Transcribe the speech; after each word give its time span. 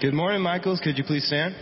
Good 0.00 0.14
morning, 0.14 0.40
Michaels. 0.40 0.80
Could 0.80 0.96
you 0.96 1.04
please 1.04 1.26
stand? 1.26 1.54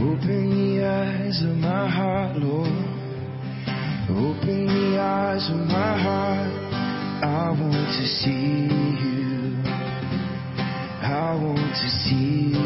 Open 0.00 0.78
the 0.78 0.86
eyes 0.86 1.42
of 1.42 1.58
my 1.58 1.86
heart, 1.90 2.36
Lord. 2.38 2.66
Open 4.08 4.66
the 4.68 4.98
eyes 4.98 5.50
of 5.50 5.66
my 5.66 6.00
heart. 6.00 6.50
I 7.22 7.50
want 7.50 7.74
to 7.74 8.06
see 8.06 8.70
you. 9.04 9.60
I 11.04 11.34
want 11.38 11.76
to 11.76 11.90
see 11.90 12.56
you. 12.56 12.65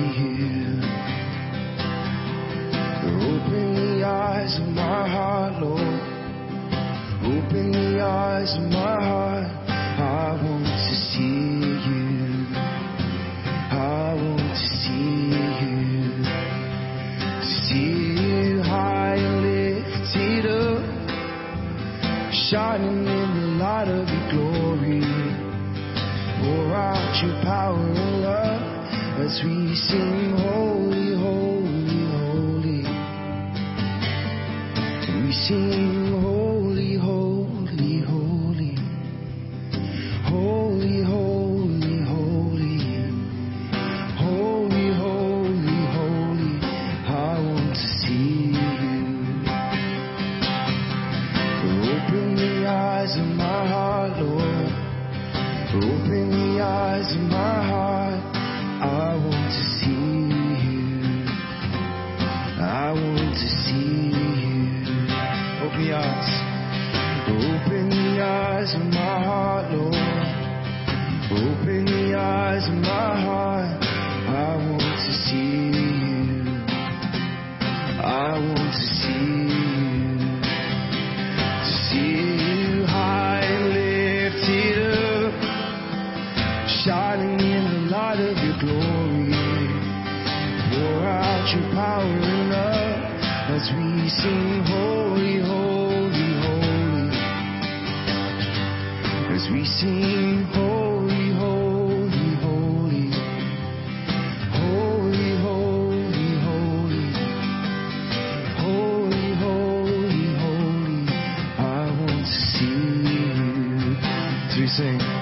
We 114.61 114.67
sing. 114.67 115.20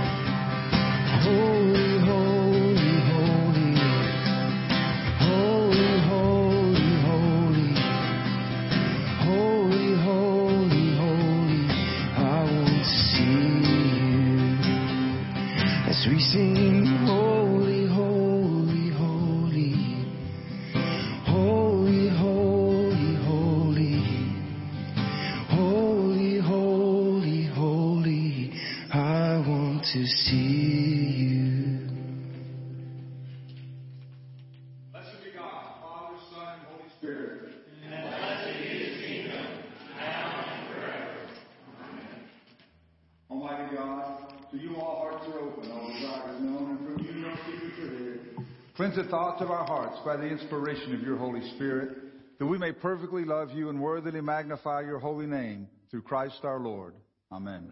Cleanse 48.89 49.05
the 49.05 49.11
thoughts 49.11 49.43
of 49.43 49.51
our 49.51 49.67
hearts 49.67 49.99
by 50.03 50.17
the 50.17 50.25
inspiration 50.25 50.95
of 50.95 51.03
your 51.03 51.19
Holy 51.19 51.47
Spirit, 51.57 51.91
that 52.39 52.47
we 52.47 52.57
may 52.57 52.73
perfectly 52.73 53.23
love 53.23 53.51
you 53.51 53.69
and 53.69 53.79
worthily 53.79 54.23
magnify 54.23 54.81
your 54.81 54.99
holy 54.99 55.27
name 55.27 55.69
through 55.91 56.01
Christ 56.01 56.41
our 56.43 56.59
Lord. 56.59 56.95
Amen. 57.31 57.71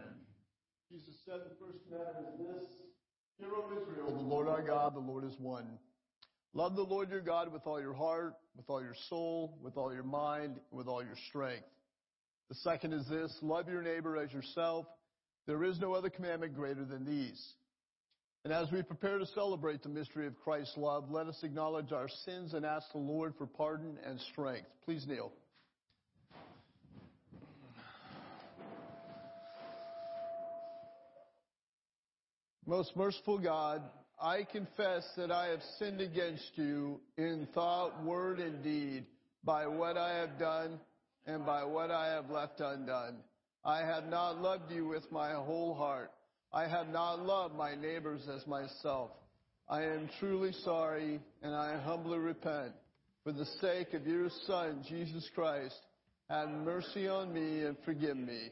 Jesus 0.91 1.15
said 1.25 1.39
the 1.39 1.55
first 1.59 1.79
commandment 1.89 2.27
is 2.35 2.45
this 2.45 2.69
Hear, 3.39 3.49
O 3.51 3.65
Israel, 3.71 4.15
the 4.15 4.21
Lord 4.21 4.47
our 4.47 4.61
God, 4.61 4.93
the 4.93 4.99
Lord 4.99 5.23
is 5.23 5.33
one. 5.39 5.79
Love 6.53 6.75
the 6.75 6.83
Lord 6.83 7.09
your 7.09 7.21
God 7.21 7.51
with 7.51 7.63
all 7.65 7.81
your 7.81 7.95
heart, 7.95 8.35
with 8.55 8.69
all 8.69 8.83
your 8.83 8.95
soul, 9.09 9.57
with 9.63 9.75
all 9.75 9.91
your 9.91 10.03
mind, 10.03 10.59
with 10.69 10.87
all 10.87 11.03
your 11.03 11.17
strength. 11.29 11.65
The 12.49 12.55
second 12.55 12.93
is 12.93 13.07
this 13.07 13.35
love 13.41 13.67
your 13.67 13.81
neighbor 13.81 14.17
as 14.17 14.31
yourself. 14.31 14.85
There 15.47 15.63
is 15.63 15.79
no 15.79 15.93
other 15.93 16.11
commandment 16.11 16.53
greater 16.53 16.85
than 16.85 17.05
these. 17.05 17.43
And 18.47 18.53
as 18.53 18.71
we 18.71 18.81
prepare 18.81 19.17
to 19.19 19.25
celebrate 19.25 19.83
the 19.83 19.89
mystery 19.89 20.25
of 20.25 20.39
Christ's 20.39 20.77
love, 20.77 21.11
let 21.11 21.27
us 21.27 21.37
acknowledge 21.43 21.91
our 21.91 22.07
sins 22.07 22.53
and 22.53 22.65
ask 22.65 22.89
the 22.93 22.97
Lord 22.97 23.33
for 23.37 23.45
pardon 23.45 23.97
and 24.05 24.17
strength. 24.31 24.69
Please 24.85 25.05
kneel. 25.05 25.33
Most 32.65 32.95
merciful 32.95 33.37
God, 33.37 33.81
I 34.17 34.45
confess 34.49 35.03
that 35.17 35.29
I 35.29 35.47
have 35.47 35.59
sinned 35.77 35.99
against 35.99 36.51
you 36.55 37.01
in 37.17 37.49
thought, 37.53 38.01
word, 38.05 38.39
and 38.39 38.63
deed, 38.63 39.07
by 39.43 39.67
what 39.67 39.97
I 39.97 40.19
have 40.19 40.39
done 40.39 40.79
and 41.25 41.45
by 41.45 41.65
what 41.65 41.91
I 41.91 42.13
have 42.13 42.29
left 42.29 42.61
undone. 42.61 43.17
I 43.65 43.79
have 43.79 44.05
not 44.05 44.41
loved 44.41 44.71
you 44.71 44.87
with 44.87 45.11
my 45.11 45.33
whole 45.33 45.75
heart. 45.75 46.11
I 46.53 46.67
have 46.67 46.87
not 46.87 47.19
loved 47.25 47.55
my 47.55 47.75
neighbors 47.75 48.21
as 48.33 48.45
myself. 48.47 49.11
I 49.69 49.83
am 49.83 50.09
truly 50.19 50.53
sorry 50.63 51.19
and 51.41 51.53
I 51.53 51.77
humbly 51.79 52.19
repent. 52.19 52.71
For 53.23 53.33
the 53.33 53.45
sake 53.59 53.93
of 53.93 54.07
your 54.07 54.29
Son, 54.45 54.85
Jesus 54.87 55.29
Christ, 55.35 55.75
have 56.29 56.49
mercy 56.49 57.07
on 57.07 57.33
me 57.33 57.63
and 57.63 57.75
forgive 57.83 58.15
me, 58.15 58.51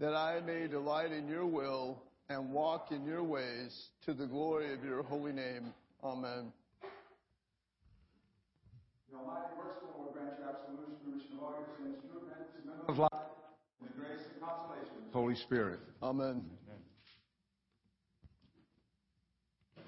that 0.00 0.14
I 0.14 0.40
may 0.40 0.66
delight 0.66 1.12
in 1.12 1.28
your 1.28 1.46
will 1.46 2.02
and 2.30 2.50
walk 2.50 2.90
in 2.90 3.04
your 3.04 3.22
ways 3.22 3.88
to 4.06 4.14
the 4.14 4.26
glory 4.26 4.72
of 4.72 4.82
your 4.82 5.02
holy 5.02 5.32
name. 5.32 5.74
Amen. 6.02 6.52
The 9.10 9.18
Almighty 9.18 9.54
merciful 9.58 9.90
Lord 9.98 10.14
grant 10.14 10.38
you 10.38 10.44
absolution 10.48 10.96
and 11.04 11.12
remission 11.12 11.36
of 11.36 11.42
all 11.44 11.54
your 11.60 11.68
sins, 11.76 11.96
true 12.10 12.20
repentance 12.20 12.56
and 12.56 12.66
memory 12.66 12.88
of 12.88 12.98
life, 12.98 13.28
and 13.80 13.90
the 13.90 13.94
grace 14.00 14.24
and 14.32 14.40
consolation 14.40 14.96
of 14.96 15.12
the 15.12 15.18
Holy 15.18 15.36
Spirit. 15.36 15.80
Amen. 16.02 16.42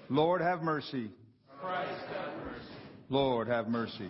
Lord, 0.09 0.39
have 0.41 0.61
mercy. 0.61 1.11
Christ 1.59 1.91
have 2.15 2.37
mercy. 2.45 2.65
Lord, 3.09 3.49
have 3.49 3.67
mercy. 3.67 4.09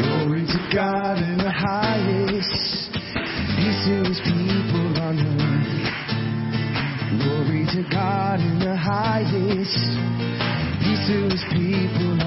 Glory 0.00 0.46
to 0.46 0.70
God 0.72 1.18
in 1.18 1.38
the 1.38 1.50
highest. 1.50 2.92
Peace 3.56 3.84
to 3.86 4.04
his 4.04 4.20
people 4.20 5.02
on 5.02 5.18
earth. 5.18 5.66
Glory 7.20 7.66
to 7.74 7.82
God 7.90 8.38
in 8.38 8.60
the 8.60 8.76
highest. 8.76 9.98
Peace 10.84 11.06
to 11.08 11.24
his 11.30 11.44
people 11.50 12.22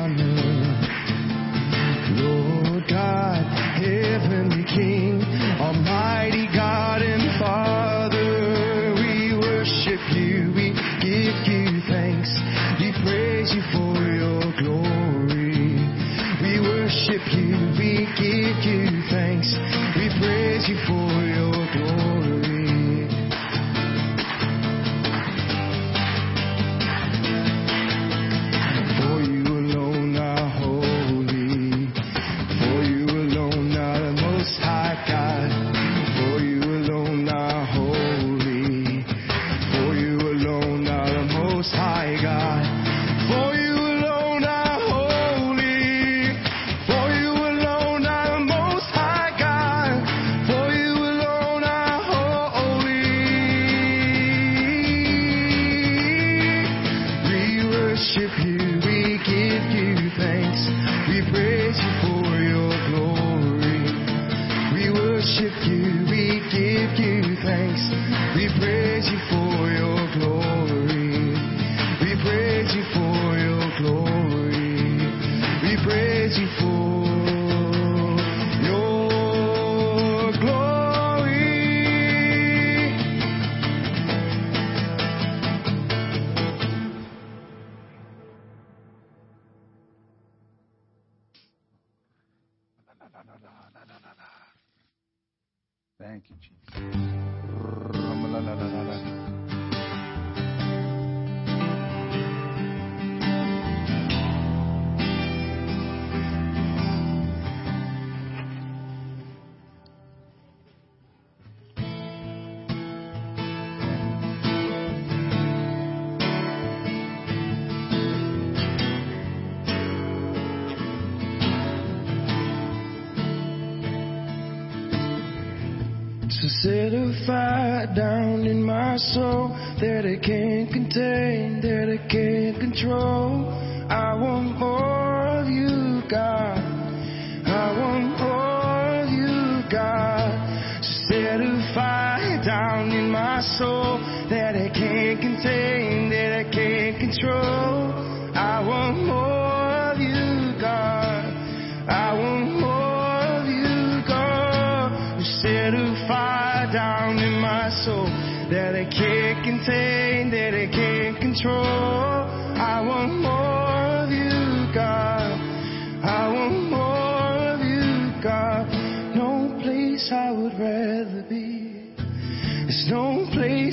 set 126.61 126.93
a 126.93 127.13
fire 127.25 127.87
down 127.95 128.45
in 128.45 128.61
my 128.61 128.97
soul 128.97 129.49
that 129.79 130.03
I 130.05 130.19
can't 130.25 130.69
contain, 130.69 131.61
that 131.61 131.87
I 131.87 132.07
can't 132.09 132.59
control. 132.59 133.47
I 133.89 134.13
want 134.15 134.59
more. 134.59 134.88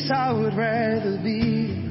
place 0.07 0.19
I 0.19 0.33
would 0.33 0.55
rather 0.55 1.19
be. 1.23 1.83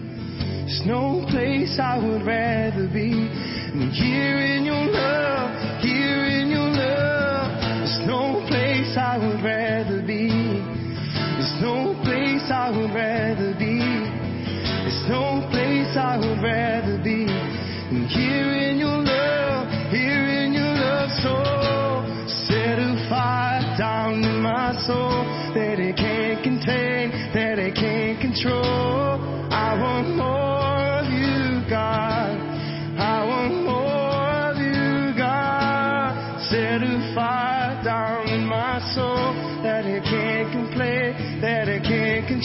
There's 0.63 0.83
no 0.85 1.25
place 1.29 1.77
I 1.79 1.97
would 1.97 2.25
rather 2.25 2.87
be 2.87 3.11
than 3.11 3.91
here 3.91 4.37
in 4.39 4.63
your 4.63 4.85
love, 4.87 5.81
here 5.81 6.25
in 6.25 6.49
your 6.49 6.69
love. 6.69 7.51
There's 7.59 8.07
no 8.07 8.45
place 8.47 8.95
I 8.97 9.17
would 9.17 9.43
rather 9.43 10.01
be. 10.01 10.29
There's 10.31 11.61
no 11.61 11.93
place 12.03 12.47
I 12.51 12.71
would 12.71 12.93
rather 12.95 13.53
be. 13.59 13.79
There's 13.79 15.09
no 15.09 15.47
place 15.51 15.97
I 15.97 16.17
would 16.17 16.41
rather 16.41 16.74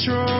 control. 0.02 0.39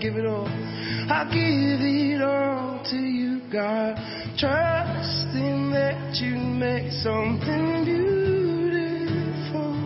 give 0.00 0.16
it 0.16 0.24
all. 0.24 0.46
I 0.48 1.24
give 1.30 1.80
it 1.84 2.22
all 2.22 2.82
to 2.90 2.96
you, 2.96 3.42
God. 3.52 3.96
Trusting 4.38 5.72
that 5.72 6.16
you 6.16 6.36
make 6.36 6.90
something 6.90 7.84
beautiful 7.84 9.76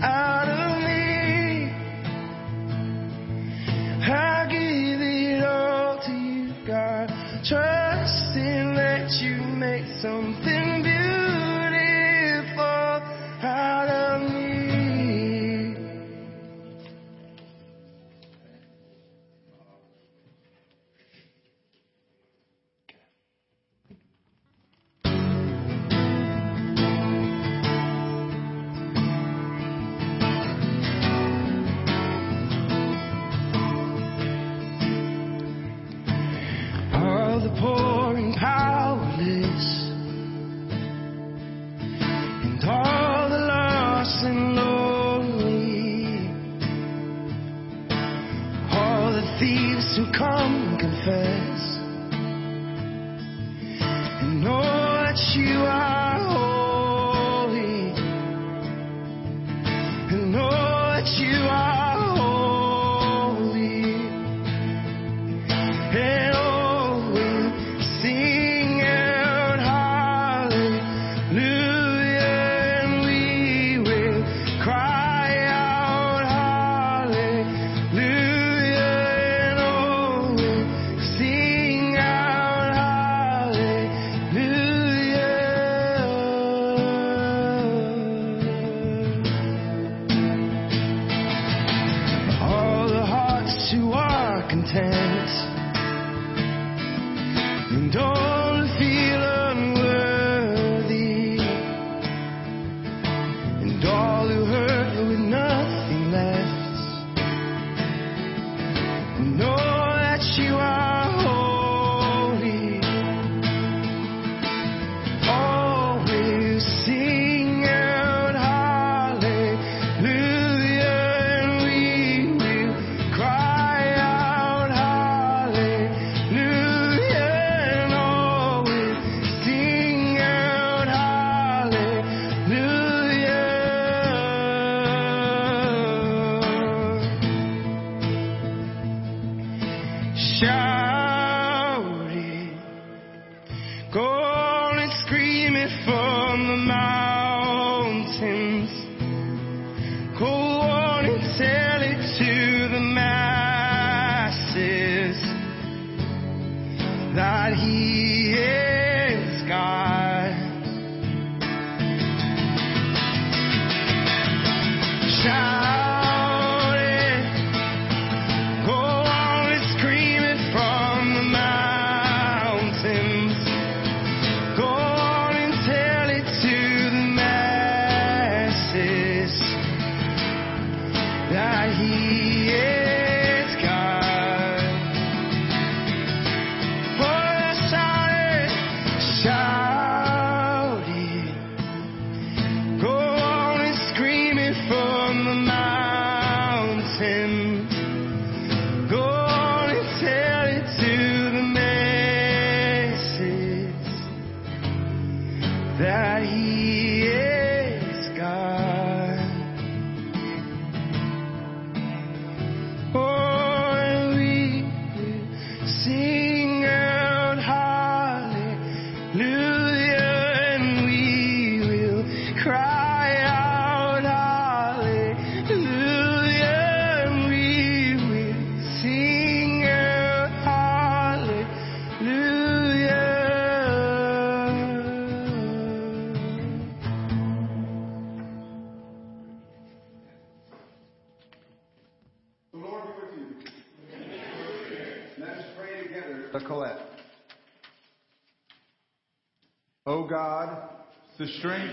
out 0.00 0.48
of 0.48 0.78
me. 0.80 1.68
I 4.00 4.46
give 4.48 5.00
it 5.02 5.44
all 5.44 6.00
to 6.06 6.12
you, 6.12 6.54
God. 6.66 7.08
Trusting 7.44 8.74
that 8.74 9.20
you 9.20 9.36
make 9.36 9.84
something 10.00 10.57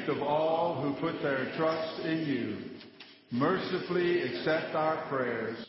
of 0.07 0.21
all 0.21 0.81
who 0.81 0.93
put 0.99 1.21
their 1.21 1.51
trust 1.57 2.05
in 2.05 2.19
you. 2.25 2.57
Mercifully 3.31 4.21
accept 4.21 4.75
our 4.75 5.07
prayers. 5.09 5.65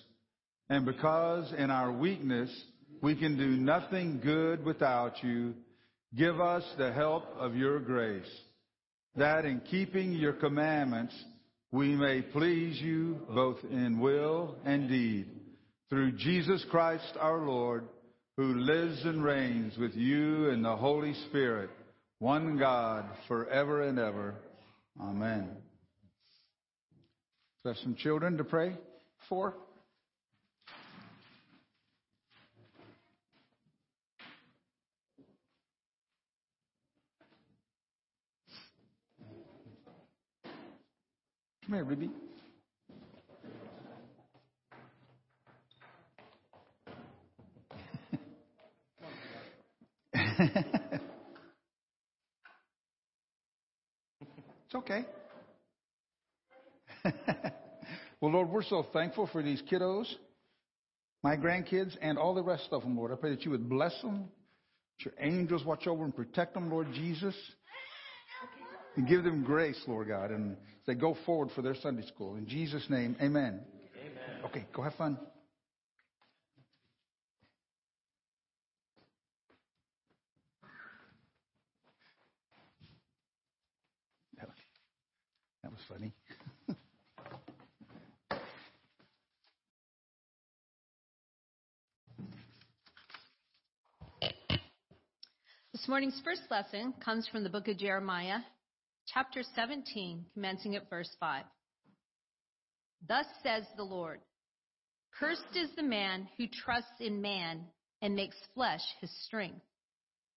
And 0.68 0.84
because 0.84 1.52
in 1.56 1.70
our 1.70 1.92
weakness 1.92 2.50
we 3.02 3.14
can 3.14 3.36
do 3.36 3.48
nothing 3.48 4.20
good 4.22 4.64
without 4.64 5.22
you, 5.22 5.54
give 6.16 6.40
us 6.40 6.64
the 6.78 6.92
help 6.92 7.24
of 7.38 7.54
your 7.54 7.80
grace, 7.80 8.30
that 9.16 9.44
in 9.44 9.60
keeping 9.70 10.12
your 10.12 10.34
commandments 10.34 11.14
we 11.72 11.88
may 11.88 12.22
please 12.22 12.80
you 12.80 13.18
both 13.34 13.58
in 13.70 14.00
will 14.00 14.56
and 14.64 14.88
deed. 14.88 15.26
Through 15.90 16.12
Jesus 16.12 16.64
Christ 16.70 17.16
our 17.20 17.46
Lord, 17.46 17.84
who 18.36 18.54
lives 18.54 19.04
and 19.04 19.22
reigns 19.22 19.76
with 19.78 19.94
you 19.94 20.50
in 20.50 20.62
the 20.62 20.76
Holy 20.76 21.14
Spirit 21.28 21.70
one 22.18 22.56
God 22.56 23.04
forever 23.28 23.82
and 23.82 23.98
ever. 23.98 24.34
Amen. 25.00 25.48
Do 27.62 27.70
we 27.70 27.70
have 27.70 27.76
some 27.82 27.94
children 27.94 28.38
to 28.38 28.44
pray 28.44 28.74
for? 29.28 29.54
Come 41.66 41.74
here, 41.74 41.84
Ruby. 41.84 42.10
okay. 54.76 55.04
well, 58.20 58.32
Lord, 58.32 58.48
we're 58.50 58.62
so 58.62 58.86
thankful 58.92 59.28
for 59.32 59.42
these 59.42 59.62
kiddos, 59.70 60.06
my 61.22 61.36
grandkids, 61.36 61.96
and 62.00 62.18
all 62.18 62.34
the 62.34 62.42
rest 62.42 62.68
of 62.72 62.82
them, 62.82 62.96
Lord. 62.96 63.12
I 63.12 63.16
pray 63.16 63.30
that 63.30 63.44
you 63.44 63.50
would 63.50 63.68
bless 63.68 64.00
them, 64.02 64.28
that 64.98 65.04
your 65.04 65.14
angels 65.20 65.64
watch 65.64 65.86
over 65.86 66.04
and 66.04 66.14
protect 66.14 66.54
them, 66.54 66.70
Lord 66.70 66.88
Jesus, 66.92 67.34
and 68.96 69.06
give 69.06 69.24
them 69.24 69.44
grace, 69.44 69.80
Lord 69.86 70.08
God, 70.08 70.30
and 70.30 70.56
they 70.86 70.94
go 70.94 71.16
forward 71.26 71.50
for 71.54 71.62
their 71.62 71.74
Sunday 71.74 72.06
school. 72.06 72.36
In 72.36 72.46
Jesus' 72.46 72.86
name, 72.88 73.16
amen. 73.20 73.60
Amen. 74.00 74.44
Okay, 74.44 74.66
go 74.72 74.82
have 74.82 74.94
fun. 74.94 75.18
Was 85.76 85.84
funny. 85.88 86.12
This 95.72 95.88
morning's 95.88 96.20
first 96.24 96.40
lesson 96.50 96.94
comes 97.04 97.28
from 97.28 97.44
the 97.44 97.50
book 97.50 97.68
of 97.68 97.76
Jeremiah, 97.76 98.38
chapter 99.12 99.42
17, 99.54 100.24
commencing 100.32 100.74
at 100.74 100.88
verse 100.88 101.10
5. 101.20 101.44
Thus 103.06 103.26
says 103.42 103.64
the 103.76 103.82
Lord 103.82 104.20
Cursed 105.20 105.54
is 105.54 105.68
the 105.76 105.82
man 105.82 106.28
who 106.38 106.46
trusts 106.46 106.98
in 106.98 107.20
man 107.20 107.66
and 108.00 108.16
makes 108.16 108.36
flesh 108.54 108.80
his 109.02 109.10
strength, 109.26 109.66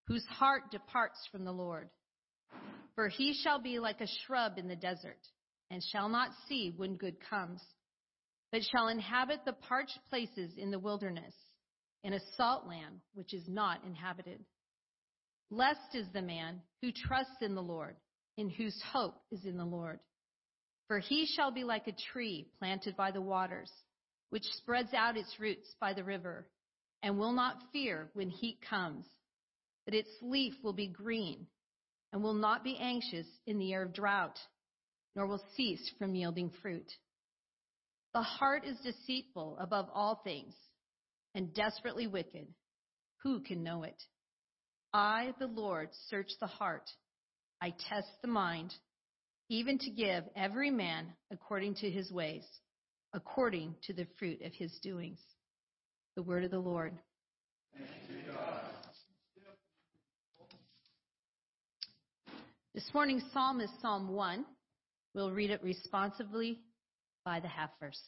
whose 0.08 0.26
heart 0.26 0.72
departs 0.72 1.26
from 1.32 1.46
the 1.46 1.54
Lord. 1.54 1.90
For 3.00 3.08
he 3.08 3.34
shall 3.34 3.62
be 3.62 3.80
like 3.80 4.02
a 4.02 4.08
shrub 4.08 4.58
in 4.58 4.68
the 4.68 4.76
desert, 4.76 5.26
and 5.72 5.82
shall 5.82 6.10
not 6.10 6.32
see 6.50 6.74
when 6.76 6.98
good 6.98 7.16
comes, 7.30 7.64
but 8.52 8.62
shall 8.62 8.90
inhabit 8.90 9.46
the 9.46 9.54
parched 9.54 9.98
places 10.10 10.52
in 10.58 10.70
the 10.70 10.80
wilderness, 10.80 11.34
in 12.04 12.12
a 12.12 12.20
salt 12.36 12.68
land 12.68 13.00
which 13.14 13.34
is 13.34 13.48
not 13.48 13.86
inhabited. 13.86 14.44
Blessed 15.50 15.96
is 15.96 16.08
the 16.12 16.22
man 16.22 16.60
who 16.82 16.92
trusts 16.92 17.38
in 17.40 17.56
the 17.56 17.64
Lord, 17.64 17.96
in 18.36 18.50
whose 18.50 18.78
hope 18.92 19.16
is 19.32 19.46
in 19.46 19.56
the 19.56 19.64
Lord. 19.64 20.02
For 20.90 21.00
he 21.00 21.26
shall 21.26 21.52
be 21.52 21.64
like 21.64 21.88
a 21.88 21.96
tree 22.12 22.50
planted 22.60 22.98
by 22.98 23.12
the 23.12 23.22
waters, 23.22 23.72
which 24.30 24.44
spreads 24.58 24.94
out 24.94 25.16
its 25.16 25.40
roots 25.40 25.74
by 25.80 25.94
the 25.94 26.04
river, 26.04 26.50
and 27.02 27.18
will 27.18 27.32
not 27.32 27.64
fear 27.72 28.10
when 28.12 28.30
heat 28.30 28.60
comes, 28.70 29.06
that 29.86 29.96
its 29.96 30.12
leaf 30.22 30.56
will 30.62 30.74
be 30.74 30.88
green, 30.88 31.48
and 32.12 32.24
will 32.24 32.34
not 32.34 32.64
be 32.64 32.78
anxious 32.78 33.28
in 33.46 33.60
the 33.60 33.66
year 33.66 33.84
of 33.84 33.94
drought, 33.94 34.38
nor 35.16 35.28
will 35.28 35.44
cease 35.56 35.92
from 35.98 36.16
yielding 36.16 36.52
fruit. 36.62 36.92
The 38.14 38.22
heart 38.22 38.66
is 38.66 38.78
deceitful 38.80 39.58
above 39.60 39.88
all 39.94 40.22
things, 40.24 40.56
and 41.36 41.54
desperately 41.54 42.08
wicked. 42.08 42.48
Who 43.24 43.42
can 43.42 43.64
know 43.64 43.84
it? 43.84 44.02
I, 44.94 45.34
the 45.40 45.48
Lord, 45.48 45.90
search 46.10 46.32
the 46.40 46.48
heart. 46.48 46.90
I 47.62 47.72
test 47.90 48.08
the 48.22 48.28
mind, 48.28 48.74
even 49.50 49.78
to 49.80 49.92
give 49.92 50.24
every 50.36 50.72
man 50.72 51.14
according 51.32 51.76
to 51.76 51.92
his 51.92 52.12
ways, 52.12 52.46
according 53.14 53.76
to 53.84 53.94
the 53.94 54.08
fruit 54.18 54.42
of 54.44 54.54
his 54.54 54.72
doings. 54.82 55.20
The 56.16 56.24
word 56.24 56.44
of 56.44 56.52
the 56.52 56.60
Lord. 56.60 56.94
This 62.76 62.94
morning's 62.94 63.24
psalm 63.34 63.62
is 63.62 63.70
Psalm 63.82 64.10
1. 64.10 64.46
We'll 65.16 65.32
read 65.32 65.50
it 65.50 65.64
responsively 65.64 66.60
by 67.26 67.40
the 67.40 67.48
half 67.48 67.72
verse. 67.80 68.00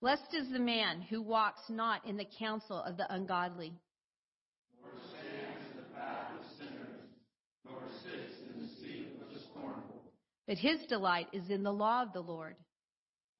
Blessed 0.00 0.34
is 0.34 0.50
the 0.50 0.58
man 0.58 1.02
who 1.02 1.20
walks 1.20 1.60
not 1.68 2.06
in 2.08 2.16
the 2.16 2.26
counsel 2.38 2.82
of 2.82 2.96
the 2.96 3.12
ungodly 3.12 3.74
Nor 4.82 4.90
stands 5.10 5.70
in 5.70 5.76
the 5.76 5.94
path 5.94 6.32
of 6.32 6.46
sinners, 6.58 7.10
nor 7.66 7.82
sits 8.02 8.40
in 8.40 8.62
the 8.62 8.68
seat 8.80 9.20
of 9.20 9.34
the 9.34 9.40
scornful. 9.50 10.02
But 10.48 10.56
his 10.56 10.80
delight 10.88 11.28
is 11.34 11.50
in 11.50 11.62
the 11.62 11.72
law 11.72 12.02
of 12.02 12.14
the 12.14 12.20
Lord. 12.20 12.56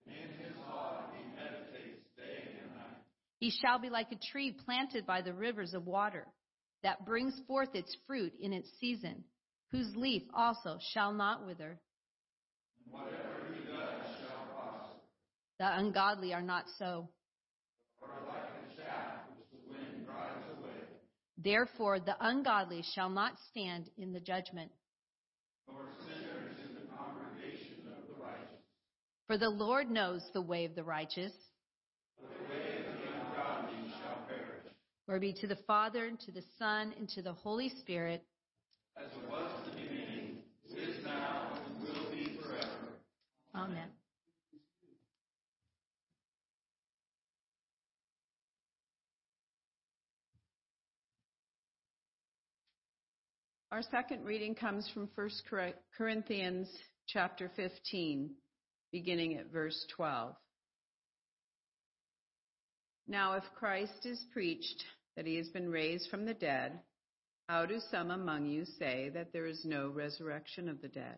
In 0.06 0.12
his 0.12 0.54
law 0.68 1.04
he 1.16 1.24
meditates 1.34 2.06
day 2.18 2.52
and 2.62 2.74
night. 2.76 3.00
He 3.40 3.50
shall 3.50 3.78
be 3.78 3.88
like 3.88 4.12
a 4.12 4.30
tree 4.30 4.54
planted 4.66 5.06
by 5.06 5.22
the 5.22 5.32
rivers 5.32 5.72
of 5.72 5.86
water, 5.86 6.26
that 6.82 7.06
brings 7.06 7.34
forth 7.46 7.74
its 7.74 7.96
fruit 8.06 8.32
in 8.40 8.52
its 8.52 8.68
season, 8.80 9.24
whose 9.70 9.94
leaf 9.96 10.22
also 10.34 10.78
shall 10.92 11.12
not 11.12 11.46
wither. 11.46 11.80
Whatever 12.90 13.54
he 13.54 13.60
does 13.64 14.06
shall 14.20 14.46
prosper. 14.54 14.98
The 15.58 15.78
ungodly 15.78 16.34
are 16.34 16.42
not 16.42 16.64
so. 16.78 17.08
Like 18.00 18.10
shaft 18.76 19.30
which 19.38 19.48
the 19.52 19.70
wind 19.70 20.06
drives 20.06 20.44
away, 20.58 20.82
Therefore, 21.38 22.00
the 22.00 22.16
ungodly 22.20 22.82
shall 22.94 23.08
not 23.08 23.34
stand 23.50 23.88
in 23.96 24.12
the 24.12 24.20
judgment. 24.20 24.70
in 25.68 26.74
the 26.74 28.14
the. 28.18 28.48
For 29.26 29.38
the 29.38 29.48
Lord 29.48 29.90
knows 29.90 30.22
the 30.34 30.42
way 30.42 30.64
of 30.64 30.74
the 30.74 30.84
righteous. 30.84 31.32
But 32.20 32.30
the 32.36 32.44
way 32.52 32.78
of 32.78 32.84
the 32.84 33.08
ungodly 33.08 33.90
shall 33.90 34.26
perish. 34.26 34.66
Glory 35.06 35.20
be 35.20 35.32
to 35.40 35.46
the 35.48 35.58
Father, 35.66 36.06
and 36.06 36.18
to 36.20 36.30
the 36.30 36.44
Son, 36.58 36.94
and 36.96 37.08
to 37.10 37.22
the 37.22 37.32
Holy 37.32 37.70
Spirit. 37.80 38.24
As 38.96 39.10
it 39.10 39.30
was 39.30 39.50
in 39.66 39.74
the 39.74 39.80
beginning, 39.80 40.38
is 40.70 41.04
now, 41.04 41.48
and 41.66 41.82
will 41.82 42.10
be 42.10 42.38
forever. 42.40 42.68
Amen. 43.54 43.88
Our 53.72 53.82
second 53.82 54.24
reading 54.24 54.54
comes 54.54 54.88
from 54.92 55.08
1 55.14 55.30
Corinthians 55.96 56.68
chapter 57.08 57.50
15, 57.56 58.30
beginning 58.92 59.38
at 59.38 59.50
verse 59.50 59.86
12. 59.96 60.34
Now, 63.08 63.34
if 63.34 63.44
Christ 63.54 64.06
is 64.06 64.24
preached 64.32 64.84
that 65.16 65.26
he 65.26 65.36
has 65.36 65.48
been 65.48 65.70
raised 65.70 66.08
from 66.10 66.24
the 66.24 66.34
dead, 66.34 66.80
how 67.48 67.66
do 67.66 67.80
some 67.90 68.10
among 68.10 68.46
you 68.46 68.64
say 68.78 69.10
that 69.10 69.32
there 69.32 69.46
is 69.46 69.64
no 69.64 69.88
resurrection 69.88 70.68
of 70.68 70.80
the 70.80 70.88
dead? 70.88 71.16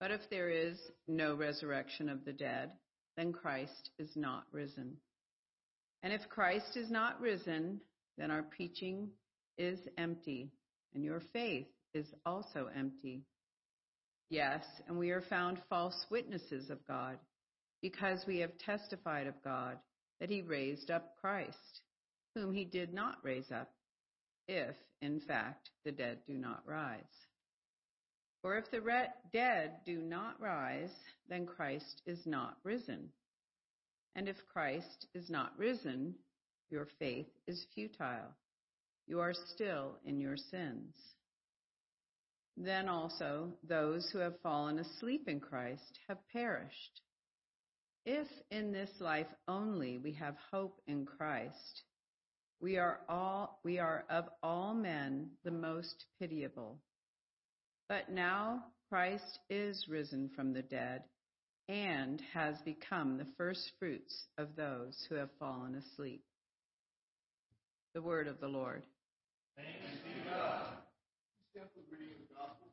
But 0.00 0.10
if 0.10 0.20
there 0.30 0.50
is 0.50 0.78
no 1.06 1.34
resurrection 1.34 2.08
of 2.08 2.24
the 2.24 2.32
dead, 2.32 2.72
then 3.16 3.32
Christ 3.32 3.90
is 3.98 4.10
not 4.16 4.44
risen. 4.50 4.96
And 6.02 6.12
if 6.12 6.28
Christ 6.28 6.76
is 6.76 6.90
not 6.90 7.20
risen, 7.20 7.80
then 8.18 8.30
our 8.30 8.42
preaching 8.42 9.08
is 9.56 9.78
empty 9.96 10.50
and 10.94 11.04
your 11.04 11.22
faith 11.32 11.66
is 11.92 12.06
also 12.26 12.68
empty. 12.76 13.22
Yes, 14.30 14.64
and 14.88 14.98
we 14.98 15.10
are 15.10 15.22
found 15.22 15.58
false 15.68 16.06
witnesses 16.10 16.70
of 16.70 16.84
God, 16.86 17.18
because 17.82 18.24
we 18.26 18.38
have 18.38 18.56
testified 18.58 19.26
of 19.26 19.34
God 19.44 19.78
that 20.20 20.30
he 20.30 20.42
raised 20.42 20.90
up 20.90 21.16
Christ, 21.20 21.82
whom 22.34 22.52
he 22.52 22.64
did 22.64 22.92
not 22.92 23.18
raise 23.22 23.50
up, 23.50 23.70
if, 24.48 24.76
in 25.00 25.20
fact, 25.20 25.70
the 25.84 25.92
dead 25.92 26.18
do 26.26 26.34
not 26.34 26.62
rise. 26.66 27.02
For 28.42 28.58
if 28.58 28.70
the 28.70 28.80
re- 28.80 29.08
dead 29.32 29.72
do 29.86 29.98
not 29.98 30.40
rise, 30.40 30.92
then 31.28 31.46
Christ 31.46 32.02
is 32.06 32.20
not 32.26 32.58
risen. 32.62 33.08
And 34.14 34.28
if 34.28 34.36
Christ 34.52 35.06
is 35.14 35.30
not 35.30 35.58
risen, 35.58 36.14
your 36.70 36.88
faith 36.98 37.28
is 37.46 37.66
futile 37.74 38.34
you 39.06 39.20
are 39.20 39.34
still 39.54 39.98
in 40.04 40.18
your 40.18 40.36
sins. 40.36 40.94
Then 42.56 42.88
also 42.88 43.52
those 43.68 44.08
who 44.12 44.18
have 44.18 44.40
fallen 44.42 44.78
asleep 44.78 45.28
in 45.28 45.40
Christ 45.40 45.98
have 46.08 46.18
perished. 46.32 47.00
If 48.06 48.28
in 48.50 48.70
this 48.72 48.90
life 49.00 49.26
only 49.48 49.96
we 49.98 50.12
have 50.12 50.36
hope 50.52 50.80
in 50.86 51.06
Christ, 51.06 51.82
we 52.60 52.76
are 52.76 53.00
all 53.08 53.60
we 53.64 53.78
are 53.78 54.04
of 54.10 54.26
all 54.42 54.74
men 54.74 55.30
the 55.42 55.50
most 55.50 56.04
pitiable. 56.18 56.78
But 57.88 58.10
now 58.10 58.64
Christ 58.90 59.38
is 59.48 59.86
risen 59.88 60.30
from 60.36 60.52
the 60.52 60.62
dead 60.62 61.04
and 61.68 62.22
has 62.34 62.56
become 62.64 63.16
the 63.16 63.26
first 63.38 63.72
fruits 63.78 64.26
of 64.36 64.54
those 64.54 65.06
who 65.08 65.14
have 65.14 65.30
fallen 65.38 65.74
asleep. 65.74 66.22
The 67.94 68.02
word 68.02 68.28
of 68.28 68.38
the 68.40 68.48
Lord. 68.48 68.82
Thanks 69.56 70.02
be 70.04 70.28
God. 70.28 70.66
Stand 71.52 71.68
for 71.72 71.80
the 71.90 71.96
reading 71.96 72.16
of 72.20 72.28
the 72.28 72.34
gospel. 72.34 72.64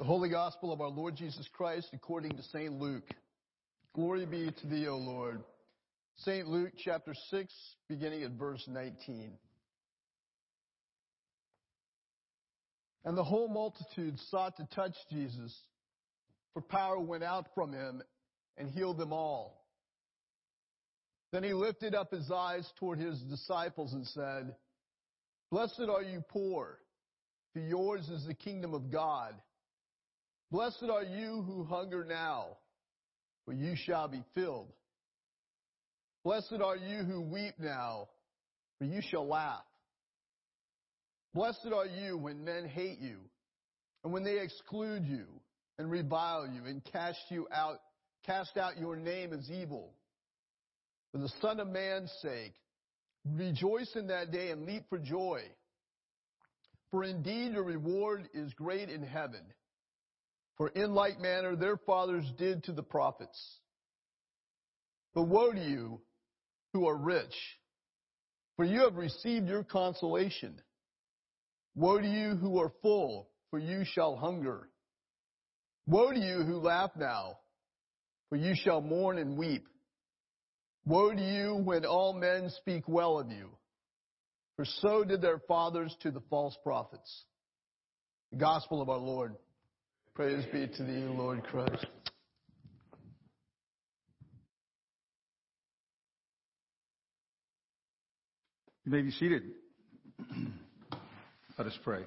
The 0.00 0.06
Holy 0.06 0.30
Gospel 0.30 0.72
of 0.72 0.80
our 0.80 0.88
Lord 0.88 1.14
Jesus 1.14 1.46
Christ 1.52 1.88
according 1.92 2.34
to 2.38 2.42
St. 2.42 2.72
Luke. 2.72 3.04
Glory 3.94 4.24
be 4.24 4.50
to 4.50 4.66
thee, 4.66 4.88
O 4.88 4.96
Lord. 4.96 5.42
St. 6.16 6.48
Luke 6.48 6.72
chapter 6.78 7.12
6, 7.30 7.52
beginning 7.86 8.22
at 8.22 8.30
verse 8.30 8.64
19. 8.66 9.32
And 13.04 13.18
the 13.18 13.22
whole 13.22 13.48
multitude 13.48 14.18
sought 14.30 14.56
to 14.56 14.66
touch 14.74 14.94
Jesus, 15.12 15.54
for 16.54 16.62
power 16.62 16.98
went 16.98 17.22
out 17.22 17.48
from 17.54 17.74
him 17.74 18.00
and 18.56 18.70
healed 18.70 18.96
them 18.96 19.12
all. 19.12 19.66
Then 21.30 21.42
he 21.42 21.52
lifted 21.52 21.94
up 21.94 22.10
his 22.10 22.30
eyes 22.30 22.66
toward 22.78 22.98
his 22.98 23.20
disciples 23.24 23.92
and 23.92 24.06
said, 24.06 24.56
Blessed 25.50 25.90
are 25.90 26.02
you 26.02 26.22
poor, 26.30 26.78
for 27.52 27.58
yours 27.58 28.08
is 28.08 28.24
the 28.26 28.32
kingdom 28.32 28.72
of 28.72 28.90
God. 28.90 29.34
Blessed 30.50 30.86
are 30.90 31.04
you 31.04 31.42
who 31.46 31.64
hunger 31.64 32.04
now, 32.04 32.56
for 33.44 33.52
you 33.52 33.74
shall 33.76 34.08
be 34.08 34.22
filled. 34.34 34.72
Blessed 36.24 36.60
are 36.62 36.76
you 36.76 37.04
who 37.04 37.20
weep 37.20 37.54
now, 37.58 38.08
for 38.78 38.84
you 38.84 39.00
shall 39.00 39.26
laugh. 39.26 39.64
Blessed 41.34 41.68
are 41.72 41.86
you 41.86 42.18
when 42.18 42.44
men 42.44 42.66
hate 42.66 42.98
you, 42.98 43.18
and 44.02 44.12
when 44.12 44.24
they 44.24 44.40
exclude 44.40 45.04
you, 45.04 45.26
and 45.78 45.90
revile 45.90 46.48
you, 46.52 46.64
and 46.66 46.82
cast 46.92 47.20
you 47.30 47.46
out, 47.54 47.80
cast 48.26 48.56
out 48.56 48.76
your 48.78 48.96
name 48.96 49.32
as 49.32 49.48
evil. 49.50 49.94
For 51.12 51.18
the 51.18 51.30
Son 51.40 51.60
of 51.60 51.68
Man's 51.68 52.12
sake, 52.22 52.54
rejoice 53.24 53.90
in 53.94 54.08
that 54.08 54.32
day 54.32 54.50
and 54.50 54.66
leap 54.66 54.82
for 54.90 54.98
joy. 54.98 55.42
For 56.90 57.04
indeed 57.04 57.52
your 57.52 57.62
reward 57.62 58.28
is 58.34 58.52
great 58.54 58.90
in 58.90 59.02
heaven. 59.02 59.42
For 60.60 60.68
in 60.68 60.92
like 60.92 61.18
manner 61.18 61.56
their 61.56 61.78
fathers 61.78 62.30
did 62.36 62.64
to 62.64 62.72
the 62.72 62.82
prophets. 62.82 63.60
But 65.14 65.22
woe 65.22 65.52
to 65.52 65.58
you 65.58 66.02
who 66.74 66.86
are 66.86 66.98
rich, 66.98 67.32
for 68.56 68.66
you 68.66 68.80
have 68.80 68.96
received 68.96 69.48
your 69.48 69.64
consolation. 69.64 70.60
Woe 71.74 71.98
to 71.98 72.06
you 72.06 72.36
who 72.36 72.60
are 72.60 72.74
full, 72.82 73.30
for 73.48 73.58
you 73.58 73.86
shall 73.86 74.16
hunger. 74.16 74.68
Woe 75.86 76.12
to 76.12 76.20
you 76.20 76.42
who 76.42 76.56
laugh 76.56 76.90
now, 76.94 77.38
for 78.28 78.36
you 78.36 78.54
shall 78.54 78.82
mourn 78.82 79.16
and 79.16 79.38
weep. 79.38 79.66
Woe 80.84 81.14
to 81.14 81.22
you 81.22 81.54
when 81.54 81.86
all 81.86 82.12
men 82.12 82.50
speak 82.58 82.86
well 82.86 83.18
of 83.18 83.30
you, 83.30 83.48
for 84.56 84.66
so 84.66 85.04
did 85.04 85.22
their 85.22 85.38
fathers 85.38 85.96
to 86.02 86.10
the 86.10 86.20
false 86.28 86.58
prophets. 86.62 87.24
The 88.30 88.36
gospel 88.36 88.82
of 88.82 88.90
our 88.90 88.98
Lord. 88.98 89.36
Praise 90.20 90.44
be 90.52 90.66
to 90.76 90.82
thee, 90.82 91.06
Lord 91.16 91.42
Christ. 91.44 91.86
You 98.84 98.92
may 98.92 99.00
be 99.00 99.12
seated. 99.12 99.44
Let 101.56 101.68
us 101.68 101.78
pray. 101.82 102.02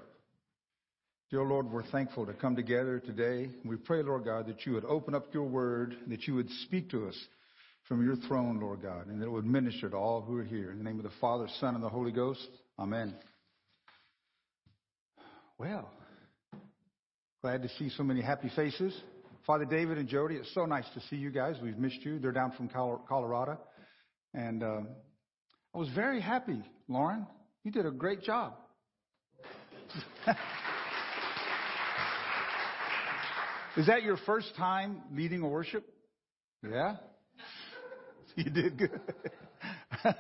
Dear 1.32 1.42
Lord, 1.42 1.72
we're 1.72 1.82
thankful 1.88 2.28
to 2.28 2.34
come 2.34 2.56
together 2.56 3.00
today. 3.00 3.50
We 3.66 3.78
pray, 3.78 4.04
Lord 4.04 4.26
God, 4.26 4.46
that 4.46 4.64
you 4.68 4.74
would 4.74 4.86
open 4.86 5.16
up 5.16 5.34
your 5.34 5.46
word, 5.46 5.96
that 6.06 6.28
you 6.28 6.36
would 6.36 6.52
speak 6.68 6.92
to 6.92 7.08
us 7.08 7.20
from 7.88 8.06
your 8.06 8.18
throne, 8.28 8.60
Lord 8.60 8.84
God, 8.84 9.08
and 9.08 9.20
that 9.24 9.26
it 9.26 9.32
would 9.32 9.48
minister 9.48 9.90
to 9.90 9.98
all 9.98 10.22
who 10.22 10.38
are 10.38 10.44
here. 10.44 10.70
In 10.70 10.78
the 10.78 10.84
name 10.84 10.98
of 10.98 11.04
the 11.04 11.18
Father, 11.20 11.48
Son, 11.60 11.74
and 11.74 11.84
the 11.84 11.90
Holy 11.90 12.12
Ghost. 12.12 12.48
Amen. 12.78 13.16
Well, 15.58 15.90
glad 17.44 17.62
to 17.62 17.68
see 17.78 17.90
so 17.98 18.04
many 18.04 18.22
happy 18.22 18.50
faces. 18.56 18.98
Father 19.46 19.66
David 19.66 19.98
and 19.98 20.08
Jody, 20.08 20.36
it's 20.36 20.54
so 20.54 20.66
nice 20.66 20.86
to 20.94 21.02
see 21.10 21.18
you 21.18 21.30
guys. 21.30 21.58
We've 21.62 21.78
missed 21.78 22.00
you. 22.06 22.18
They're 22.18 22.32
down 22.32 22.54
from 22.54 22.70
Colorado. 22.70 23.60
And 24.34 24.64
um, 24.64 24.88
I 25.76 25.78
was 25.78 25.90
very 25.90 26.22
happy, 26.22 26.64
Lauren. 26.88 27.28
You 27.66 27.72
did 27.72 27.86
a 27.86 27.92
great 27.92 28.22
job. 28.22 28.54
Is 33.76 33.88
that 33.88 34.04
your 34.04 34.16
first 34.26 34.56
time 34.56 35.02
leading 35.14 35.42
a 35.42 35.48
worship? 35.50 35.84
Yeah? 36.64 36.96
You 38.36 38.50
did 38.50 38.78
good. 38.80 39.02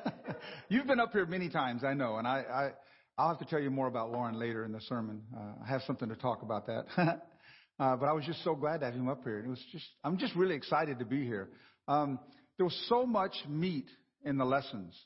You've 0.70 0.86
been 0.86 1.00
up 1.00 1.14
here 1.14 1.26
many 1.26 1.50
times, 1.50 1.84
I 1.84 1.96
know, 1.96 2.18
and 2.18 2.28
I, 2.28 2.74
I'll 3.18 3.30
have 3.30 3.40
to 3.40 3.46
tell 3.46 3.60
you 3.60 3.70
more 3.70 3.88
about 3.88 4.12
Lauren 4.12 4.40
later 4.40 4.66
in 4.66 4.72
the 4.72 4.82
sermon. 4.82 5.22
Uh, 5.36 5.64
I 5.64 5.68
have 5.68 5.82
something 5.86 6.10
to 6.10 6.16
talk 6.16 6.42
about 6.42 6.66
that. 6.66 6.86
uh, 6.98 7.96
but 7.96 8.08
I 8.08 8.14
was 8.14 8.26
just 8.26 8.44
so 8.44 8.56
glad 8.56 8.80
to 8.80 8.86
have 8.88 8.96
him 8.96 9.08
up 9.08 9.24
here. 9.24 9.40
It 9.40 9.48
was 9.48 9.64
just, 9.72 9.86
I'm 10.04 10.18
just 10.18 10.36
really 10.36 10.56
excited 10.56 10.98
to 11.00 11.06
be 11.06 11.24
here. 11.24 11.50
Um, 11.88 12.20
there 12.58 12.66
was 12.66 12.86
so 12.90 13.06
much 13.06 13.36
meat 13.48 13.86
in 14.26 14.38
the 14.38 14.46
lessons. 14.46 15.00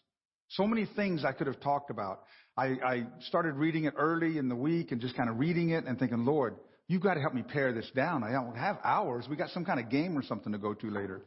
So 0.49 0.65
many 0.65 0.87
things 0.95 1.25
I 1.25 1.33
could 1.33 1.47
have 1.47 1.59
talked 1.59 1.89
about. 1.89 2.23
I, 2.55 2.65
I 2.83 3.07
started 3.27 3.55
reading 3.55 3.85
it 3.85 3.93
early 3.97 4.37
in 4.37 4.47
the 4.47 4.55
week 4.55 4.93
and 4.93 5.01
just 5.01 5.17
kind 5.17 5.29
of 5.29 5.37
reading 5.37 5.71
it 5.71 5.83
and 5.85 5.99
thinking, 5.99 6.23
Lord, 6.23 6.55
you've 6.87 7.03
got 7.03 7.15
to 7.15 7.19
help 7.19 7.33
me 7.33 7.43
pare 7.43 7.73
this 7.73 7.89
down. 7.93 8.23
I 8.23 8.31
don't 8.31 8.55
have 8.55 8.77
hours. 8.85 9.25
We 9.29 9.35
got 9.35 9.49
some 9.49 9.65
kind 9.65 9.81
of 9.81 9.89
game 9.89 10.17
or 10.17 10.23
something 10.23 10.53
to 10.53 10.57
go 10.57 10.73
to 10.73 10.89
later. 10.89 11.23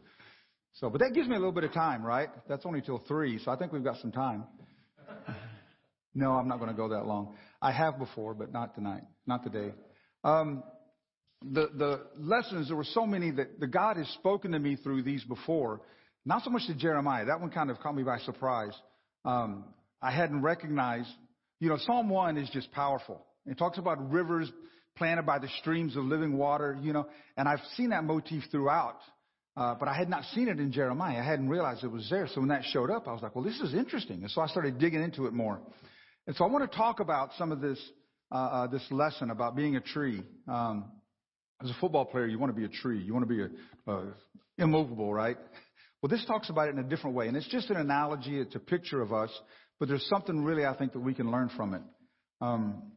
So, 0.74 0.88
but 0.88 1.00
that 1.00 1.12
gives 1.12 1.28
me 1.28 1.34
a 1.34 1.38
little 1.38 1.52
bit 1.52 1.64
of 1.64 1.72
time, 1.74 2.02
right? 2.02 2.30
That's 2.48 2.64
only 2.64 2.80
till 2.80 3.02
three, 3.06 3.38
so 3.44 3.50
I 3.50 3.56
think 3.56 3.72
we've 3.72 3.84
got 3.84 4.00
some 4.00 4.12
time. 4.12 4.44
No, 6.14 6.32
I'm 6.32 6.48
not 6.48 6.58
going 6.58 6.70
to 6.70 6.76
go 6.76 6.88
that 6.88 7.06
long. 7.06 7.34
I 7.62 7.72
have 7.72 7.98
before, 7.98 8.34
but 8.34 8.52
not 8.52 8.74
tonight, 8.74 9.02
not 9.26 9.44
today. 9.44 9.72
Um, 10.24 10.62
the 11.42 11.68
the 11.76 12.00
lessons 12.18 12.68
there 12.68 12.76
were 12.76 12.84
so 12.84 13.06
many 13.06 13.30
that 13.30 13.60
the 13.60 13.66
God 13.66 13.96
has 13.96 14.08
spoken 14.08 14.52
to 14.52 14.58
me 14.58 14.76
through 14.76 15.02
these 15.02 15.24
before. 15.24 15.80
Not 16.26 16.42
so 16.42 16.50
much 16.50 16.66
to 16.66 16.74
Jeremiah. 16.74 17.24
That 17.24 17.40
one 17.40 17.50
kind 17.50 17.70
of 17.70 17.78
caught 17.80 17.94
me 17.94 18.02
by 18.02 18.18
surprise. 18.18 18.74
Um, 19.24 19.64
I 20.02 20.10
hadn't 20.10 20.42
recognized. 20.42 21.08
You 21.60 21.68
know, 21.68 21.78
Psalm 21.78 22.08
one 22.08 22.36
is 22.36 22.50
just 22.50 22.70
powerful. 22.72 23.24
It 23.46 23.56
talks 23.56 23.78
about 23.78 24.10
rivers 24.10 24.50
planted 24.96 25.24
by 25.24 25.38
the 25.38 25.48
streams 25.60 25.96
of 25.96 26.04
living 26.04 26.36
water. 26.36 26.78
You 26.80 26.92
know, 26.92 27.06
and 27.36 27.48
I've 27.48 27.62
seen 27.76 27.90
that 27.90 28.04
motif 28.04 28.44
throughout. 28.50 28.98
Uh, 29.56 29.74
but 29.74 29.88
I 29.88 29.94
had 29.94 30.08
not 30.08 30.24
seen 30.34 30.48
it 30.48 30.58
in 30.60 30.72
Jeremiah. 30.72 31.18
I 31.18 31.24
hadn't 31.24 31.48
realized 31.48 31.82
it 31.84 31.90
was 31.90 32.08
there. 32.08 32.28
So 32.28 32.40
when 32.40 32.48
that 32.50 32.62
showed 32.72 32.90
up, 32.90 33.08
I 33.08 33.12
was 33.12 33.20
like, 33.20 33.34
well, 33.34 33.44
this 33.44 33.60
is 33.60 33.74
interesting. 33.74 34.22
And 34.22 34.30
so 34.30 34.40
I 34.40 34.46
started 34.46 34.78
digging 34.78 35.02
into 35.02 35.26
it 35.26 35.32
more. 35.32 35.60
And 36.26 36.36
so 36.36 36.44
I 36.44 36.48
want 36.48 36.70
to 36.70 36.76
talk 36.76 37.00
about 37.00 37.30
some 37.38 37.52
of 37.52 37.60
this, 37.60 37.78
uh, 38.30 38.34
uh, 38.34 38.66
this 38.66 38.86
lesson 38.90 39.30
about 39.30 39.56
being 39.56 39.76
a 39.76 39.80
tree. 39.80 40.22
Um, 40.46 40.90
as 41.62 41.70
a 41.70 41.74
football 41.80 42.04
player, 42.04 42.26
you 42.26 42.38
want 42.38 42.54
to 42.54 42.58
be 42.58 42.64
a 42.64 42.80
tree. 42.80 43.00
You 43.00 43.12
want 43.12 43.28
to 43.28 43.34
be 43.34 43.54
a, 43.86 44.02
immovable, 44.58 45.12
right? 45.12 45.36
Well, 46.02 46.08
this 46.08 46.24
talks 46.26 46.48
about 46.48 46.68
it 46.68 46.72
in 46.72 46.78
a 46.78 46.88
different 46.88 47.16
way. 47.16 47.28
And 47.28 47.36
it's 47.36 47.48
just 47.48 47.70
an 47.70 47.76
analogy. 47.76 48.38
It's 48.38 48.54
a 48.54 48.60
picture 48.60 49.02
of 49.02 49.12
us. 49.12 49.30
But 49.78 49.88
there's 49.88 50.06
something 50.08 50.44
really, 50.44 50.64
I 50.64 50.76
think, 50.76 50.92
that 50.92 51.00
we 51.00 51.14
can 51.14 51.30
learn 51.30 51.50
from 51.56 51.74
it. 51.74 51.82
Um, 52.40 52.92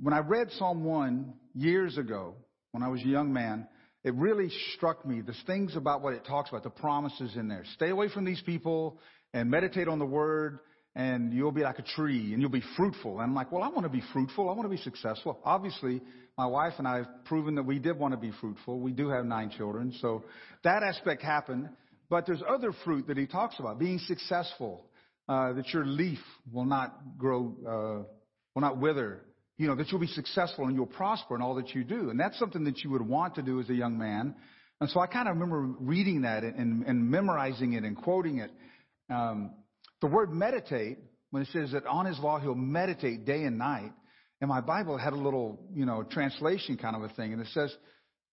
when 0.00 0.14
I 0.14 0.18
read 0.18 0.50
Psalm 0.52 0.84
1 0.84 1.32
years 1.54 1.98
ago, 1.98 2.34
when 2.72 2.82
I 2.82 2.88
was 2.88 3.00
a 3.02 3.06
young 3.06 3.32
man, 3.32 3.66
it 4.04 4.14
really 4.14 4.50
struck 4.74 5.06
me, 5.06 5.22
the 5.22 5.34
things 5.46 5.76
about 5.76 6.02
what 6.02 6.12
it 6.12 6.26
talks 6.26 6.50
about, 6.50 6.62
the 6.62 6.70
promises 6.70 7.36
in 7.36 7.48
there. 7.48 7.64
Stay 7.74 7.88
away 7.88 8.08
from 8.10 8.24
these 8.24 8.40
people 8.42 8.98
and 9.32 9.50
meditate 9.50 9.88
on 9.88 9.98
the 9.98 10.06
word 10.06 10.58
and 10.96 11.32
you'll 11.32 11.52
be 11.52 11.62
like 11.62 11.78
a 11.78 11.82
tree 11.82 12.32
and 12.32 12.40
you'll 12.40 12.50
be 12.50 12.62
fruitful. 12.76 13.14
And 13.14 13.22
I'm 13.22 13.34
like, 13.34 13.50
well, 13.50 13.62
I 13.62 13.68
want 13.68 13.82
to 13.82 13.88
be 13.88 14.02
fruitful. 14.12 14.48
I 14.48 14.52
want 14.52 14.64
to 14.64 14.76
be 14.76 14.82
successful. 14.82 15.40
Obviously, 15.44 16.00
my 16.38 16.46
wife 16.46 16.74
and 16.78 16.86
I 16.86 16.98
have 16.98 17.24
proven 17.24 17.56
that 17.56 17.64
we 17.64 17.78
did 17.78 17.98
want 17.98 18.12
to 18.12 18.18
be 18.18 18.32
fruitful. 18.40 18.80
We 18.80 18.92
do 18.92 19.08
have 19.08 19.24
nine 19.24 19.50
children. 19.56 19.94
So 20.00 20.24
that 20.62 20.82
aspect 20.82 21.22
happened. 21.22 21.68
But 22.10 22.26
there's 22.26 22.42
other 22.48 22.72
fruit 22.84 23.06
that 23.08 23.16
he 23.16 23.26
talks 23.26 23.58
about, 23.58 23.78
being 23.78 23.98
successful, 23.98 24.84
uh, 25.28 25.54
that 25.54 25.68
your 25.72 25.86
leaf 25.86 26.18
will 26.52 26.66
not 26.66 27.18
grow, 27.18 27.54
uh, 27.66 28.06
will 28.54 28.60
not 28.60 28.78
wither, 28.78 29.22
you 29.56 29.66
know, 29.66 29.74
that 29.74 29.90
you'll 29.90 30.00
be 30.00 30.06
successful 30.06 30.66
and 30.66 30.76
you'll 30.76 30.86
prosper 30.86 31.34
in 31.34 31.42
all 31.42 31.54
that 31.56 31.74
you 31.74 31.82
do. 31.82 32.10
And 32.10 32.20
that's 32.20 32.38
something 32.38 32.64
that 32.64 32.84
you 32.84 32.90
would 32.90 33.02
want 33.02 33.36
to 33.36 33.42
do 33.42 33.58
as 33.58 33.70
a 33.70 33.74
young 33.74 33.98
man. 33.98 34.34
And 34.80 34.90
so 34.90 35.00
I 35.00 35.06
kind 35.06 35.28
of 35.28 35.34
remember 35.34 35.74
reading 35.80 36.22
that 36.22 36.44
and, 36.44 36.84
and 36.84 37.10
memorizing 37.10 37.72
it 37.72 37.84
and 37.84 37.96
quoting 37.96 38.38
it. 38.38 38.50
Um, 39.08 39.52
the 40.00 40.06
word 40.06 40.32
meditate, 40.32 40.98
when 41.30 41.42
it 41.42 41.48
says 41.52 41.72
that 41.72 41.86
on 41.86 42.06
his 42.06 42.18
law 42.18 42.38
he'll 42.38 42.54
meditate 42.54 43.24
day 43.24 43.44
and 43.44 43.58
night, 43.58 43.92
and 44.40 44.48
my 44.48 44.60
Bible 44.60 44.98
had 44.98 45.12
a 45.12 45.16
little, 45.16 45.58
you 45.72 45.86
know, 45.86 46.02
translation 46.02 46.76
kind 46.76 46.96
of 46.96 47.02
a 47.02 47.08
thing, 47.14 47.32
and 47.32 47.40
it 47.40 47.48
says 47.48 47.74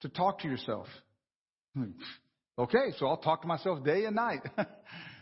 to 0.01 0.09
talk 0.09 0.39
to 0.39 0.47
yourself. 0.47 0.87
okay, 2.59 2.91
so 2.97 3.07
I'll 3.07 3.17
talk 3.17 3.41
to 3.41 3.47
myself 3.47 3.83
day 3.83 4.05
and 4.05 4.15
night. 4.15 4.41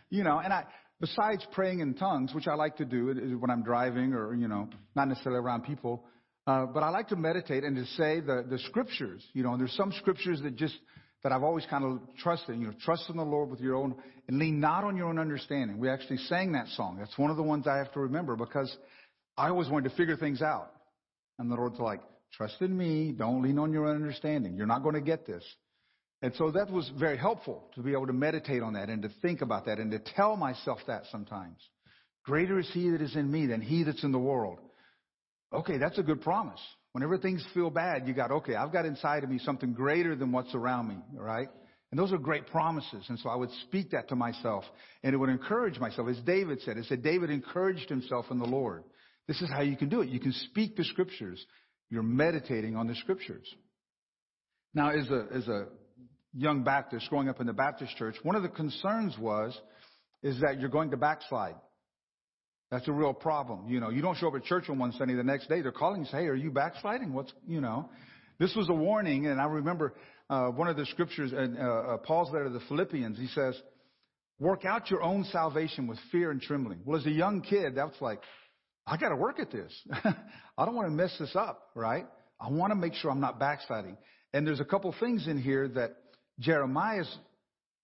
you 0.09 0.23
know, 0.23 0.39
and 0.39 0.51
I, 0.51 0.63
besides 0.99 1.45
praying 1.51 1.79
in 1.79 1.93
tongues, 1.93 2.33
which 2.33 2.47
I 2.47 2.55
like 2.55 2.77
to 2.77 2.85
do 2.85 3.37
when 3.39 3.49
I'm 3.49 3.63
driving 3.63 4.13
or, 4.13 4.33
you 4.33 4.47
know, 4.47 4.69
not 4.95 5.07
necessarily 5.07 5.39
around 5.39 5.63
people, 5.63 6.05
uh, 6.47 6.65
but 6.65 6.83
I 6.83 6.89
like 6.89 7.09
to 7.09 7.15
meditate 7.15 7.63
and 7.63 7.75
to 7.75 7.85
say 7.93 8.19
the, 8.21 8.45
the 8.49 8.59
scriptures, 8.59 9.23
you 9.33 9.43
know, 9.43 9.51
and 9.51 9.59
there's 9.59 9.75
some 9.75 9.93
scriptures 9.99 10.41
that 10.41 10.55
just, 10.55 10.77
that 11.23 11.31
I've 11.31 11.43
always 11.43 11.65
kind 11.69 11.83
of 11.83 11.99
trusted, 12.17 12.57
you 12.57 12.67
know, 12.67 12.73
trust 12.83 13.09
in 13.09 13.17
the 13.17 13.23
Lord 13.23 13.49
with 13.49 13.59
your 13.59 13.75
own, 13.75 13.95
and 14.27 14.39
lean 14.39 14.59
not 14.59 14.83
on 14.83 14.95
your 14.95 15.07
own 15.07 15.19
understanding. 15.19 15.77
We 15.77 15.89
actually 15.89 16.17
sang 16.17 16.53
that 16.53 16.67
song. 16.69 16.97
That's 16.99 17.17
one 17.17 17.31
of 17.31 17.37
the 17.37 17.43
ones 17.43 17.67
I 17.67 17.77
have 17.77 17.91
to 17.93 17.99
remember 17.99 18.35
because 18.35 18.75
I 19.37 19.49
always 19.49 19.69
wanted 19.69 19.89
to 19.89 19.95
figure 19.95 20.15
things 20.15 20.41
out. 20.41 20.71
And 21.37 21.51
the 21.51 21.55
Lord's 21.55 21.79
like, 21.79 22.01
Trust 22.33 22.61
in 22.61 22.77
me. 22.77 23.11
Don't 23.11 23.41
lean 23.41 23.57
on 23.57 23.73
your 23.73 23.87
own 23.87 23.95
understanding. 23.95 24.55
You're 24.55 24.67
not 24.67 24.83
going 24.83 24.95
to 24.95 25.01
get 25.01 25.25
this. 25.25 25.43
And 26.21 26.33
so 26.35 26.51
that 26.51 26.69
was 26.69 26.89
very 26.99 27.17
helpful 27.17 27.63
to 27.75 27.81
be 27.81 27.93
able 27.93 28.07
to 28.07 28.13
meditate 28.13 28.61
on 28.61 28.73
that 28.73 28.89
and 28.89 29.01
to 29.03 29.09
think 29.21 29.41
about 29.41 29.65
that 29.65 29.79
and 29.79 29.91
to 29.91 29.99
tell 30.15 30.35
myself 30.35 30.79
that 30.87 31.03
sometimes. 31.11 31.57
Greater 32.25 32.59
is 32.59 32.69
he 32.73 32.89
that 32.89 33.01
is 33.01 33.15
in 33.15 33.31
me 33.31 33.45
than 33.45 33.61
he 33.61 33.83
that's 33.83 34.03
in 34.03 34.11
the 34.11 34.19
world. 34.19 34.59
Okay, 35.53 35.77
that's 35.77 35.97
a 35.97 36.03
good 36.03 36.21
promise. 36.21 36.59
Whenever 36.91 37.17
things 37.17 37.45
feel 37.53 37.69
bad, 37.69 38.07
you 38.07 38.13
got, 38.13 38.31
okay, 38.31 38.55
I've 38.55 38.73
got 38.73 38.85
inside 38.85 39.23
of 39.23 39.29
me 39.29 39.39
something 39.39 39.73
greater 39.73 40.15
than 40.15 40.31
what's 40.31 40.53
around 40.55 40.87
me, 40.87 40.97
right? 41.13 41.49
And 41.91 41.99
those 41.99 42.11
are 42.11 42.17
great 42.17 42.47
promises. 42.47 43.05
And 43.09 43.17
so 43.19 43.29
I 43.29 43.35
would 43.35 43.51
speak 43.67 43.91
that 43.91 44.09
to 44.09 44.15
myself 44.15 44.63
and 45.03 45.13
it 45.13 45.17
would 45.17 45.29
encourage 45.29 45.79
myself. 45.79 46.07
As 46.07 46.19
David 46.19 46.61
said, 46.61 46.77
it 46.77 46.85
said 46.85 47.03
David 47.03 47.29
encouraged 47.29 47.89
himself 47.89 48.25
in 48.31 48.39
the 48.39 48.45
Lord. 48.45 48.83
This 49.27 49.41
is 49.41 49.49
how 49.49 49.61
you 49.61 49.75
can 49.75 49.89
do 49.89 50.01
it. 50.01 50.09
You 50.09 50.19
can 50.19 50.33
speak 50.33 50.75
the 50.75 50.83
scriptures. 50.83 51.43
You're 51.89 52.03
meditating 52.03 52.75
on 52.75 52.87
the 52.87 52.95
scriptures. 52.95 53.47
Now, 54.73 54.91
as 54.91 55.09
a, 55.09 55.25
as 55.33 55.47
a 55.47 55.65
young 56.33 56.63
Baptist 56.63 57.09
growing 57.09 57.29
up 57.29 57.39
in 57.39 57.47
the 57.47 57.53
Baptist 57.53 57.95
church, 57.97 58.15
one 58.21 58.35
of 58.35 58.43
the 58.43 58.49
concerns 58.49 59.17
was, 59.17 59.59
is 60.21 60.39
that 60.41 60.59
you're 60.59 60.69
going 60.69 60.91
to 60.91 60.97
backslide. 60.97 61.55
That's 62.71 62.87
a 62.87 62.91
real 62.91 63.13
problem. 63.13 63.67
You 63.67 63.79
know, 63.79 63.89
you 63.89 64.01
don't 64.01 64.15
show 64.17 64.27
up 64.27 64.35
at 64.35 64.43
church 64.43 64.69
on 64.69 64.77
one 64.77 64.91
Sunday, 64.93 65.15
the 65.15 65.23
next 65.23 65.49
day 65.49 65.61
they're 65.61 65.71
calling 65.71 66.01
you 66.01 66.07
say, 66.07 66.19
hey, 66.19 66.27
are 66.27 66.35
you 66.35 66.51
backsliding? 66.51 67.13
What's, 67.13 67.33
you 67.47 67.61
know, 67.61 67.89
this 68.37 68.55
was 68.55 68.69
a 68.69 68.73
warning. 68.73 69.25
And 69.27 69.41
I 69.41 69.45
remember, 69.45 69.93
uh, 70.29 70.49
one 70.49 70.67
of 70.67 70.77
the 70.77 70.85
scriptures 70.85 71.31
in 71.31 71.57
uh, 71.57 71.63
uh, 71.63 71.97
Paul's 71.97 72.31
letter 72.31 72.45
to 72.45 72.51
the 72.51 72.61
Philippians, 72.67 73.17
he 73.17 73.27
says, 73.27 73.59
work 74.39 74.65
out 74.65 74.91
your 74.91 75.01
own 75.01 75.23
salvation 75.25 75.87
with 75.87 75.97
fear 76.11 76.29
and 76.29 76.41
trembling. 76.41 76.81
Well, 76.85 76.99
as 76.99 77.05
a 77.07 77.11
young 77.11 77.41
kid, 77.41 77.73
that's 77.75 77.99
like, 77.99 78.21
I 78.85 78.97
got 78.97 79.09
to 79.09 79.15
work 79.15 79.39
at 79.39 79.51
this. 79.51 79.73
I 80.03 80.65
don't 80.65 80.75
want 80.75 80.87
to 80.87 80.93
mess 80.93 81.15
this 81.19 81.35
up, 81.35 81.69
right? 81.75 82.05
I 82.39 82.49
want 82.49 82.71
to 82.71 82.75
make 82.75 82.93
sure 82.93 83.09
I'm 83.09 83.19
not 83.19 83.39
backsliding. 83.39 83.97
And 84.33 84.45
there's 84.45 84.59
a 84.59 84.65
couple 84.65 84.93
things 84.99 85.27
in 85.27 85.41
here 85.41 85.67
that 85.69 85.95
Jeremiah's 86.39 87.17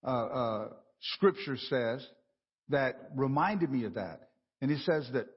uh, 0.04 0.10
uh, 0.10 0.68
scripture 1.02 1.58
says 1.58 2.06
that 2.70 3.10
reminded 3.16 3.72
me 3.72 3.86
of 3.86 3.96
that. 3.96 4.25
And 4.62 4.72
he 4.72 4.78
says 4.80 5.08
that 5.14 5.28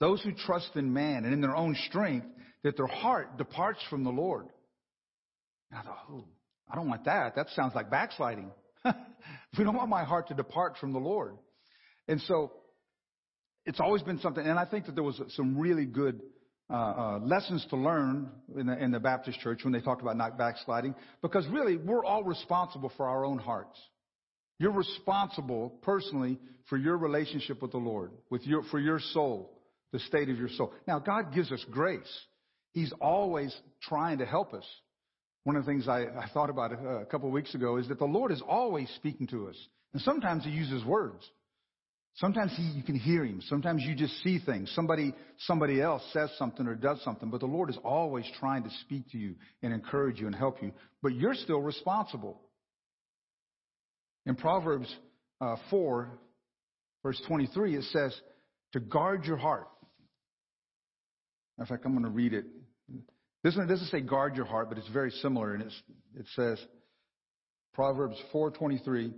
those 0.00 0.22
who 0.22 0.32
trust 0.32 0.70
in 0.76 0.92
man 0.92 1.24
and 1.24 1.32
in 1.32 1.40
their 1.40 1.56
own 1.56 1.76
strength, 1.88 2.26
that 2.62 2.76
their 2.76 2.86
heart 2.86 3.36
departs 3.38 3.80
from 3.90 4.04
the 4.04 4.10
Lord. 4.10 4.46
And 5.70 5.80
I 5.80 5.82
thought, 5.82 5.98
oh, 6.10 6.24
I 6.70 6.76
don't 6.76 6.88
want 6.88 7.04
that. 7.04 7.36
That 7.36 7.48
sounds 7.50 7.74
like 7.74 7.90
backsliding. 7.90 8.50
we 8.84 9.64
don't 9.64 9.76
want 9.76 9.88
my 9.88 10.04
heart 10.04 10.28
to 10.28 10.34
depart 10.34 10.76
from 10.80 10.92
the 10.92 10.98
Lord. 10.98 11.36
And 12.08 12.20
so 12.22 12.52
it's 13.66 13.80
always 13.80 14.02
been 14.02 14.18
something, 14.20 14.44
and 14.44 14.58
I 14.58 14.66
think 14.66 14.86
that 14.86 14.94
there 14.94 15.04
was 15.04 15.20
some 15.30 15.58
really 15.58 15.86
good 15.86 16.20
uh, 16.70 16.74
uh, 16.74 17.18
lessons 17.22 17.64
to 17.70 17.76
learn 17.76 18.30
in 18.58 18.66
the, 18.66 18.82
in 18.82 18.90
the 18.90 19.00
Baptist 19.00 19.40
church 19.40 19.64
when 19.64 19.72
they 19.72 19.80
talked 19.80 20.02
about 20.02 20.16
not 20.16 20.36
backsliding, 20.36 20.94
because 21.22 21.46
really 21.48 21.76
we're 21.76 22.04
all 22.04 22.24
responsible 22.24 22.92
for 22.96 23.06
our 23.06 23.24
own 23.24 23.38
hearts. 23.38 23.78
You're 24.58 24.72
responsible 24.72 25.70
personally 25.82 26.38
for 26.68 26.76
your 26.76 26.96
relationship 26.96 27.60
with 27.60 27.72
the 27.72 27.78
Lord, 27.78 28.12
with 28.30 28.46
your, 28.46 28.62
for 28.70 28.78
your 28.78 29.00
soul, 29.12 29.50
the 29.92 29.98
state 30.00 30.28
of 30.28 30.38
your 30.38 30.48
soul. 30.48 30.72
Now, 30.86 30.98
God 30.98 31.34
gives 31.34 31.50
us 31.52 31.64
grace. 31.70 32.00
He's 32.72 32.92
always 33.00 33.54
trying 33.82 34.18
to 34.18 34.26
help 34.26 34.54
us. 34.54 34.64
One 35.44 35.56
of 35.56 35.64
the 35.64 35.70
things 35.70 35.88
I, 35.88 36.04
I 36.04 36.28
thought 36.32 36.50
about 36.50 36.72
a, 36.72 36.88
a 37.02 37.04
couple 37.06 37.28
of 37.28 37.34
weeks 37.34 37.54
ago 37.54 37.76
is 37.76 37.88
that 37.88 37.98
the 37.98 38.04
Lord 38.04 38.32
is 38.32 38.42
always 38.48 38.88
speaking 38.96 39.26
to 39.28 39.48
us. 39.48 39.56
And 39.92 40.02
sometimes 40.02 40.44
He 40.44 40.50
uses 40.50 40.84
words. 40.84 41.22
Sometimes 42.16 42.52
he, 42.56 42.62
you 42.62 42.82
can 42.82 42.94
hear 42.94 43.24
him. 43.24 43.40
Sometimes 43.48 43.82
you 43.84 43.94
just 43.96 44.22
see 44.22 44.38
things. 44.38 44.70
Somebody, 44.74 45.14
somebody 45.38 45.80
else 45.80 46.02
says 46.12 46.30
something 46.38 46.66
or 46.66 46.76
does 46.76 47.02
something, 47.02 47.28
but 47.28 47.40
the 47.40 47.46
Lord 47.46 47.70
is 47.70 47.78
always 47.84 48.24
trying 48.38 48.62
to 48.62 48.70
speak 48.82 49.10
to 49.10 49.18
you 49.18 49.34
and 49.62 49.72
encourage 49.72 50.20
you 50.20 50.26
and 50.26 50.34
help 50.34 50.62
you. 50.62 50.72
But 51.02 51.14
you're 51.14 51.34
still 51.34 51.60
responsible. 51.60 52.40
In 54.26 54.36
Proverbs 54.36 54.94
uh, 55.40 55.56
4, 55.70 56.10
verse 57.02 57.20
23, 57.26 57.76
it 57.76 57.84
says 57.84 58.18
to 58.72 58.80
guard 58.80 59.24
your 59.24 59.36
heart. 59.36 59.68
In 61.58 61.66
fact, 61.66 61.84
I'm 61.84 61.92
going 61.92 62.04
to 62.04 62.10
read 62.10 62.32
it. 62.32 62.46
This 63.42 63.56
one 63.56 63.68
doesn't 63.68 63.88
say 63.88 64.00
guard 64.00 64.36
your 64.36 64.46
heart, 64.46 64.68
but 64.68 64.78
it's 64.78 64.88
very 64.88 65.10
similar, 65.10 65.54
and 65.54 65.62
it 65.62 66.26
says 66.34 66.58
Proverbs 67.74 68.16
4:23. 68.32 69.12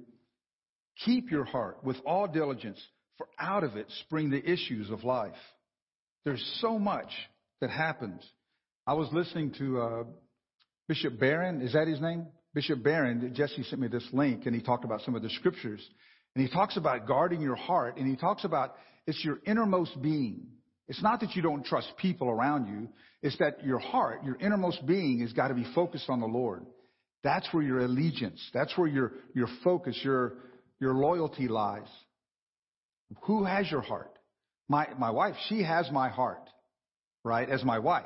Keep 1.05 1.31
your 1.31 1.45
heart 1.45 1.85
with 1.85 1.97
all 2.05 2.27
diligence, 2.27 2.83
for 3.19 3.29
out 3.39 3.63
of 3.63 3.77
it 3.77 3.87
spring 4.07 4.31
the 4.31 4.51
issues 4.51 4.91
of 4.91 5.05
life. 5.05 5.37
There's 6.25 6.45
so 6.61 6.79
much 6.79 7.11
that 7.61 7.71
happens. 7.71 8.23
I 8.87 8.95
was 8.95 9.09
listening 9.13 9.53
to 9.59 9.81
uh, 9.81 10.05
Bishop 10.89 11.19
Barron. 11.19 11.61
Is 11.61 11.75
that 11.75 11.87
his 11.87 12.01
name? 12.01 12.27
Bishop 12.57 12.83
Barron. 12.83 13.35
Jesse 13.35 13.63
sent 13.65 13.83
me 13.83 13.89
this 13.89 14.09
link, 14.15 14.47
and 14.47 14.55
he 14.55 14.63
talked 14.63 14.87
about 14.87 15.03
some 15.03 15.15
of 15.15 15.21
the 15.21 15.29
scriptures. 15.29 15.87
And 16.35 16.43
he 16.43 16.51
talks 16.51 16.79
about 16.79 17.07
guarding 17.07 17.43
your 17.43 17.55
heart, 17.55 17.99
and 17.99 18.09
he 18.09 18.17
talks 18.17 18.45
about 18.45 18.77
it's 19.07 19.23
your 19.23 19.41
innermost 19.45 20.01
being. 20.01 20.47
It's 20.89 21.03
not 21.03 21.21
that 21.21 21.37
you 21.37 21.43
don't 21.43 21.67
trust 21.67 21.93
people 21.99 22.31
around 22.31 22.67
you. 22.67 22.89
It's 23.21 23.37
that 23.41 23.63
your 23.63 23.79
heart, 23.79 24.25
your 24.25 24.37
innermost 24.37 24.87
being, 24.87 25.21
has 25.21 25.35
got 25.35 25.49
to 25.49 25.55
be 25.55 25.67
focused 25.75 26.09
on 26.09 26.19
the 26.19 26.27
Lord. 26.27 26.65
That's 27.23 27.47
where 27.53 27.63
your 27.63 27.81
allegiance, 27.81 28.41
that's 28.55 28.73
where 28.79 28.89
your, 28.89 29.13
your 29.35 29.49
focus, 29.63 30.01
your, 30.03 30.39
your 30.81 30.95
loyalty 30.95 31.49
lies. 31.49 31.89
Who 33.25 33.45
has 33.45 33.71
your 33.71 33.83
heart? 33.83 34.19
My, 34.67 34.89
my 34.99 35.11
wife, 35.11 35.35
she 35.51 35.63
has 35.63 35.91
my 35.91 36.09
heart, 36.09 36.49
right, 37.23 37.51
as 37.51 37.63
my 37.65 37.81
wife. 37.81 38.05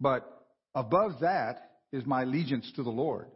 But 0.00 0.26
above 0.74 1.20
that 1.20 1.65
is 1.92 2.04
my 2.06 2.22
allegiance 2.22 2.70
to 2.76 2.82
the 2.82 2.90
Lord. 2.90 3.26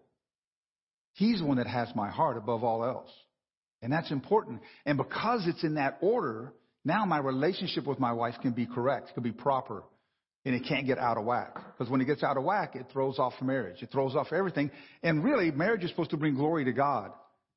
He's 1.14 1.40
the 1.40 1.46
one 1.46 1.58
that 1.58 1.66
has 1.66 1.88
my 1.94 2.10
heart 2.10 2.36
above 2.36 2.64
all 2.64 2.84
else. 2.84 3.10
And 3.82 3.92
that's 3.92 4.10
important. 4.10 4.60
And 4.84 4.98
because 4.98 5.46
it's 5.46 5.64
in 5.64 5.74
that 5.74 5.98
order, 6.00 6.52
now 6.84 7.04
my 7.04 7.18
relationship 7.18 7.86
with 7.86 7.98
my 7.98 8.12
wife 8.12 8.34
can 8.42 8.52
be 8.52 8.66
correct, 8.66 9.14
can 9.14 9.22
be 9.22 9.32
proper, 9.32 9.82
and 10.44 10.54
it 10.54 10.64
can't 10.68 10.86
get 10.86 10.98
out 10.98 11.18
of 11.18 11.24
whack. 11.24 11.54
Because 11.54 11.90
when 11.90 12.00
it 12.00 12.06
gets 12.06 12.22
out 12.22 12.36
of 12.36 12.44
whack, 12.44 12.74
it 12.74 12.86
throws 12.92 13.18
off 13.18 13.34
marriage. 13.42 13.82
It 13.82 13.90
throws 13.92 14.14
off 14.14 14.32
everything. 14.32 14.70
And 15.02 15.22
really, 15.22 15.50
marriage 15.50 15.84
is 15.84 15.90
supposed 15.90 16.10
to 16.10 16.16
bring 16.16 16.34
glory 16.34 16.64
to 16.64 16.72
God. 16.72 17.12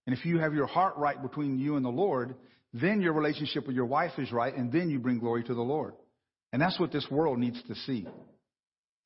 And 0.06 0.18
if 0.18 0.26
you 0.26 0.40
have 0.40 0.54
your 0.54 0.68
heart 0.68 0.96
right 0.98 1.22
between 1.22 1.60
you 1.60 1.78
and 1.78 1.86
the 1.86 1.90
Lord, 1.90 2.36
then 2.74 3.02
your 3.02 3.14
relationship 3.14 3.68
with 3.68 3.76
your 3.76 3.86
wife 3.86 4.12
is 4.18 4.32
right, 4.32 4.56
and 4.56 4.72
then 4.72 4.90
you 4.90 5.00
bring 5.00 5.20
glory 5.20 5.44
to 5.44 5.54
the 5.54 5.62
Lord. 5.62 5.94
And 6.52 6.62
that's 6.62 6.80
what 6.80 6.92
this 6.92 7.08
world 7.10 7.40
needs 7.40 7.62
to 7.68 7.76
see. 7.76 8.06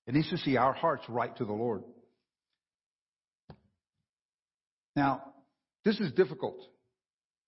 It 0.07 0.13
needs 0.13 0.29
to 0.29 0.37
see 0.37 0.55
our 0.55 0.73
hearts 0.73 1.03
right 1.09 1.35
to 1.37 1.45
the 1.45 1.53
Lord. 1.53 1.83
Now, 4.95 5.21
this 5.83 5.99
is 5.99 6.11
difficult 6.13 6.57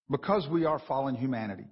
because 0.10 0.48
we 0.52 0.65
are 0.65 0.80
fallen 0.88 1.15
humanity. 1.15 1.65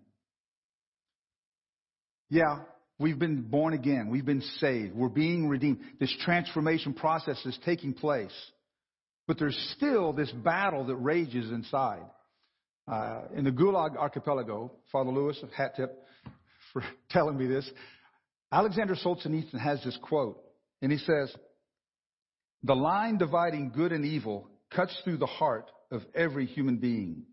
Yeah, 2.29 2.59
we've 2.99 3.19
been 3.19 3.43
born 3.43 3.73
again. 3.73 4.09
We've 4.09 4.25
been 4.25 4.41
saved. 4.59 4.95
We're 4.95 5.09
being 5.09 5.47
redeemed. 5.49 5.79
This 5.99 6.13
transformation 6.23 6.93
process 6.93 7.45
is 7.45 7.57
taking 7.65 7.93
place. 7.93 8.33
But 9.27 9.37
there's 9.37 9.57
still 9.75 10.13
this 10.13 10.31
battle 10.31 10.85
that 10.85 10.95
rages 10.95 11.51
inside. 11.51 12.03
Uh, 12.89 13.23
in 13.35 13.43
the 13.43 13.51
Gulag 13.51 13.97
Archipelago, 13.97 14.71
Father 14.91 15.11
Lewis 15.11 15.37
Hat 15.55 15.75
Tip 15.75 16.01
for 16.73 16.81
telling 17.09 17.37
me 17.37 17.45
this, 17.45 17.69
Alexander 18.51 18.95
Solzhenitsyn 18.95 19.59
has 19.59 19.83
this 19.83 19.97
quote, 20.01 20.41
and 20.81 20.91
he 20.91 20.97
says, 20.97 21.33
The 22.63 22.75
line 22.75 23.17
dividing 23.17 23.71
good 23.75 23.91
and 23.91 24.05
evil 24.05 24.49
cuts 24.73 24.95
through 25.03 25.17
the 25.17 25.25
heart 25.25 25.69
of 25.91 26.01
every 26.13 26.45
human 26.45 26.77
being. 26.77 27.23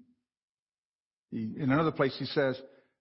In 1.33 1.71
another 1.71 1.91
place, 1.91 2.15
he 2.19 2.27
says 2.27 2.61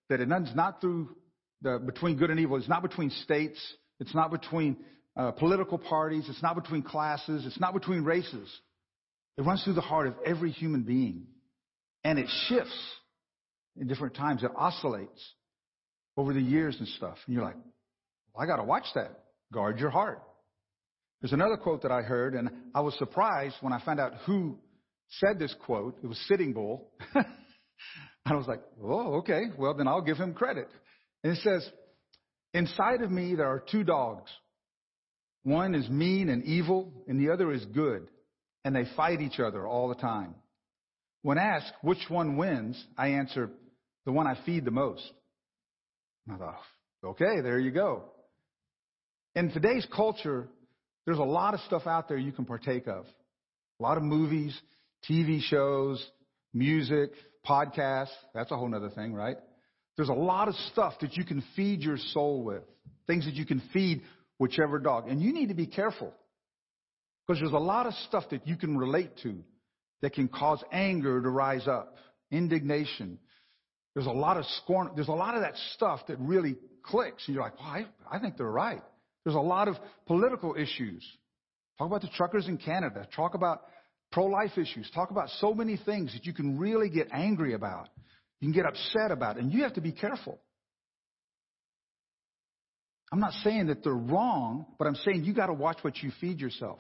that 0.09 0.19
it's 0.19 0.55
not 0.55 0.81
through 0.81 1.15
the, 1.61 1.79
between 1.79 2.17
good 2.17 2.29
and 2.29 2.39
evil. 2.39 2.57
It's 2.57 2.67
not 2.67 2.81
between 2.81 3.09
states. 3.09 3.59
It's 3.99 4.13
not 4.15 4.31
between 4.31 4.77
uh, 5.15 5.31
political 5.31 5.77
parties. 5.77 6.25
It's 6.27 6.41
not 6.41 6.55
between 6.55 6.81
classes. 6.81 7.45
It's 7.45 7.59
not 7.59 7.73
between 7.73 8.03
races. 8.03 8.49
It 9.37 9.43
runs 9.43 9.63
through 9.63 9.73
the 9.73 9.81
heart 9.81 10.07
of 10.07 10.15
every 10.25 10.51
human 10.51 10.83
being. 10.83 11.27
And 12.03 12.19
it 12.19 12.27
shifts 12.47 12.77
in 13.79 13.87
different 13.87 14.15
times. 14.15 14.43
It 14.43 14.51
oscillates 14.55 15.33
over 16.17 16.33
the 16.33 16.41
years 16.41 16.75
and 16.79 16.87
stuff. 16.87 17.17
And 17.25 17.35
you're 17.35 17.45
like, 17.45 17.55
well, 18.33 18.43
I 18.43 18.47
got 18.47 18.57
to 18.57 18.63
watch 18.63 18.85
that. 18.95 19.23
Guard 19.51 19.79
your 19.79 19.89
heart. 19.89 20.21
There's 21.23 21.33
another 21.33 21.57
quote 21.57 21.81
that 21.81 21.91
I 21.91 22.03
heard, 22.03 22.35
and 22.35 22.51
I 22.75 22.81
was 22.81 22.95
surprised 22.99 23.55
when 23.61 23.73
I 23.73 23.83
found 23.83 23.99
out 23.99 24.13
who 24.27 24.59
said 25.09 25.39
this 25.39 25.55
quote. 25.65 25.97
It 26.03 26.07
was 26.07 26.19
Sitting 26.27 26.53
Bull. 26.53 26.91
I 28.25 28.35
was 28.35 28.45
like, 28.45 28.61
oh, 28.83 29.15
okay. 29.15 29.45
Well, 29.57 29.73
then 29.73 29.87
I'll 29.87 30.01
give 30.01 30.17
him 30.17 30.35
credit. 30.35 30.69
And 31.23 31.35
it 31.35 31.39
says, 31.41 31.67
Inside 32.53 33.01
of 33.01 33.09
me 33.09 33.33
there 33.33 33.47
are 33.47 33.63
two 33.71 33.83
dogs. 33.83 34.29
One 35.41 35.73
is 35.73 35.89
mean 35.89 36.29
and 36.29 36.43
evil, 36.43 36.93
and 37.07 37.19
the 37.19 37.33
other 37.33 37.51
is 37.51 37.65
good 37.65 38.07
and 38.65 38.75
they 38.75 38.85
fight 38.95 39.21
each 39.21 39.39
other 39.39 39.67
all 39.67 39.89
the 39.89 39.95
time. 39.95 40.35
When 41.21 41.37
asked 41.37 41.73
which 41.81 42.09
one 42.09 42.37
wins, 42.37 42.81
I 42.97 43.09
answer, 43.09 43.49
the 44.05 44.11
one 44.11 44.27
I 44.27 44.37
feed 44.45 44.65
the 44.65 44.71
most. 44.71 45.09
And 46.27 46.35
I 46.35 46.39
thought, 46.39 46.61
okay, 47.05 47.41
there 47.41 47.59
you 47.59 47.71
go. 47.71 48.03
In 49.35 49.51
today's 49.51 49.87
culture, 49.93 50.47
there's 51.05 51.19
a 51.19 51.23
lot 51.23 51.53
of 51.53 51.59
stuff 51.61 51.85
out 51.85 52.07
there 52.07 52.17
you 52.17 52.31
can 52.31 52.45
partake 52.45 52.87
of. 52.87 53.05
A 53.79 53.83
lot 53.83 53.97
of 53.97 54.03
movies, 54.03 54.57
TV 55.09 55.41
shows, 55.41 56.05
music, 56.53 57.11
podcasts. 57.45 58.13
That's 58.33 58.51
a 58.51 58.55
whole 58.55 58.73
other 58.73 58.89
thing, 58.89 59.13
right? 59.13 59.37
There's 59.97 60.09
a 60.09 60.13
lot 60.13 60.47
of 60.47 60.55
stuff 60.71 60.93
that 61.01 61.15
you 61.17 61.25
can 61.25 61.43
feed 61.55 61.81
your 61.81 61.97
soul 61.97 62.43
with. 62.43 62.63
Things 63.05 63.25
that 63.25 63.33
you 63.33 63.45
can 63.45 63.61
feed 63.73 64.01
whichever 64.37 64.79
dog. 64.79 65.09
And 65.09 65.21
you 65.21 65.33
need 65.33 65.49
to 65.49 65.53
be 65.53 65.67
careful. 65.67 66.13
Because 67.27 67.41
there's 67.41 67.53
a 67.53 67.57
lot 67.57 67.85
of 67.85 67.93
stuff 68.07 68.25
that 68.31 68.47
you 68.47 68.55
can 68.55 68.77
relate 68.77 69.11
to 69.23 69.43
that 70.01 70.13
can 70.13 70.27
cause 70.27 70.63
anger 70.71 71.21
to 71.21 71.29
rise 71.29 71.67
up, 71.67 71.97
indignation. 72.31 73.19
There's 73.93 74.07
a 74.07 74.11
lot 74.11 74.37
of 74.37 74.45
scorn. 74.63 74.91
There's 74.95 75.07
a 75.07 75.13
lot 75.13 75.35
of 75.35 75.41
that 75.41 75.55
stuff 75.73 76.01
that 76.07 76.19
really 76.19 76.57
clicks. 76.83 77.23
And 77.27 77.35
you're 77.35 77.43
like, 77.43 77.57
well, 77.59 77.69
I, 77.69 77.85
I 78.11 78.19
think 78.19 78.37
they're 78.37 78.47
right. 78.47 78.81
There's 79.23 79.35
a 79.35 79.39
lot 79.39 79.67
of 79.67 79.75
political 80.05 80.55
issues. 80.55 81.05
Talk 81.77 81.87
about 81.87 82.01
the 82.01 82.09
truckers 82.15 82.47
in 82.47 82.57
Canada. 82.57 83.07
Talk 83.15 83.35
about 83.35 83.61
pro-life 84.11 84.57
issues. 84.57 84.89
Talk 84.93 85.11
about 85.11 85.29
so 85.39 85.53
many 85.53 85.77
things 85.77 86.13
that 86.13 86.25
you 86.25 86.33
can 86.33 86.59
really 86.59 86.89
get 86.89 87.07
angry 87.11 87.53
about. 87.53 87.89
You 88.39 88.47
can 88.47 88.53
get 88.53 88.65
upset 88.65 89.11
about. 89.11 89.37
And 89.37 89.51
you 89.51 89.63
have 89.63 89.73
to 89.73 89.81
be 89.81 89.91
careful. 89.91 90.39
I'm 93.11 93.19
not 93.19 93.33
saying 93.43 93.67
that 93.67 93.83
they're 93.83 93.93
wrong, 93.93 94.65
but 94.77 94.87
I'm 94.87 94.95
saying 94.95 95.23
you 95.23 95.33
got 95.33 95.47
to 95.47 95.53
watch 95.53 95.77
what 95.83 95.97
you 96.01 96.11
feed 96.19 96.39
yourself. 96.39 96.79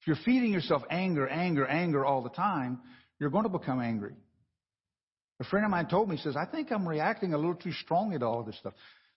If 0.00 0.06
you're 0.06 0.24
feeding 0.24 0.52
yourself 0.52 0.82
anger, 0.90 1.26
anger, 1.28 1.66
anger 1.66 2.04
all 2.04 2.22
the 2.22 2.30
time, 2.30 2.80
you're 3.18 3.30
going 3.30 3.44
to 3.44 3.50
become 3.50 3.80
angry. 3.80 4.14
A 5.40 5.44
friend 5.44 5.64
of 5.64 5.70
mine 5.70 5.88
told 5.88 6.08
me, 6.08 6.16
he 6.16 6.22
says, 6.22 6.36
I 6.36 6.46
think 6.46 6.70
I'm 6.70 6.86
reacting 6.88 7.34
a 7.34 7.36
little 7.36 7.54
too 7.54 7.72
strongly 7.72 8.18
to 8.18 8.24
all 8.24 8.42
this 8.42 8.56
stuff. 8.58 8.74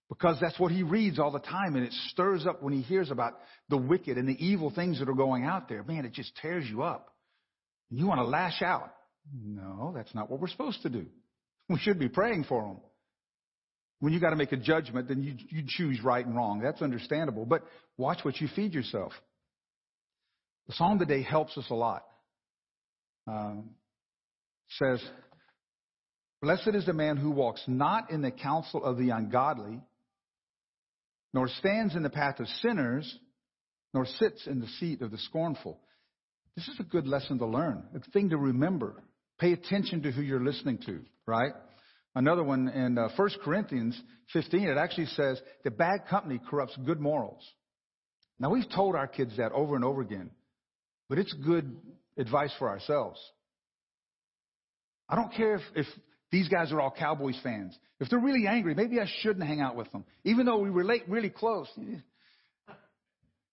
Because 0.10 0.38
that's 0.42 0.60
what 0.60 0.72
he 0.72 0.82
reads 0.82 1.20
all 1.20 1.32
the 1.32 1.40
time, 1.40 1.76
and 1.76 1.86
it 1.86 1.94
stirs 2.10 2.48
up 2.48 2.64
when 2.64 2.74
he 2.74 2.82
hears 2.82 3.12
about 3.12 3.34
the 3.70 3.78
wicked 3.78 4.18
and 4.18 4.28
the 4.28 4.44
evil 4.44 4.72
things 4.72 5.00
that 5.00 5.08
are 5.08 5.14
going 5.14 5.46
out 5.46 5.70
there. 5.70 5.84
Man, 5.84 6.04
it 6.04 6.14
just 6.14 6.32
tears 6.42 6.66
you 6.68 6.82
up. 6.82 7.14
You 7.92 8.08
want 8.08 8.20
to 8.20 8.26
lash 8.26 8.62
out. 8.64 8.92
No, 9.32 9.94
that's 9.96 10.14
not 10.16 10.30
what 10.30 10.40
we're 10.40 10.48
supposed 10.48 10.82
to 10.82 10.90
do. 10.90 11.06
We 11.70 11.78
should 11.78 12.00
be 12.00 12.10
praying 12.10 12.46
for 12.46 12.64
them. 12.64 12.78
When 14.00 14.14
you 14.14 14.20
got 14.20 14.32
to 14.32 14.36
make 14.36 14.52
a 14.52 14.58
judgment, 14.58 15.08
then 15.08 15.22
you, 15.22 15.36
you 15.50 15.64
choose 15.68 16.02
right 16.04 16.26
and 16.26 16.36
wrong. 16.36 16.60
That's 16.60 16.82
understandable. 16.82 17.46
But 17.46 17.64
watch 17.98 18.20
what 18.24 18.40
you 18.42 18.48
feed 18.56 18.74
yourself. 18.74 19.12
The 20.68 20.74
psalm 20.74 20.98
today 20.98 21.22
helps 21.22 21.58
us 21.58 21.66
a 21.70 21.76
lot. 21.76 22.04
Um, 23.28 23.72
says, 24.78 25.04
Blessed 26.42 26.70
is 26.74 26.86
the 26.86 26.94
man 26.94 27.18
who 27.18 27.32
walks 27.32 27.62
not 27.68 28.12
in 28.12 28.22
the 28.22 28.32
counsel 28.32 28.84
of 28.84 28.98
the 28.98 29.10
ungodly, 29.10 29.82
nor 31.34 31.48
stands 31.48 31.96
in 31.96 32.04
the 32.04 32.10
path 32.10 32.40
of 32.40 32.48
sinners, 32.62 33.18
nor 33.94 34.06
sits 34.06 34.48
in 34.48 34.60
the 34.60 34.68
seat 34.80 35.02
of 35.02 35.12
the 35.12 35.18
scornful. 35.18 35.80
This 36.56 36.68
is 36.68 36.80
a 36.80 36.84
good 36.84 37.08
lesson 37.08 37.38
to 37.40 37.46
learn, 37.46 37.84
a 37.96 38.00
thing 38.12 38.30
to 38.30 38.38
remember. 38.38 39.04
Pay 39.40 39.54
attention 39.54 40.04
to 40.04 40.12
who 40.12 40.22
you're 40.22 40.44
listening 40.44 40.80
to, 40.86 41.00
right? 41.26 41.54
Another 42.16 42.44
one 42.44 42.68
in 42.68 42.98
uh, 42.98 43.10
1 43.16 43.30
Corinthians 43.44 44.00
15, 44.34 44.68
it 44.68 44.78
actually 44.78 45.06
says 45.08 45.40
that 45.64 45.78
bad 45.78 46.08
company 46.10 46.40
corrupts 46.50 46.76
good 46.86 47.00
morals. 47.00 47.42
Now, 48.40 48.50
we've 48.50 48.70
told 48.70 48.96
our 48.96 49.08
kids 49.08 49.38
that 49.38 49.52
over 49.52 49.76
and 49.76 49.86
over 49.86 50.02
again, 50.02 50.32
but 51.08 51.18
it's 51.18 51.34
good 51.34 51.78
advice 52.18 52.54
for 52.58 52.70
ourselves. 52.70 53.20
I 55.08 55.16
don't 55.16 55.34
care 55.34 55.56
if, 55.56 55.62
if 55.76 55.86
these 56.32 56.48
guys 56.48 56.72
are 56.72 56.80
all 56.80 56.92
Cowboys 56.92 57.40
fans. 57.44 57.78
If 58.00 58.10
they're 58.10 58.20
really 58.20 58.48
angry, 58.48 58.76
maybe 58.76 59.00
I 59.00 59.06
shouldn't 59.22 59.46
hang 59.46 59.62
out 59.62 59.76
with 59.76 59.92
them, 59.92 60.06
even 60.24 60.46
though 60.46 60.60
we 60.60 60.70
relate 60.70 61.04
really 61.08 61.30
close. 61.30 61.68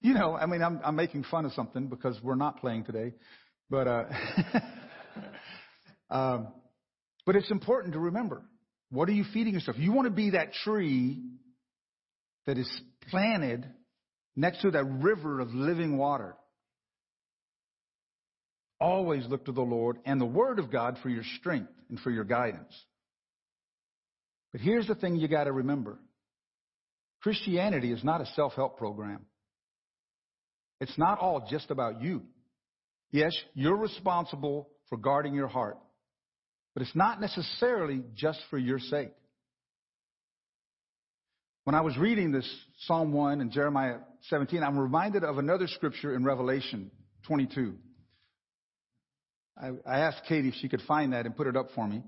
You 0.00 0.14
know, 0.14 0.36
I 0.36 0.46
mean, 0.46 0.62
I'm, 0.62 0.80
I'm 0.84 0.94
making 0.94 1.24
fun 1.24 1.46
of 1.46 1.52
something 1.52 1.88
because 1.88 2.18
we're 2.22 2.34
not 2.34 2.60
playing 2.60 2.84
today, 2.84 3.14
but 3.70 3.88
uh, 3.88 4.04
um, 6.10 6.48
but 7.24 7.34
it's 7.34 7.50
important 7.50 7.94
to 7.94 7.98
remember 7.98 8.42
what 8.90 9.08
are 9.08 9.12
you 9.12 9.24
feeding 9.32 9.54
yourself. 9.54 9.78
You 9.78 9.92
want 9.92 10.06
to 10.06 10.14
be 10.14 10.30
that 10.30 10.52
tree 10.64 11.22
that 12.46 12.58
is 12.58 12.70
planted 13.10 13.66
next 14.36 14.62
to 14.62 14.70
that 14.70 14.84
river 14.84 15.40
of 15.40 15.52
living 15.52 15.96
water. 15.96 16.36
Always 18.78 19.26
look 19.26 19.46
to 19.46 19.52
the 19.52 19.62
Lord 19.62 19.98
and 20.04 20.20
the 20.20 20.26
Word 20.26 20.58
of 20.58 20.70
God 20.70 20.98
for 21.02 21.08
your 21.08 21.24
strength 21.38 21.72
and 21.88 21.98
for 22.00 22.10
your 22.10 22.24
guidance. 22.24 22.72
But 24.52 24.60
here's 24.60 24.86
the 24.86 24.94
thing 24.94 25.16
you 25.16 25.28
got 25.28 25.44
to 25.44 25.52
remember 25.52 25.98
Christianity 27.22 27.92
is 27.92 28.04
not 28.04 28.20
a 28.20 28.26
self 28.34 28.54
help 28.54 28.78
program. 28.78 29.26
It's 30.80 30.96
not 30.98 31.18
all 31.18 31.46
just 31.50 31.70
about 31.70 32.02
you. 32.02 32.22
Yes, 33.10 33.32
you're 33.54 33.76
responsible 33.76 34.68
for 34.88 34.98
guarding 34.98 35.34
your 35.34 35.48
heart, 35.48 35.78
but 36.74 36.82
it's 36.82 36.94
not 36.94 37.20
necessarily 37.20 38.02
just 38.14 38.40
for 38.50 38.58
your 38.58 38.78
sake. 38.78 39.12
When 41.64 41.74
I 41.74 41.80
was 41.80 41.96
reading 41.96 42.30
this 42.30 42.48
Psalm 42.82 43.12
1 43.12 43.40
and 43.40 43.50
Jeremiah 43.50 43.96
17, 44.28 44.62
I'm 44.62 44.78
reminded 44.78 45.24
of 45.24 45.38
another 45.38 45.66
scripture 45.66 46.14
in 46.14 46.24
Revelation 46.24 46.90
22. 47.26 47.74
I, 49.60 49.70
I 49.86 49.98
asked 50.00 50.22
Katie 50.28 50.48
if 50.48 50.54
she 50.54 50.68
could 50.68 50.82
find 50.82 51.12
that 51.12 51.26
and 51.26 51.36
put 51.36 51.46
it 51.46 51.56
up 51.56 51.68
for 51.74 51.86
me. 51.86 52.02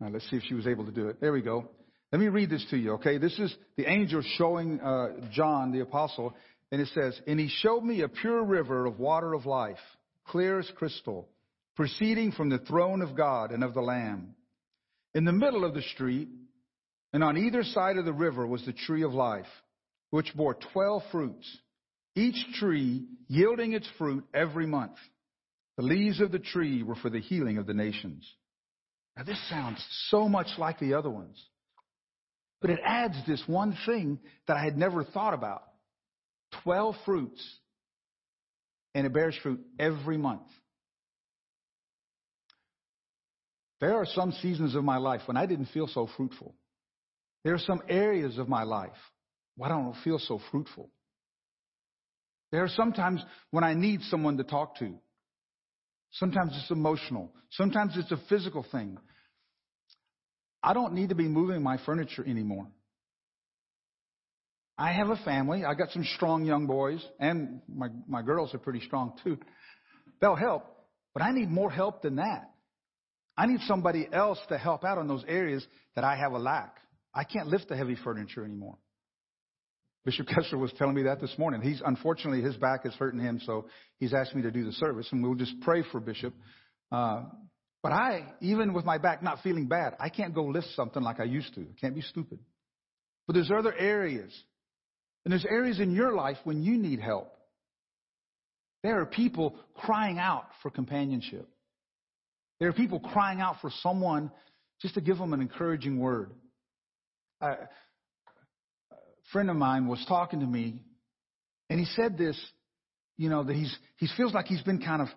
Now, 0.00 0.08
let's 0.08 0.28
see 0.30 0.36
if 0.36 0.42
she 0.44 0.54
was 0.54 0.66
able 0.66 0.86
to 0.86 0.92
do 0.92 1.08
it. 1.08 1.20
There 1.20 1.32
we 1.32 1.42
go. 1.42 1.68
Let 2.12 2.20
me 2.20 2.28
read 2.28 2.50
this 2.50 2.64
to 2.70 2.76
you, 2.76 2.92
okay? 2.92 3.18
This 3.18 3.38
is 3.38 3.54
the 3.76 3.90
angel 3.90 4.22
showing 4.36 4.80
uh, 4.80 5.28
John, 5.32 5.72
the 5.72 5.80
apostle, 5.80 6.34
and 6.72 6.80
it 6.80 6.88
says, 6.88 7.20
And 7.26 7.38
he 7.38 7.48
showed 7.48 7.82
me 7.82 8.02
a 8.02 8.08
pure 8.08 8.42
river 8.42 8.86
of 8.86 8.98
water 8.98 9.32
of 9.32 9.46
life, 9.46 9.78
clear 10.26 10.58
as 10.58 10.70
crystal, 10.76 11.28
proceeding 11.76 12.32
from 12.32 12.48
the 12.48 12.58
throne 12.58 13.02
of 13.02 13.16
God 13.16 13.52
and 13.52 13.62
of 13.62 13.74
the 13.74 13.80
Lamb. 13.80 14.34
In 15.14 15.24
the 15.24 15.32
middle 15.32 15.64
of 15.64 15.74
the 15.74 15.82
street, 15.94 16.28
and 17.12 17.22
on 17.24 17.36
either 17.36 17.62
side 17.62 17.96
of 17.96 18.04
the 18.04 18.12
river 18.12 18.46
was 18.46 18.64
the 18.64 18.72
tree 18.72 19.02
of 19.02 19.12
life, 19.12 19.46
which 20.10 20.34
bore 20.34 20.54
twelve 20.72 21.02
fruits, 21.10 21.46
each 22.14 22.36
tree 22.58 23.06
yielding 23.28 23.72
its 23.72 23.88
fruit 23.98 24.24
every 24.34 24.66
month. 24.66 24.96
The 25.80 25.86
leaves 25.86 26.20
of 26.20 26.30
the 26.30 26.38
tree 26.38 26.82
were 26.82 26.94
for 26.94 27.08
the 27.08 27.22
healing 27.22 27.56
of 27.56 27.66
the 27.66 27.72
nations. 27.72 28.30
Now, 29.16 29.22
this 29.22 29.40
sounds 29.48 29.82
so 30.10 30.28
much 30.28 30.48
like 30.58 30.78
the 30.78 30.92
other 30.92 31.08
ones. 31.08 31.42
But 32.60 32.68
it 32.68 32.80
adds 32.84 33.16
this 33.26 33.42
one 33.46 33.74
thing 33.86 34.18
that 34.46 34.58
I 34.58 34.62
had 34.62 34.76
never 34.76 35.04
thought 35.04 35.32
about 35.32 35.62
12 36.64 36.96
fruits, 37.06 37.42
and 38.94 39.06
it 39.06 39.14
bears 39.14 39.34
fruit 39.42 39.60
every 39.78 40.18
month. 40.18 40.42
There 43.80 43.94
are 43.94 44.04
some 44.04 44.32
seasons 44.32 44.74
of 44.74 44.84
my 44.84 44.98
life 44.98 45.22
when 45.24 45.38
I 45.38 45.46
didn't 45.46 45.70
feel 45.72 45.86
so 45.86 46.10
fruitful. 46.14 46.54
There 47.42 47.54
are 47.54 47.58
some 47.58 47.80
areas 47.88 48.36
of 48.36 48.50
my 48.50 48.64
life 48.64 48.90
where 49.56 49.72
I 49.72 49.72
don't 49.72 49.96
feel 50.04 50.18
so 50.18 50.42
fruitful. 50.50 50.90
There 52.52 52.64
are 52.64 52.68
sometimes 52.68 53.24
when 53.50 53.64
I 53.64 53.72
need 53.72 54.02
someone 54.02 54.36
to 54.36 54.44
talk 54.44 54.76
to. 54.80 54.98
Sometimes 56.12 56.52
it's 56.60 56.70
emotional. 56.70 57.32
Sometimes 57.50 57.92
it's 57.96 58.10
a 58.10 58.20
physical 58.28 58.64
thing. 58.70 58.98
I 60.62 60.74
don't 60.74 60.92
need 60.92 61.08
to 61.10 61.14
be 61.14 61.28
moving 61.28 61.62
my 61.62 61.78
furniture 61.84 62.24
anymore. 62.26 62.66
I 64.76 64.92
have 64.92 65.10
a 65.10 65.16
family. 65.16 65.64
I 65.64 65.74
got 65.74 65.90
some 65.90 66.04
strong 66.16 66.44
young 66.44 66.66
boys, 66.66 67.04
and 67.18 67.60
my, 67.68 67.88
my 68.08 68.22
girls 68.22 68.54
are 68.54 68.58
pretty 68.58 68.80
strong 68.80 69.12
too. 69.22 69.38
They'll 70.20 70.36
help, 70.36 70.64
but 71.12 71.22
I 71.22 71.32
need 71.32 71.50
more 71.50 71.70
help 71.70 72.02
than 72.02 72.16
that. 72.16 72.50
I 73.36 73.46
need 73.46 73.60
somebody 73.66 74.08
else 74.12 74.38
to 74.48 74.58
help 74.58 74.84
out 74.84 74.98
on 74.98 75.06
those 75.06 75.24
areas 75.28 75.66
that 75.94 76.04
I 76.04 76.16
have 76.16 76.32
a 76.32 76.38
lack. 76.38 76.76
I 77.14 77.24
can't 77.24 77.48
lift 77.48 77.68
the 77.68 77.76
heavy 77.76 77.96
furniture 77.96 78.44
anymore. 78.44 78.78
Bishop 80.04 80.26
Kessler 80.28 80.58
was 80.58 80.72
telling 80.78 80.94
me 80.94 81.02
that 81.02 81.20
this 81.20 81.34
morning. 81.38 81.60
He's 81.60 81.82
unfortunately 81.84 82.40
his 82.40 82.56
back 82.56 82.86
is 82.86 82.94
hurting 82.94 83.20
him, 83.20 83.40
so 83.44 83.66
he's 83.98 84.14
asked 84.14 84.34
me 84.34 84.42
to 84.42 84.50
do 84.50 84.64
the 84.64 84.72
service, 84.72 85.08
and 85.12 85.22
we'll 85.22 85.34
just 85.34 85.60
pray 85.60 85.82
for 85.92 86.00
Bishop. 86.00 86.34
Uh, 86.90 87.24
but 87.82 87.92
I, 87.92 88.32
even 88.40 88.72
with 88.72 88.84
my 88.84 88.98
back 88.98 89.22
not 89.22 89.40
feeling 89.42 89.66
bad, 89.66 89.94
I 90.00 90.08
can't 90.08 90.34
go 90.34 90.44
lift 90.44 90.68
something 90.74 91.02
like 91.02 91.20
I 91.20 91.24
used 91.24 91.54
to. 91.54 91.62
I 91.62 91.80
can't 91.80 91.94
be 91.94 92.00
stupid. 92.02 92.38
But 93.26 93.34
there's 93.34 93.50
other 93.50 93.74
areas, 93.74 94.32
and 95.24 95.32
there's 95.32 95.44
areas 95.44 95.80
in 95.80 95.94
your 95.94 96.14
life 96.14 96.38
when 96.44 96.62
you 96.62 96.78
need 96.78 97.00
help. 97.00 97.32
There 98.82 99.00
are 99.00 99.06
people 99.06 99.56
crying 99.74 100.18
out 100.18 100.46
for 100.62 100.70
companionship. 100.70 101.46
There 102.58 102.68
are 102.68 102.74
people 102.74 103.00
crying 103.00 103.40
out 103.40 103.56
for 103.60 103.70
someone 103.82 104.30
just 104.80 104.94
to 104.94 105.00
give 105.02 105.18
them 105.18 105.34
an 105.34 105.40
encouraging 105.40 105.98
word. 105.98 106.32
Uh, 107.40 107.54
friend 109.32 109.50
of 109.50 109.56
mine 109.56 109.86
was 109.86 110.04
talking 110.08 110.40
to 110.40 110.46
me, 110.46 110.82
and 111.68 111.78
he 111.78 111.86
said 111.96 112.18
this, 112.18 112.38
you 113.16 113.28
know, 113.28 113.44
that 113.44 113.54
he's 113.54 113.74
he 113.96 114.08
feels 114.16 114.32
like 114.34 114.46
he's 114.46 114.62
been 114.62 114.80
kind 114.80 115.02
of 115.02 115.08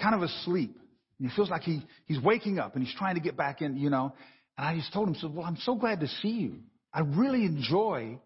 kind 0.00 0.14
of 0.14 0.22
asleep. 0.22 0.76
And 1.18 1.30
he 1.30 1.34
feels 1.36 1.50
like 1.50 1.62
he 1.62 1.82
he's 2.06 2.20
waking 2.20 2.58
up 2.58 2.74
and 2.74 2.84
he's 2.84 2.94
trying 2.96 3.14
to 3.14 3.20
get 3.20 3.36
back 3.36 3.62
in, 3.62 3.76
you 3.76 3.90
know. 3.90 4.12
And 4.56 4.66
I 4.66 4.76
just 4.76 4.92
told 4.92 5.08
him, 5.08 5.14
said, 5.16 5.34
Well, 5.34 5.46
I'm 5.46 5.58
so 5.58 5.74
glad 5.74 6.00
to 6.00 6.08
see 6.08 6.28
you. 6.28 6.60
I 6.92 7.00
really 7.00 7.44
enjoy 7.44 8.18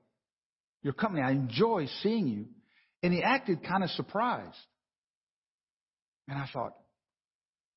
your 0.82 0.92
company. 0.92 1.22
I 1.22 1.32
enjoy 1.32 1.86
seeing 2.02 2.28
you. 2.28 2.46
And 3.02 3.12
he 3.12 3.22
acted 3.22 3.62
kind 3.62 3.82
of 3.82 3.90
surprised. 3.90 4.56
And 6.28 6.38
I 6.38 6.46
thought, 6.52 6.74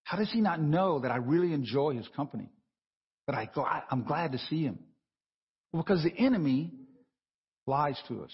how 0.04 0.18
does 0.18 0.32
he 0.32 0.42
not 0.42 0.62
know 0.62 1.00
that 1.00 1.12
I 1.12 1.18
really 1.18 1.54
enjoy 1.54 1.96
his 1.96 2.08
company? 2.16 2.50
That 3.28 3.36
I, 3.36 3.48
I'm 3.90 4.04
glad 4.04 4.34
to 4.34 4.40
see 4.50 4.64
him? 4.64 4.80
Because 5.72 6.04
the 6.04 6.14
enemy 6.18 6.74
lies 7.68 8.00
to 8.08 8.24
us 8.24 8.32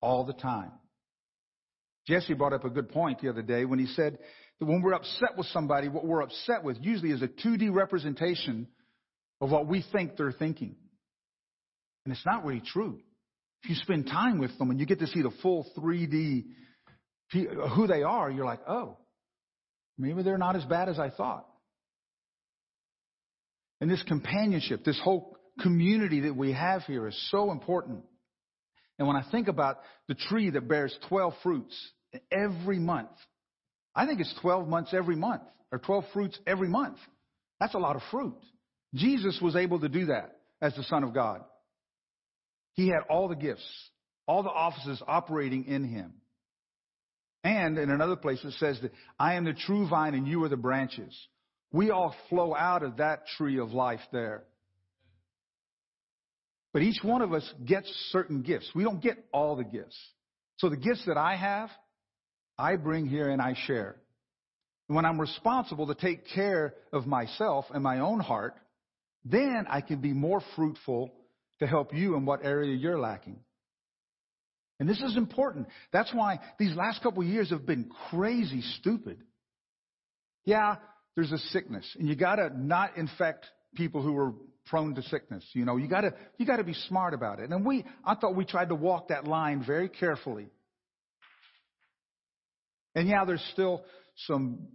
all 0.00 0.24
the 0.24 0.32
time. 0.32 0.72
Jesse 2.06 2.34
brought 2.34 2.52
up 2.52 2.64
a 2.64 2.70
good 2.70 2.90
point 2.90 3.20
the 3.20 3.30
other 3.30 3.42
day 3.42 3.64
when 3.64 3.78
he 3.78 3.86
said 3.86 4.18
that 4.60 4.66
when 4.66 4.82
we're 4.82 4.92
upset 4.92 5.36
with 5.36 5.46
somebody, 5.48 5.88
what 5.88 6.04
we're 6.04 6.22
upset 6.22 6.62
with 6.62 6.76
usually 6.80 7.10
is 7.10 7.22
a 7.22 7.28
2D 7.28 7.72
representation 7.74 8.68
of 9.40 9.50
what 9.50 9.66
we 9.66 9.84
think 9.92 10.16
they're 10.16 10.32
thinking. 10.32 10.76
And 12.04 12.12
it's 12.12 12.26
not 12.26 12.44
really 12.44 12.62
true. 12.64 13.00
If 13.62 13.70
you 13.70 13.76
spend 13.76 14.06
time 14.06 14.38
with 14.38 14.56
them 14.58 14.70
and 14.70 14.78
you 14.78 14.84
get 14.84 14.98
to 14.98 15.06
see 15.06 15.22
the 15.22 15.32
full 15.42 15.66
3D 15.76 16.44
who 17.32 17.86
they 17.86 18.02
are, 18.02 18.30
you're 18.30 18.44
like, 18.44 18.60
oh, 18.68 18.98
maybe 19.96 20.22
they're 20.22 20.38
not 20.38 20.56
as 20.56 20.64
bad 20.64 20.90
as 20.90 20.98
I 20.98 21.08
thought. 21.08 21.46
And 23.80 23.90
this 23.90 24.02
companionship, 24.02 24.84
this 24.84 25.00
whole 25.02 25.33
community 25.60 26.20
that 26.20 26.36
we 26.36 26.52
have 26.52 26.82
here 26.82 27.06
is 27.06 27.28
so 27.30 27.50
important. 27.50 28.02
And 28.98 29.08
when 29.08 29.16
I 29.16 29.24
think 29.30 29.48
about 29.48 29.80
the 30.08 30.14
tree 30.14 30.50
that 30.50 30.68
bears 30.68 30.96
12 31.08 31.34
fruits 31.42 31.74
every 32.30 32.78
month, 32.78 33.10
I 33.94 34.06
think 34.06 34.20
it's 34.20 34.34
12 34.40 34.68
months 34.68 34.92
every 34.92 35.16
month, 35.16 35.42
or 35.72 35.78
12 35.78 36.04
fruits 36.12 36.38
every 36.46 36.68
month. 36.68 36.98
That's 37.60 37.74
a 37.74 37.78
lot 37.78 37.96
of 37.96 38.02
fruit. 38.10 38.36
Jesus 38.94 39.38
was 39.40 39.56
able 39.56 39.80
to 39.80 39.88
do 39.88 40.06
that 40.06 40.36
as 40.60 40.74
the 40.74 40.84
Son 40.84 41.04
of 41.04 41.14
God. 41.14 41.42
He 42.74 42.88
had 42.88 43.00
all 43.08 43.28
the 43.28 43.36
gifts, 43.36 43.64
all 44.26 44.42
the 44.42 44.50
offices 44.50 45.02
operating 45.06 45.64
in 45.66 45.84
him. 45.84 46.14
And 47.44 47.78
in 47.78 47.90
another 47.90 48.16
place 48.16 48.42
it 48.42 48.54
says 48.54 48.78
that 48.82 48.92
I 49.18 49.34
am 49.34 49.44
the 49.44 49.52
true 49.52 49.88
vine 49.88 50.14
and 50.14 50.26
you 50.26 50.42
are 50.44 50.48
the 50.48 50.56
branches. 50.56 51.14
We 51.72 51.90
all 51.90 52.14
flow 52.30 52.54
out 52.54 52.82
of 52.82 52.96
that 52.96 53.26
tree 53.36 53.58
of 53.58 53.72
life 53.72 54.00
there. 54.12 54.44
But 56.74 56.82
each 56.82 57.02
one 57.02 57.22
of 57.22 57.32
us 57.32 57.50
gets 57.64 57.88
certain 58.10 58.42
gifts. 58.42 58.68
We 58.74 58.82
don't 58.82 59.00
get 59.00 59.24
all 59.32 59.54
the 59.54 59.64
gifts. 59.64 59.96
So 60.56 60.68
the 60.68 60.76
gifts 60.76 61.04
that 61.06 61.16
I 61.16 61.36
have, 61.36 61.70
I 62.58 62.74
bring 62.76 63.06
here 63.06 63.30
and 63.30 63.40
I 63.40 63.54
share. 63.66 63.96
And 64.88 64.96
when 64.96 65.04
I'm 65.04 65.20
responsible 65.20 65.86
to 65.86 65.94
take 65.94 66.26
care 66.34 66.74
of 66.92 67.06
myself 67.06 67.66
and 67.72 67.82
my 67.82 68.00
own 68.00 68.18
heart, 68.18 68.56
then 69.24 69.66
I 69.70 69.80
can 69.80 70.00
be 70.00 70.12
more 70.12 70.42
fruitful 70.56 71.12
to 71.60 71.66
help 71.66 71.94
you 71.94 72.16
in 72.16 72.26
what 72.26 72.44
area 72.44 72.76
you're 72.76 72.98
lacking. 72.98 73.38
And 74.80 74.88
this 74.88 75.00
is 75.00 75.16
important. 75.16 75.68
That's 75.92 76.12
why 76.12 76.40
these 76.58 76.74
last 76.74 77.02
couple 77.04 77.22
of 77.22 77.28
years 77.28 77.50
have 77.50 77.64
been 77.64 77.88
crazy 78.10 78.62
stupid. 78.80 79.18
Yeah, 80.44 80.76
there's 81.14 81.30
a 81.30 81.38
sickness, 81.38 81.86
and 81.98 82.08
you 82.08 82.16
got 82.16 82.36
to 82.36 82.50
not 82.52 82.96
infect 82.98 83.46
people 83.76 84.02
who 84.02 84.16
are 84.18 84.32
prone 84.66 84.94
to 84.94 85.02
sickness. 85.02 85.44
You 85.52 85.64
know, 85.64 85.76
you 85.76 85.88
got 85.88 86.02
to 86.02 86.14
you 86.38 86.46
got 86.46 86.56
to 86.56 86.64
be 86.64 86.74
smart 86.88 87.14
about 87.14 87.40
it. 87.40 87.50
And 87.50 87.64
we, 87.64 87.84
I 88.04 88.14
thought 88.14 88.34
we 88.34 88.44
tried 88.44 88.68
to 88.68 88.74
walk 88.74 89.08
that 89.08 89.26
line 89.26 89.64
very 89.66 89.88
carefully. 89.88 90.48
And 92.94 93.08
yeah, 93.08 93.24
there's 93.24 93.44
still 93.52 93.82
some 94.26 94.68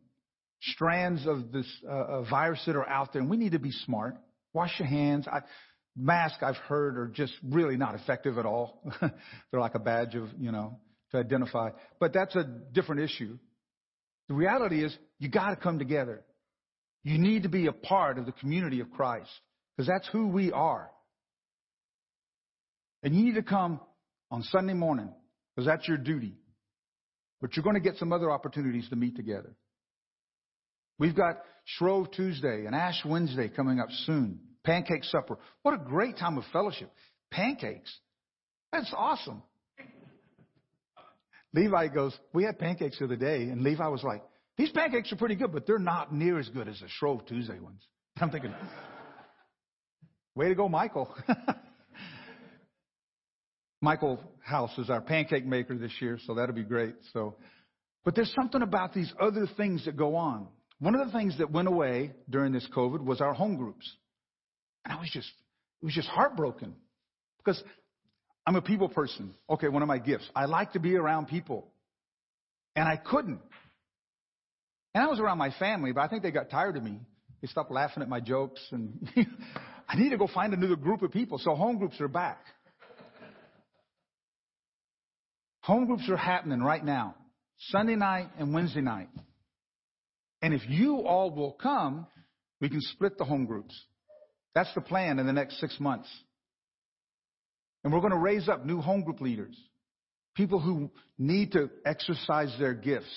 strands 0.61 1.25
of 1.25 1.51
this 1.51 1.67
uh, 1.87 2.23
virus 2.23 2.61
that 2.65 2.75
are 2.75 2.87
out 2.87 3.13
there, 3.13 3.21
and 3.21 3.31
we 3.31 3.37
need 3.37 3.53
to 3.53 3.59
be 3.59 3.71
smart. 3.85 4.15
Wash 4.53 4.71
your 4.79 4.87
hands. 4.87 5.27
I, 5.27 5.41
Masks 5.95 6.41
I've 6.41 6.55
heard 6.55 6.97
are 6.97 7.07
just 7.07 7.33
really 7.43 7.75
not 7.75 7.95
effective 7.95 8.37
at 8.37 8.45
all. 8.45 8.81
They're 9.01 9.59
like 9.59 9.75
a 9.75 9.79
badge 9.79 10.15
of, 10.15 10.29
you 10.37 10.51
know, 10.51 10.79
to 11.11 11.17
identify. 11.17 11.71
But 11.99 12.13
that's 12.13 12.35
a 12.35 12.43
different 12.43 13.01
issue. 13.01 13.37
The 14.29 14.33
reality 14.33 14.83
is 14.83 14.95
you 15.17 15.29
got 15.29 15.49
to 15.49 15.55
come 15.55 15.77
together. 15.77 16.23
You 17.03 17.17
need 17.17 17.43
to 17.43 17.49
be 17.49 17.67
a 17.67 17.71
part 17.73 18.17
of 18.17 18.25
the 18.25 18.31
community 18.33 18.79
of 18.79 18.91
Christ 18.91 19.29
because 19.79 19.87
that's 19.87 20.09
who 20.09 20.27
we 20.27 20.51
are. 20.51 20.91
And 23.01 23.15
you 23.15 23.23
need 23.23 23.35
to 23.35 23.43
come 23.43 23.79
on 24.29 24.43
Sunday 24.43 24.73
morning 24.73 25.09
because 25.55 25.67
that's 25.67 25.87
your 25.87 25.95
duty. 25.95 26.35
But 27.39 27.55
you're 27.55 27.63
going 27.63 27.77
to 27.77 27.79
get 27.79 27.95
some 27.95 28.11
other 28.11 28.29
opportunities 28.29 28.89
to 28.89 28.97
meet 28.97 29.15
together. 29.15 29.55
We've 30.97 31.15
got 31.15 31.37
Shrove 31.63 32.11
Tuesday 32.11 32.65
and 32.65 32.75
Ash 32.75 33.05
Wednesday 33.05 33.47
coming 33.47 33.79
up 33.79 33.87
soon. 34.05 34.41
Pancake 34.65 35.05
supper. 35.05 35.37
What 35.63 35.75
a 35.75 35.77
great 35.77 36.17
time 36.17 36.37
of 36.37 36.43
fellowship. 36.51 36.91
Pancakes. 37.31 37.89
That's 38.73 38.93
awesome. 38.93 39.41
Levi 41.53 41.87
goes, 41.87 42.13
We 42.33 42.43
had 42.43 42.59
pancakes 42.59 42.99
the 42.99 43.05
other 43.05 43.15
day, 43.15 43.43
and 43.43 43.61
Levi 43.61 43.87
was 43.87 44.03
like, 44.03 44.23
These 44.57 44.71
pancakes 44.71 45.09
are 45.13 45.15
pretty 45.15 45.35
good, 45.35 45.53
but 45.53 45.65
they're 45.65 45.79
not 45.79 46.13
near 46.13 46.37
as 46.37 46.49
good 46.49 46.67
as 46.67 46.81
the 46.81 46.89
Shrove 46.89 47.25
Tuesday 47.27 47.59
ones. 47.61 47.81
I'm 48.17 48.29
thinking, 48.29 48.53
Way 50.39 50.47
to 50.47 50.55
go, 50.55 50.69
Michael. 50.69 51.13
Michael 53.81 54.21
House 54.39 54.71
is 54.77 54.89
our 54.89 55.01
pancake 55.01 55.45
maker 55.45 55.75
this 55.75 55.91
year, 55.99 56.17
so 56.25 56.33
that'll 56.33 56.55
be 56.55 56.63
great. 56.63 56.95
So, 57.11 57.35
but 58.05 58.15
there's 58.15 58.33
something 58.39 58.61
about 58.61 58.93
these 58.93 59.11
other 59.19 59.47
things 59.57 59.83
that 59.83 59.97
go 59.97 60.15
on. 60.15 60.47
One 60.79 60.95
of 60.95 61.05
the 61.05 61.11
things 61.11 61.37
that 61.39 61.51
went 61.51 61.67
away 61.67 62.13
during 62.29 62.53
this 62.53 62.65
COVID 62.73 63.01
was 63.01 63.19
our 63.19 63.33
home 63.33 63.57
groups. 63.57 63.85
And 64.85 64.93
I 64.93 64.99
was 65.01 65.09
just, 65.11 65.27
it 65.81 65.85
was 65.85 65.93
just 65.93 66.07
heartbroken 66.07 66.73
because 67.43 67.61
I'm 68.47 68.55
a 68.55 68.61
people 68.61 68.87
person. 68.87 69.33
Okay, 69.49 69.67
one 69.67 69.81
of 69.81 69.89
my 69.89 69.97
gifts. 69.97 70.29
I 70.33 70.45
like 70.45 70.71
to 70.71 70.79
be 70.79 70.95
around 70.95 71.27
people. 71.27 71.67
And 72.77 72.87
I 72.87 72.95
couldn't. 72.95 73.41
And 74.95 75.03
I 75.03 75.07
was 75.07 75.19
around 75.19 75.37
my 75.37 75.51
family, 75.59 75.91
but 75.91 75.99
I 75.99 76.07
think 76.07 76.23
they 76.23 76.31
got 76.31 76.49
tired 76.49 76.77
of 76.77 76.83
me. 76.83 76.97
They 77.41 77.49
stopped 77.49 77.71
laughing 77.71 78.03
at 78.03 78.07
my 78.07 78.21
jokes 78.21 78.61
and 78.71 79.05
I 79.89 79.95
need 79.95 80.11
to 80.11 80.17
go 80.17 80.27
find 80.27 80.53
another 80.53 80.75
group 80.75 81.01
of 81.01 81.11
people. 81.11 81.39
So 81.39 81.55
home 81.55 81.79
groups 81.79 81.99
are 81.99 82.07
back. 82.07 82.39
home 85.61 85.87
groups 85.87 86.07
are 86.09 86.17
happening 86.17 86.61
right 86.61 86.85
now. 86.85 87.15
Sunday 87.71 87.95
night 87.95 88.29
and 88.37 88.53
Wednesday 88.53 88.81
night. 88.81 89.09
And 90.43 90.53
if 90.53 90.61
you 90.69 90.99
all 90.99 91.31
will 91.31 91.53
come, 91.53 92.05
we 92.61 92.69
can 92.69 92.81
split 92.81 93.17
the 93.17 93.25
home 93.25 93.45
groups. 93.45 93.73
That's 94.53 94.73
the 94.75 94.81
plan 94.81 95.17
in 95.17 95.25
the 95.25 95.33
next 95.33 95.59
six 95.59 95.79
months. 95.79 96.07
And 97.83 97.91
we're 97.91 97.99
going 97.99 98.11
to 98.11 98.17
raise 98.17 98.47
up 98.47 98.65
new 98.65 98.81
home 98.81 99.03
group 99.03 99.21
leaders, 99.21 99.57
people 100.35 100.59
who 100.59 100.91
need 101.17 101.53
to 101.53 101.69
exercise 101.85 102.53
their 102.59 102.73
gifts 102.73 103.13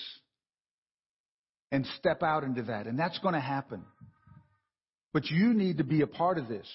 and 1.71 1.85
step 1.99 2.23
out 2.23 2.43
into 2.43 2.63
that. 2.63 2.87
And 2.87 2.97
that's 2.97 3.19
going 3.19 3.35
to 3.35 3.41
happen. 3.41 3.83
But 5.13 5.27
you 5.27 5.53
need 5.53 5.77
to 5.77 5.83
be 5.83 6.01
a 6.01 6.07
part 6.07 6.37
of 6.37 6.47
this. 6.47 6.67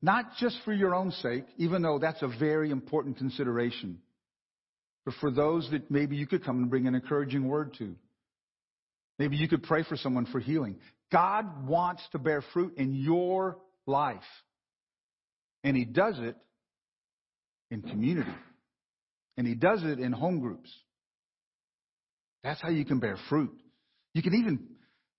Not 0.00 0.36
just 0.38 0.56
for 0.64 0.72
your 0.72 0.94
own 0.94 1.10
sake, 1.10 1.44
even 1.56 1.82
though 1.82 1.98
that's 1.98 2.22
a 2.22 2.28
very 2.28 2.70
important 2.70 3.18
consideration, 3.18 3.98
but 5.04 5.14
for 5.20 5.30
those 5.30 5.68
that 5.72 5.90
maybe 5.90 6.16
you 6.16 6.26
could 6.26 6.44
come 6.44 6.58
and 6.58 6.70
bring 6.70 6.86
an 6.86 6.94
encouraging 6.94 7.48
word 7.48 7.74
to. 7.78 7.96
Maybe 9.18 9.36
you 9.36 9.48
could 9.48 9.64
pray 9.64 9.82
for 9.82 9.96
someone 9.96 10.26
for 10.26 10.38
healing. 10.38 10.76
God 11.10 11.66
wants 11.66 12.02
to 12.12 12.18
bear 12.18 12.44
fruit 12.52 12.74
in 12.76 12.94
your 12.94 13.58
life. 13.86 14.22
And 15.64 15.76
he 15.76 15.84
does 15.84 16.16
it 16.18 16.36
in 17.70 17.82
community. 17.82 18.30
And 19.36 19.46
he 19.46 19.54
does 19.54 19.82
it 19.82 19.98
in 19.98 20.12
home 20.12 20.40
groups. 20.40 20.70
That's 22.44 22.60
how 22.60 22.70
you 22.70 22.84
can 22.84 23.00
bear 23.00 23.16
fruit. 23.28 23.52
You 24.14 24.22
can 24.22 24.34
even, 24.34 24.60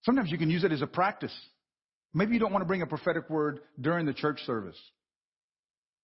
sometimes 0.04 0.32
you 0.32 0.38
can 0.38 0.50
use 0.50 0.64
it 0.64 0.72
as 0.72 0.82
a 0.82 0.88
practice. 0.88 1.34
Maybe 2.14 2.34
you 2.34 2.40
don't 2.40 2.52
want 2.52 2.62
to 2.64 2.68
bring 2.68 2.82
a 2.82 2.88
prophetic 2.88 3.30
word 3.30 3.60
during 3.80 4.06
the 4.06 4.14
church 4.14 4.40
service. 4.46 4.78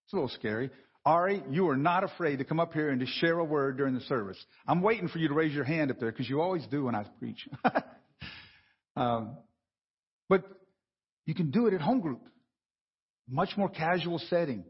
It's 0.06 0.14
a 0.14 0.16
little 0.16 0.30
scary. 0.30 0.70
Ari, 1.06 1.44
you 1.50 1.68
are 1.70 1.78
not 1.78 2.04
afraid 2.04 2.38
to 2.38 2.46
come 2.46 2.60
up 2.60 2.74
here 2.74 2.90
and 2.90 3.00
to 3.00 3.06
share 3.06 3.38
a 3.40 3.44
word 3.44 3.78
during 3.78 3.94
the 3.94 4.02
service. 4.02 4.38
I'm 4.68 4.82
waiting 4.82 5.08
for 5.08 5.20
you 5.20 5.28
to 5.28 5.34
raise 5.34 5.54
your 5.54 5.64
hand 5.64 5.92
up 5.92 6.00
there 6.00 6.12
because 6.12 6.30
you 6.30 6.42
always 6.42 6.66
do 6.68 6.86
when 6.86 6.96
I 6.96 7.06
preach. 7.20 7.48
um, 8.96 9.38
but 10.30 10.44
you 11.26 11.36
can 11.36 11.52
do 11.52 11.68
it 11.68 11.74
at 11.74 11.82
home 11.82 12.02
group 12.02 12.22
much 13.28 13.50
more 13.58 13.70
casual 13.70 14.20
setting. 14.30 14.64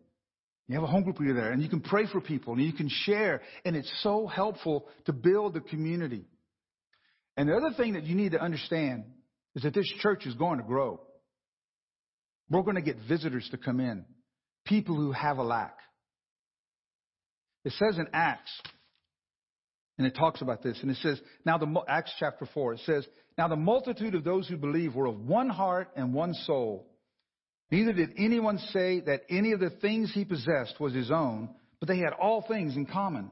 You 0.68 0.76
have 0.76 0.84
a 0.84 0.88
home 0.88 1.04
group 1.04 1.20
leader 1.20 1.34
there, 1.34 1.52
and 1.52 1.62
you 1.62 1.70
can 1.70 1.82
pray 1.82 2.08
for 2.08 2.20
people, 2.20 2.54
and 2.54 2.64
you 2.64 2.74
can 2.74 2.90
share, 2.90 3.42
and 3.66 3.76
it's 3.76 3.92
so 4.02 4.26
helpful 4.26 4.88
to 5.06 5.14
build 5.14 5.54
the 5.54 5.62
community. 5.62 6.26
And 7.38 7.50
the 7.50 7.56
other 7.56 7.72
thing 7.78 7.94
that 7.94 8.04
you 8.04 8.16
need 8.16 8.32
to 8.32 8.42
understand 8.42 9.04
is 9.56 9.64
that 9.64 9.74
this 9.74 9.88
church 10.00 10.26
is 10.26 10.34
going 10.36 10.58
to 10.58 10.64
grow. 10.64 11.02
We're 12.50 12.62
going 12.62 12.76
to 12.76 12.82
get 12.82 12.98
visitors 13.08 13.48
to 13.52 13.58
come 13.58 13.80
in, 13.80 14.06
people 14.66 14.96
who 14.96 15.12
have 15.12 15.38
a 15.38 15.43
lack. 15.43 15.78
It 17.64 17.74
says 17.74 17.98
in 17.98 18.08
Acts, 18.14 18.52
and 19.98 20.06
it 20.06 20.16
talks 20.16 20.41
about 20.41 20.62
this, 20.62 20.78
and 20.82 20.91
it 20.91 20.98
says, 20.98 21.20
now 21.46 21.58
the 21.58 21.74
Acts 21.88 22.12
chapter 22.20 22.48
4, 22.54 22.74
it 22.74 22.82
says, 22.86 23.08
now 23.38 23.48
the 23.48 23.56
multitude 23.56 24.16
of 24.16 24.24
those 24.24 24.48
who 24.48 24.58
believe 24.58 24.96
were 24.96 25.08
of 25.08 25.20
one 25.20 25.50
heart 25.50 25.89
and 25.96 26.14
one 26.14 26.34
soul. 26.34 26.88
Neither 27.72 27.93
did 27.93 28.12
anyone 28.18 28.60
say 28.72 29.02
that 29.02 29.24
any 29.30 29.52
of 29.52 29.60
the 29.60 29.72
things 29.72 30.12
he 30.14 30.24
possessed 30.24 30.80
was 30.80 30.93
his 30.93 31.12
own, 31.12 31.50
but 31.80 31.89
they 31.89 31.98
had 31.98 32.14
all 32.14 32.46
things 32.48 32.76
in 32.76 32.86
common. 32.86 33.32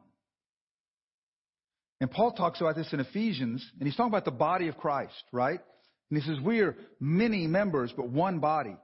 And 2.02 2.12
Paul 2.12 2.34
talks 2.34 2.60
about 2.60 2.76
this 2.76 2.92
in 2.92 3.00
Ephesians, 3.00 3.66
and 3.80 3.88
he's 3.88 3.96
talking 3.96 4.12
about 4.12 4.26
the 4.26 4.32
body 4.32 4.68
of 4.68 4.78
Christ, 4.78 5.24
right? 5.32 5.60
And 6.10 6.22
he 6.22 6.28
says, 6.28 6.38
We 6.44 6.60
are 6.60 6.76
many 7.00 7.48
members, 7.48 7.94
but 7.96 8.10
one 8.10 8.40
body. 8.40 8.76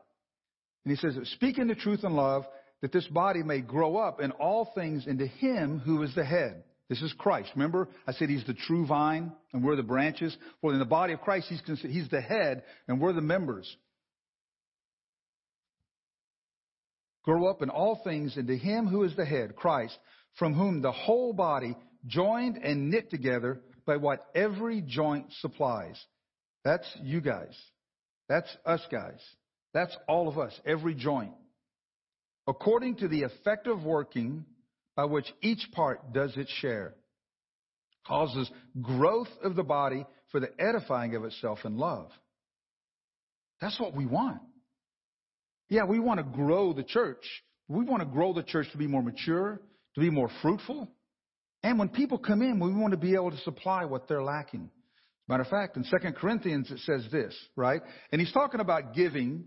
And 0.86 0.92
he 0.92 0.98
says, 0.98 1.18
Speaking 1.34 1.68
the 1.68 1.76
truth 1.76 2.04
in 2.04 2.14
love, 2.14 2.46
that 2.82 2.92
this 2.92 3.08
body 3.08 3.44
may 3.44 3.62
grow 3.62 3.98
up 3.98 4.22
in 4.22 4.32
all 4.32 4.72
things 4.74 5.06
into 5.08 5.28
him 5.28 5.80
who 5.80 6.02
is 6.04 6.16
the 6.16 6.24
head. 6.24 6.64
This 6.88 7.02
is 7.02 7.14
Christ. 7.18 7.52
Remember, 7.56 7.88
I 8.08 8.14
said 8.14 8.30
he's 8.30 8.46
the 8.46 8.54
true 8.54 8.88
vine 8.88 9.32
and 9.54 9.64
we're 9.64 9.76
the 9.76 9.84
branches. 9.84 10.36
Well, 10.62 10.74
in 10.74 10.80
the 10.80 10.86
body 10.86 11.14
of 11.14 11.22
Christ, 11.22 11.48
he's, 11.50 11.62
he's 11.82 12.10
the 12.10 12.22
head 12.22 12.64
and 12.88 13.00
we're 13.00 13.14
the 13.14 13.22
members. 13.22 13.76
Grow 17.24 17.48
up 17.48 17.62
in 17.62 17.70
all 17.70 18.02
things 18.04 18.38
into 18.38 18.56
him 18.56 18.88
who 18.88 19.04
is 19.04 19.16
the 19.16 19.26
head, 19.26 19.56
Christ, 19.56 19.98
from 20.40 20.54
whom 20.54 20.82
the 20.82 20.92
whole 20.92 21.34
body, 21.34 21.78
joined 22.08 22.58
and 22.58 22.90
knit 22.90 23.12
together 23.12 23.60
by 23.86 23.98
what 23.98 24.26
every 24.34 24.82
joint 24.82 25.28
supplies. 25.42 26.02
That's 26.64 26.88
you 27.04 27.22
guys. 27.22 27.56
That's 28.28 28.50
us 28.66 28.82
guys. 28.92 29.20
That's 29.74 29.96
all 30.08 30.28
of 30.28 30.38
us, 30.38 30.58
every 30.66 30.96
joint. 30.96 31.34
According 32.48 32.96
to 32.98 33.08
the 33.08 33.22
effective 33.22 33.84
working 33.84 34.46
by 34.96 35.06
which 35.06 35.32
each 35.42 35.66
part 35.72 36.14
does 36.14 36.36
its 36.36 36.52
share, 36.54 36.96
causes 38.08 38.50
growth 38.82 39.30
of 39.44 39.56
the 39.56 39.64
body 39.64 40.06
for 40.32 40.40
the 40.40 40.50
edifying 40.60 41.16
of 41.16 41.24
itself 41.24 41.60
in 41.64 41.78
love. 41.78 42.10
That's 43.62 43.80
what 43.80 43.96
we 43.96 44.06
want. 44.06 44.42
Yeah, 45.70 45.84
we 45.84 46.00
want 46.00 46.20
to 46.20 46.24
grow 46.24 46.74
the 46.74 46.84
church. 46.84 47.24
We 47.68 47.84
want 47.84 48.02
to 48.02 48.08
grow 48.08 48.34
the 48.34 48.44
church 48.44 48.68
to 48.72 48.78
be 48.78 48.88
more 48.88 49.04
mature, 49.04 49.62
to 49.94 50.02
be 50.02 50.10
more 50.10 50.30
fruitful. 50.42 50.90
And 51.62 51.78
when 51.78 51.90
people 51.90 52.18
come 52.18 52.42
in, 52.42 52.60
we 52.60 52.74
want 52.74 52.92
to 52.92 52.98
be 52.98 53.14
able 53.14 53.32
to 53.32 53.38
supply 53.40 53.86
what 53.86 54.08
they're 54.08 54.24
lacking. 54.24 54.72
Matter 55.28 55.44
of 55.44 55.50
fact, 55.50 55.78
in 55.78 55.84
2 55.84 56.14
Corinthians 56.14 56.72
it 56.72 56.80
says 56.80 57.06
this, 57.12 57.36
right? 57.56 57.82
And 58.12 58.20
he's 58.20 58.32
talking 58.32 58.62
about 58.62 58.96
giving, 58.96 59.46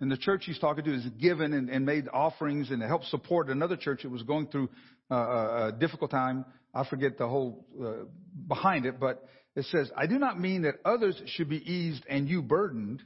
and 0.00 0.10
the 0.10 0.16
church 0.16 0.44
he's 0.46 0.58
talking 0.58 0.84
to 0.84 0.94
is 0.94 1.04
given 1.20 1.52
and, 1.52 1.68
and 1.68 1.84
made 1.84 2.08
offerings 2.12 2.70
and 2.70 2.82
helped 2.82 3.06
support 3.06 3.48
another 3.48 3.76
church 3.76 4.02
that 4.02 4.10
was 4.10 4.22
going 4.22 4.46
through 4.46 4.68
uh, 5.10 5.68
a 5.68 5.72
difficult 5.78 6.10
time. 6.10 6.44
I 6.74 6.88
forget 6.88 7.18
the 7.18 7.28
whole 7.28 7.66
uh, 7.82 8.04
behind 8.48 8.86
it, 8.86 8.98
but 8.98 9.28
it 9.56 9.66
says, 9.66 9.90
I 9.96 10.06
do 10.06 10.18
not 10.18 10.40
mean 10.40 10.62
that 10.62 10.76
others 10.84 11.20
should 11.26 11.48
be 11.48 11.58
eased 11.70 12.04
and 12.08 12.28
you 12.28 12.40
burdened, 12.40 13.02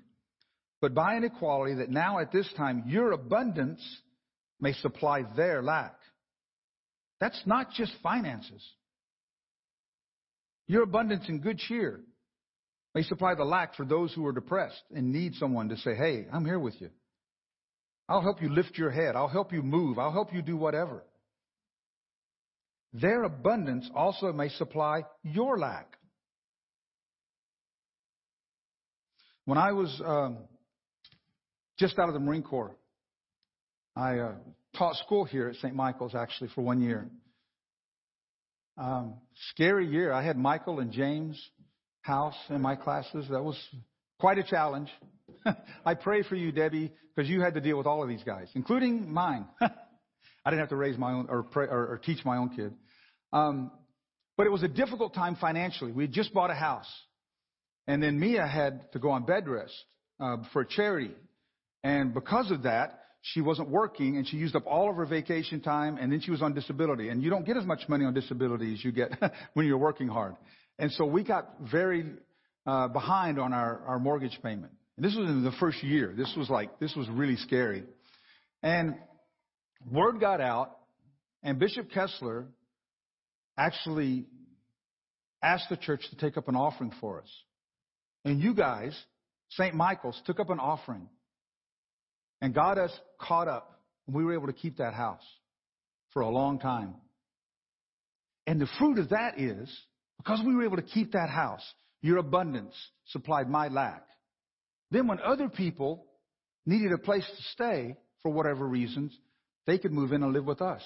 but 0.81 0.95
by 0.95 1.15
an 1.15 1.25
equality 1.25 1.75
that 1.77 1.91
now 1.91 2.19
at 2.21 2.31
this 2.31 2.49
time 2.57 2.85
your 2.87 3.13
abundance 3.13 3.81
may 4.61 4.73
supply 4.75 5.25
their 5.37 5.63
lack. 5.63 5.97
That's 7.21 7.41
not 7.47 7.73
just 7.73 7.93
finances. 8.03 8.63
Your 10.67 10.83
abundance 10.83 11.25
in 11.29 11.41
good 11.41 11.59
cheer 11.59 12.01
may 12.95 13.03
supply 13.03 13.35
the 13.35 13.45
lack 13.45 13.75
for 13.75 13.85
those 13.85 14.13
who 14.15 14.25
are 14.27 14.33
depressed 14.33 14.83
and 14.95 15.13
need 15.13 15.35
someone 15.35 15.69
to 15.69 15.77
say, 15.79 15.95
Hey, 15.95 16.27
I'm 16.33 16.45
here 16.45 16.59
with 16.59 16.81
you. 16.81 16.91
I'll 18.09 18.23
help 18.23 18.43
you 18.43 18.49
lift 18.49 18.77
your 18.77 18.91
head. 18.91 19.17
I'll 19.17 19.29
help 19.29 19.53
you 19.53 19.63
move. 19.63 19.99
I'll 19.99 20.13
help 20.13 20.33
you 20.33 20.43
do 20.43 20.57
whatever. 20.57 21.03
Their 22.93 23.25
abundance 23.25 23.89
also 23.95 24.33
may 24.33 24.51
supply 24.51 25.03
your 25.23 25.59
lack. 25.59 25.97
When 29.47 29.59
I 29.59 29.73
was 29.73 30.01
um, 30.05 30.39
just 31.79 31.99
out 31.99 32.09
of 32.09 32.15
the 32.15 32.21
Marine 32.21 32.43
Corps, 32.43 32.77
I 33.97 34.19
uh, 34.19 34.33
taught 34.77 34.97
school 34.97 35.25
here 35.25 35.49
at 35.49 35.57
St. 35.57 35.75
Michael's 35.75 36.15
actually 36.15 36.51
for 36.55 36.63
one 36.63 36.81
year. 36.81 37.09
Um, 38.77 39.15
scary 39.51 39.87
year. 39.87 40.13
I 40.13 40.23
had 40.23 40.37
Michael 40.37 40.81
and 40.81 40.93
James 40.93 41.41
House 42.05 42.37
in 42.51 42.61
my 42.61 42.77
classes. 42.77 43.25
That 43.31 43.43
was 43.43 43.57
quite 44.21 44.37
a 44.37 44.43
challenge. 44.43 44.91
I 45.87 45.95
pray 45.95 46.23
for 46.23 46.37
you, 46.37 46.53
Debbie, 46.53 46.93
because 47.15 47.31
you 47.31 47.41
had 47.41 47.55
to 47.55 47.63
deal 47.63 47.79
with 47.79 47.87
all 47.87 48.03
of 48.03 48.11
these 48.11 48.23
guys, 48.23 48.49
including 48.55 49.11
mine. 49.11 49.47
I 49.61 50.51
didn't 50.51 50.61
have 50.61 50.69
to 50.69 50.77
raise 50.77 50.99
my 50.99 51.13
own 51.13 51.29
or, 51.31 51.45
pray, 51.45 51.67
or, 51.67 51.87
or 51.87 52.01
teach 52.05 52.23
my 52.23 52.37
own 52.37 52.51
kid. 52.51 52.75
Um, 53.33 53.71
but 54.37 54.47
it 54.47 54.51
was 54.51 54.63
a 54.63 54.69
difficult 54.69 55.15
time 55.15 55.37
financially. 55.37 55.93
We 55.93 56.05
had 56.05 56.13
just 56.13 56.35
bought 56.35 56.51
a 56.51 56.55
house. 56.55 56.93
And 57.87 58.03
then 58.03 58.21
Mia 58.21 58.47
had 58.47 58.93
to 58.93 58.99
go 58.99 59.11
on 59.11 59.25
bed 59.25 59.49
rest 59.49 59.73
uh, 60.21 60.37
for 60.53 60.61
a 60.61 60.67
charity. 60.67 61.13
And 61.83 62.13
because 62.13 62.51
of 62.51 62.65
that, 62.65 63.01
she 63.23 63.41
wasn't 63.41 63.71
working 63.71 64.19
and 64.19 64.29
she 64.29 64.37
used 64.37 64.55
up 64.55 64.67
all 64.67 64.91
of 64.91 64.97
her 64.97 65.07
vacation 65.07 65.63
time 65.63 65.97
and 65.99 66.13
then 66.13 66.21
she 66.21 66.31
was 66.31 66.43
on 66.43 66.53
disability. 66.53 67.09
And 67.09 67.23
you 67.23 67.31
don't 67.31 67.47
get 67.47 67.57
as 67.57 67.65
much 67.65 67.89
money 67.89 68.05
on 68.05 68.13
disability 68.13 68.75
as 68.75 68.85
you 68.85 68.93
get 68.93 69.11
when 69.55 69.65
you're 69.65 69.79
working 69.79 70.09
hard. 70.09 70.37
And 70.79 70.91
so 70.93 71.05
we 71.05 71.23
got 71.23 71.49
very 71.61 72.05
uh, 72.67 72.89
behind 72.89 73.39
on 73.39 73.53
our, 73.53 73.83
our 73.87 73.99
mortgage 73.99 74.39
payment. 74.43 74.73
And 74.97 75.05
this 75.05 75.15
was 75.15 75.29
in 75.29 75.45
the 75.45 75.53
first 75.61 75.83
year. 75.83 76.15
This 76.17 76.33
was 76.37 76.49
like, 76.49 76.79
this 76.79 76.95
was 76.97 77.09
really 77.09 77.37
scary. 77.37 77.85
And 78.63 78.97
word 79.91 80.21
got 80.21 80.41
out 80.41 80.77
and 81.45 81.59
Bishop 81.59 81.91
Kessler 81.91 82.47
actually 83.57 84.27
asked 85.43 85.69
the 85.69 85.77
church 85.77 86.01
to 86.11 86.17
take 86.17 86.39
up 86.39 86.49
an 86.49 86.57
offering 86.57 86.91
for 87.01 87.21
us. 87.21 87.29
And 88.25 88.41
you 88.41 88.55
guys, 88.55 88.99
St. 89.51 89.75
Michael's, 89.75 90.21
took 90.25 90.41
up 90.41 90.49
an 90.49 90.59
offering 90.59 91.07
and 92.41 92.55
got 92.55 92.79
us 92.79 92.91
caught 93.21 93.47
up. 93.47 93.79
And 94.07 94.17
we 94.17 94.25
were 94.25 94.33
able 94.33 94.47
to 94.47 94.55
keep 94.55 94.79
that 94.79 94.95
house 94.95 95.23
for 96.15 96.23
a 96.23 96.31
long 96.31 96.59
time. 96.59 96.95
And 98.47 98.59
the 98.59 98.69
fruit 98.79 98.99
of 98.99 99.11
that 99.11 99.39
is, 99.39 99.71
because 100.25 100.41
we 100.45 100.55
were 100.55 100.65
able 100.65 100.77
to 100.77 100.83
keep 100.83 101.13
that 101.13 101.29
house, 101.29 101.65
your 102.01 102.19
abundance 102.19 102.75
supplied 103.09 103.49
my 103.49 103.69
lack. 103.69 104.05
Then 104.91 105.07
when 105.07 105.21
other 105.21 105.49
people 105.49 106.07
needed 106.65 106.93
a 106.93 106.99
place 106.99 107.27
to 107.27 107.43
stay 107.53 107.97
for 108.23 108.31
whatever 108.31 108.67
reasons, 108.67 109.17
they 109.67 109.79
could 109.79 109.93
move 109.93 110.13
in 110.13 110.23
and 110.23 110.33
live 110.33 110.45
with 110.45 110.63
us. 110.63 110.83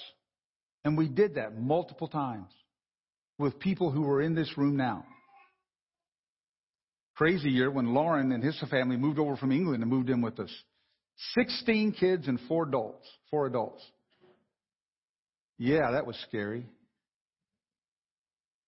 And 0.83 0.97
we 0.97 1.07
did 1.07 1.35
that 1.35 1.57
multiple 1.57 2.07
times 2.07 2.51
with 3.37 3.59
people 3.59 3.91
who 3.91 4.01
were 4.01 4.21
in 4.21 4.35
this 4.35 4.57
room 4.57 4.75
now. 4.75 5.05
Crazy 7.15 7.49
year 7.49 7.69
when 7.69 7.93
Lauren 7.93 8.31
and 8.31 8.43
his 8.43 8.61
family 8.69 8.97
moved 8.97 9.19
over 9.19 9.35
from 9.35 9.51
England 9.51 9.83
and 9.83 9.91
moved 9.91 10.09
in 10.09 10.21
with 10.21 10.39
us. 10.39 10.51
16 11.37 11.93
kids 11.93 12.27
and 12.27 12.39
four 12.47 12.67
adults. 12.67 13.07
Four 13.29 13.47
adults. 13.47 13.83
Yeah, 15.57 15.91
that 15.91 16.05
was 16.05 16.17
scary. 16.27 16.65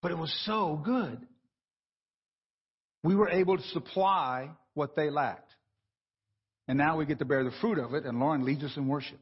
But 0.02 0.12
it 0.12 0.18
was 0.18 0.34
so 0.46 0.82
good. 0.84 1.20
We 3.04 3.16
were 3.16 3.30
able 3.30 3.58
to 3.58 3.64
supply 3.70 4.50
what 4.74 4.96
they 4.96 5.10
lacked. 5.10 5.52
And 6.68 6.78
now 6.78 6.98
we 6.98 7.06
get 7.06 7.20
to 7.20 7.26
bear 7.26 7.44
the 7.44 7.52
fruit 7.60 7.78
of 7.78 7.94
it, 7.94 8.06
and 8.06 8.20
Lauren 8.20 8.46
leads 8.46 8.64
us 8.64 8.76
in 8.78 8.88
worship. 8.88 9.20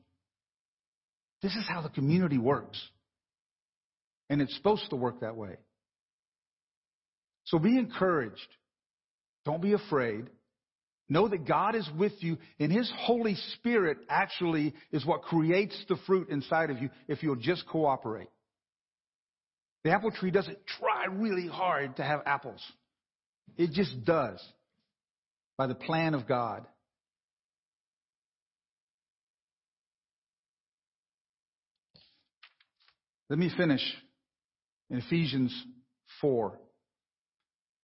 This 1.41 1.55
is 1.55 1.65
how 1.67 1.81
the 1.81 1.89
community 1.89 2.37
works. 2.37 2.79
And 4.29 4.41
it's 4.41 4.55
supposed 4.55 4.89
to 4.89 4.95
work 4.95 5.21
that 5.21 5.35
way. 5.35 5.57
So 7.45 7.57
be 7.57 7.77
encouraged. 7.77 8.47
Don't 9.45 9.61
be 9.61 9.73
afraid. 9.73 10.29
Know 11.07 11.27
that 11.27 11.47
God 11.47 11.73
is 11.73 11.89
with 11.97 12.11
you, 12.19 12.37
and 12.59 12.71
His 12.71 12.91
Holy 12.99 13.35
Spirit 13.55 13.97
actually 14.09 14.75
is 14.91 15.05
what 15.05 15.23
creates 15.23 15.75
the 15.89 15.97
fruit 16.05 16.29
inside 16.29 16.69
of 16.69 16.79
you 16.81 16.89
if 17.07 17.23
you'll 17.23 17.35
just 17.35 17.65
cooperate. 17.67 18.29
The 19.83 19.91
apple 19.91 20.11
tree 20.11 20.31
doesn't 20.31 20.57
try 20.65 21.05
really 21.09 21.47
hard 21.47 21.95
to 21.97 22.03
have 22.03 22.21
apples, 22.25 22.61
it 23.57 23.71
just 23.71 24.03
does 24.03 24.41
by 25.57 25.67
the 25.67 25.75
plan 25.75 26.13
of 26.13 26.27
God. 26.27 26.65
Let 33.29 33.37
me 33.37 33.51
finish 33.55 33.81
in 34.89 34.97
Ephesians 34.97 35.53
4. 36.21 36.57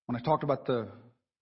When 0.08 0.16
I 0.16 0.20
talked 0.20 0.44
about 0.44 0.66
the 0.66 0.88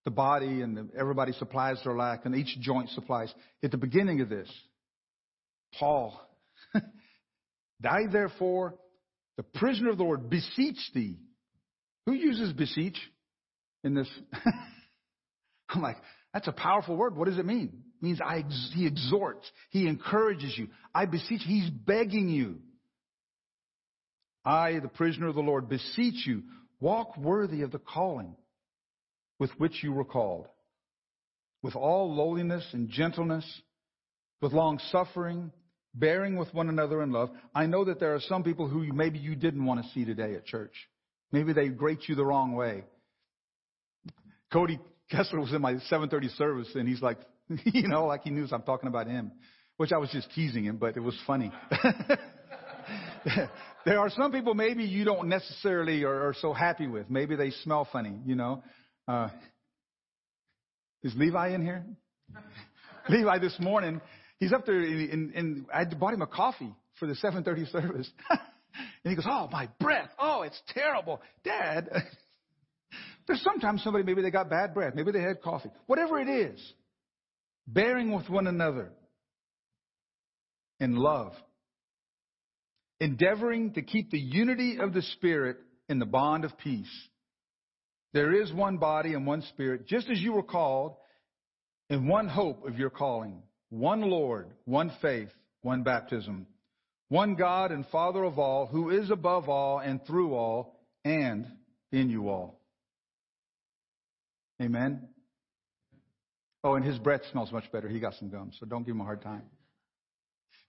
the 0.06 0.12
body 0.12 0.62
and 0.62 0.76
the, 0.76 0.90
everybody 0.98 1.32
supplies 1.34 1.80
their 1.84 1.96
lack 1.96 2.26
and 2.26 2.36
each 2.36 2.60
joint 2.60 2.90
supplies. 2.90 3.34
At 3.64 3.72
the 3.72 3.78
beginning 3.78 4.22
of 4.22 4.30
this, 4.30 4.50
Paul, 5.80 6.20
die 7.82 8.08
therefore, 8.12 8.76
the 9.38 9.44
prisoner 9.44 9.90
of 9.90 9.98
the 9.98 10.04
Lord, 10.04 10.30
beseech 10.30 10.78
thee. 10.94 11.18
Who 12.06 12.14
uses 12.14 12.54
beseech 12.54 12.98
in 13.84 13.94
this? 13.94 14.10
I'm 15.70 15.82
like, 15.82 15.98
that's 16.34 16.48
a 16.48 16.52
powerful 16.52 16.96
word. 16.96 17.16
What 17.16 17.28
does 17.28 17.38
it 17.38 17.46
mean? 17.46 17.84
It 18.02 18.06
means 18.06 18.20
I, 18.22 18.44
he 18.74 18.86
exhorts, 18.86 19.50
he 19.70 19.88
encourages 19.88 20.58
you. 20.58 20.68
I 20.94 21.06
beseech, 21.06 21.42
he's 21.44 21.70
begging 21.70 22.30
you. 22.30 22.60
I, 24.46 24.80
the 24.80 24.90
prisoner 24.90 25.28
of 25.28 25.36
the 25.36 25.42
Lord, 25.42 25.70
beseech 25.70 26.28
you, 26.28 26.44
walk 26.80 27.16
worthy 27.18 27.62
of 27.62 27.72
the 27.72 27.80
calling 27.80 28.36
with 29.40 29.52
which 29.58 29.84
you 29.84 29.94
were 29.94 30.04
called, 30.04 30.48
with 31.62 31.76
all 31.76 32.14
lowliness 32.14 32.66
and 32.74 32.90
gentleness, 32.90 33.46
with 34.42 34.52
long 34.52 34.80
suffering, 34.92 35.52
bearing 35.94 36.38
with 36.38 36.54
one 36.54 36.70
another 36.70 37.02
in 37.04 37.12
love. 37.12 37.30
I 37.54 37.66
know 37.66 37.86
that 37.86 38.00
there 38.00 38.16
are 38.16 38.22
some 38.22 38.44
people 38.44 38.68
who 38.68 38.92
maybe 38.94 39.20
you 39.20 39.36
didn't 39.36 39.66
want 39.66 39.84
to 39.84 39.90
see 39.92 40.06
today 40.06 40.36
at 40.36 40.46
church. 40.46 40.74
Maybe 41.32 41.54
they 41.54 41.70
grate 41.70 42.08
you 42.08 42.16
the 42.16 42.26
wrong 42.26 42.54
way. 42.54 42.84
Cody 44.52 44.80
Kessler 45.10 45.40
was 45.40 45.52
in 45.52 45.62
my 45.62 45.74
7:30 45.92 46.36
service, 46.38 46.70
and 46.76 46.88
he's 46.88 47.02
like, 47.02 47.18
you 47.66 47.88
know, 47.88 48.06
like 48.06 48.24
he 48.24 48.30
knew 48.30 48.48
I'm 48.52 48.64
talking 48.64 48.88
about 48.88 49.08
him, 49.08 49.32
which 49.78 49.92
I 49.92 49.98
was 49.98 50.10
just 50.12 50.32
teasing 50.34 50.64
him, 50.64 50.78
but 50.78 50.96
it 50.96 51.02
was 51.02 51.18
funny. 51.26 51.52
there 53.86 54.00
are 54.00 54.10
some 54.10 54.32
people 54.32 54.54
maybe 54.54 54.84
you 54.84 55.06
don't 55.06 55.28
necessarily 55.28 56.04
are, 56.04 56.30
are, 56.30 56.36
so 56.42 56.54
happy 56.54 56.88
with. 56.88 57.10
Maybe 57.10 57.36
they 57.36 57.52
smell 57.64 57.88
funny, 57.92 58.16
you 58.26 58.36
know. 58.36 58.64
Uh, 59.08 59.30
is 61.04 61.14
Levi 61.16 61.50
in 61.50 61.62
here? 61.62 61.84
Levi 63.10 63.40
this 63.40 63.56
morning, 63.60 64.00
he's 64.44 64.54
up 64.54 64.66
there 64.66 64.80
and, 64.80 65.34
and 65.34 65.66
I 65.74 65.86
bought 65.86 66.14
him 66.14 66.22
a 66.22 66.28
coffee 66.28 66.74
for 67.00 67.08
the 67.08 67.14
7:30 67.14 67.68
service. 67.72 68.10
and 68.30 68.40
he 69.04 69.16
goes, 69.16 69.26
"Oh, 69.28 69.48
my 69.52 69.70
breath! 69.80 70.10
Oh, 70.20 70.44
it's 70.44 70.60
terrible, 70.70 71.22
Dad." 71.44 71.90
There's 73.28 73.42
sometimes 73.42 73.82
somebody 73.84 74.04
maybe 74.04 74.22
they 74.22 74.32
got 74.32 74.50
bad 74.50 74.74
breath, 74.74 74.96
maybe 74.96 75.12
they 75.12 75.22
had 75.22 75.42
coffee, 75.42 75.70
whatever 75.86 76.20
it 76.20 76.28
is. 76.28 76.60
Bearing 77.66 78.12
with 78.12 78.30
one 78.30 78.48
another 78.48 78.92
in 80.82 80.98
love, 80.98 81.32
endeavoring 83.00 83.74
to 83.74 83.82
keep 83.82 84.12
the 84.12 84.20
unity 84.20 84.80
of 84.80 84.94
the 84.94 85.02
Spirit 85.02 85.58
in 85.88 86.00
the 86.00 86.06
bond 86.06 86.44
of 86.44 86.58
peace. 86.58 86.92
There 88.12 88.34
is 88.42 88.52
one 88.52 88.78
body 88.78 89.14
and 89.14 89.26
one 89.26 89.44
Spirit, 89.54 89.88
just 89.88 90.10
as 90.10 90.20
you 90.20 90.34
were 90.34 90.44
called, 90.44 90.96
in 91.90 92.08
one 92.08 92.28
hope 92.28 92.68
of 92.68 92.78
your 92.78 92.90
calling, 92.90 93.42
one 93.74 94.02
Lord, 94.02 94.52
one 94.66 94.92
faith, 95.02 95.30
one 95.64 95.82
baptism, 95.82 96.46
one 97.10 97.34
God 97.34 97.72
and 97.72 97.88
Father 97.88 98.24
of 98.24 98.38
all, 98.38 98.68
who 98.68 98.92
is 98.92 99.10
above 99.10 99.50
all 99.50 99.80
and 99.80 100.00
through 100.06 100.36
all 100.36 100.80
and 101.04 101.48
in 101.92 102.12
you 102.12 102.30
all. 102.30 102.60
Amen. 104.62 105.08
Oh, 106.64 106.76
and 106.76 106.86
his 106.86 107.00
breath 107.00 107.22
smells 107.32 107.52
much 107.52 107.70
better. 107.72 107.90
He 107.90 108.00
got 108.00 108.14
some 108.20 108.30
gum, 108.30 108.52
so 108.60 108.68
don't 108.68 108.86
give 108.86 108.94
him 108.94 109.02
a 109.02 109.06
hard 109.06 109.24
time. 109.24 109.42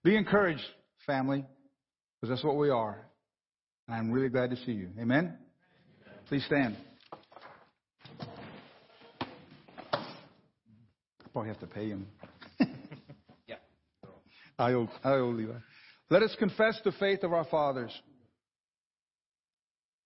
Be 0.02 0.16
encouraged, 0.16 0.64
family, 1.06 1.44
because 2.20 2.34
that's 2.34 2.44
what 2.44 2.56
we 2.56 2.70
are. 2.70 3.06
And 3.86 3.96
I'm 3.96 4.10
really 4.10 4.30
glad 4.30 4.48
to 4.48 4.56
see 4.64 4.72
you. 4.72 4.88
Amen? 4.98 5.36
Please 6.28 6.44
stand. 6.46 6.74
I 9.92 9.98
probably 11.32 11.50
have 11.50 11.60
to 11.60 11.66
pay 11.66 11.88
him. 11.88 12.06
I 14.58 14.72
owe, 14.72 14.88
I 15.02 15.14
Levi. 15.16 15.52
Let 16.10 16.22
us 16.22 16.34
confess 16.38 16.80
the 16.84 16.92
faith 16.92 17.22
of 17.22 17.32
our 17.32 17.44
fathers. 17.46 17.90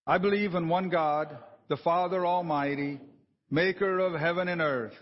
I 0.06 0.18
believe 0.18 0.54
in 0.54 0.68
one 0.68 0.88
God, 0.88 1.36
the 1.68 1.76
Father 1.78 2.24
Almighty, 2.24 2.98
maker 3.50 3.98
of 3.98 4.18
heaven 4.18 4.48
and 4.48 4.60
earth, 4.60 4.94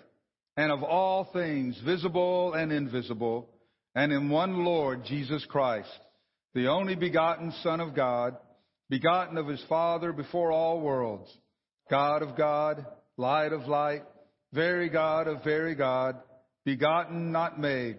and 0.56 0.72
of 0.72 0.82
all 0.82 1.28
things 1.32 1.80
visible 1.84 2.54
and 2.54 2.72
invisible, 2.72 3.48
and 3.94 4.12
in 4.12 4.30
one 4.30 4.64
Lord 4.64 5.04
Jesus 5.04 5.44
Christ, 5.48 5.88
the 6.54 6.68
only 6.68 6.96
begotten 6.96 7.52
Son 7.62 7.80
of 7.80 7.94
God, 7.94 8.36
begotten 8.88 9.36
of 9.36 9.46
his 9.46 9.62
Father 9.68 10.12
before 10.12 10.50
all 10.50 10.80
worlds, 10.80 11.30
God 11.90 12.22
of 12.22 12.36
God, 12.36 12.84
light 13.16 13.52
of 13.52 13.68
light, 13.68 14.02
very 14.52 14.88
God 14.88 15.28
of 15.28 15.44
very 15.44 15.74
God, 15.74 16.16
begotten, 16.64 17.30
not 17.30 17.60
made, 17.60 17.98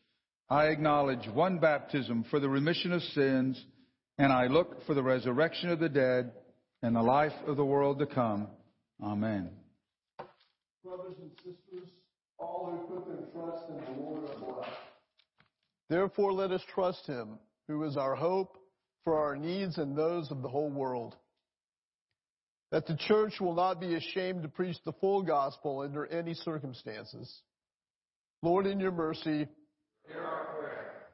I 0.51 0.65
acknowledge 0.65 1.25
one 1.29 1.59
baptism 1.59 2.25
for 2.29 2.41
the 2.41 2.49
remission 2.49 2.91
of 2.91 3.01
sins, 3.01 3.63
and 4.17 4.33
I 4.33 4.47
look 4.47 4.85
for 4.85 4.93
the 4.93 5.01
resurrection 5.01 5.69
of 5.69 5.79
the 5.79 5.87
dead 5.87 6.33
and 6.83 6.93
the 6.93 7.01
life 7.01 7.31
of 7.47 7.55
the 7.55 7.63
world 7.63 7.99
to 7.99 8.05
come. 8.05 8.47
Amen. 9.01 9.49
Brothers 10.83 11.15
and 11.21 11.31
sisters, 11.37 11.89
all 12.37 12.69
who 12.69 12.93
put 12.93 13.07
their 13.07 13.27
trust 13.31 13.63
in 13.69 13.77
the 13.77 14.01
Lord 14.01 14.23
are 14.25 14.53
blessed. 14.53 14.71
Therefore, 15.89 16.33
let 16.33 16.51
us 16.51 16.61
trust 16.75 17.07
him, 17.07 17.39
who 17.69 17.85
is 17.85 17.95
our 17.95 18.15
hope 18.15 18.57
for 19.05 19.17
our 19.17 19.37
needs 19.37 19.77
and 19.77 19.95
those 19.95 20.29
of 20.31 20.41
the 20.41 20.49
whole 20.49 20.69
world. 20.69 21.15
That 22.73 22.87
the 22.87 22.97
church 23.07 23.39
will 23.39 23.55
not 23.55 23.79
be 23.79 23.95
ashamed 23.95 24.43
to 24.43 24.49
preach 24.49 24.75
the 24.83 24.93
full 24.99 25.21
gospel 25.21 25.79
under 25.79 26.07
any 26.07 26.33
circumstances. 26.33 27.39
Lord, 28.41 28.67
in 28.67 28.81
your 28.81 28.91
mercy, 28.91 29.47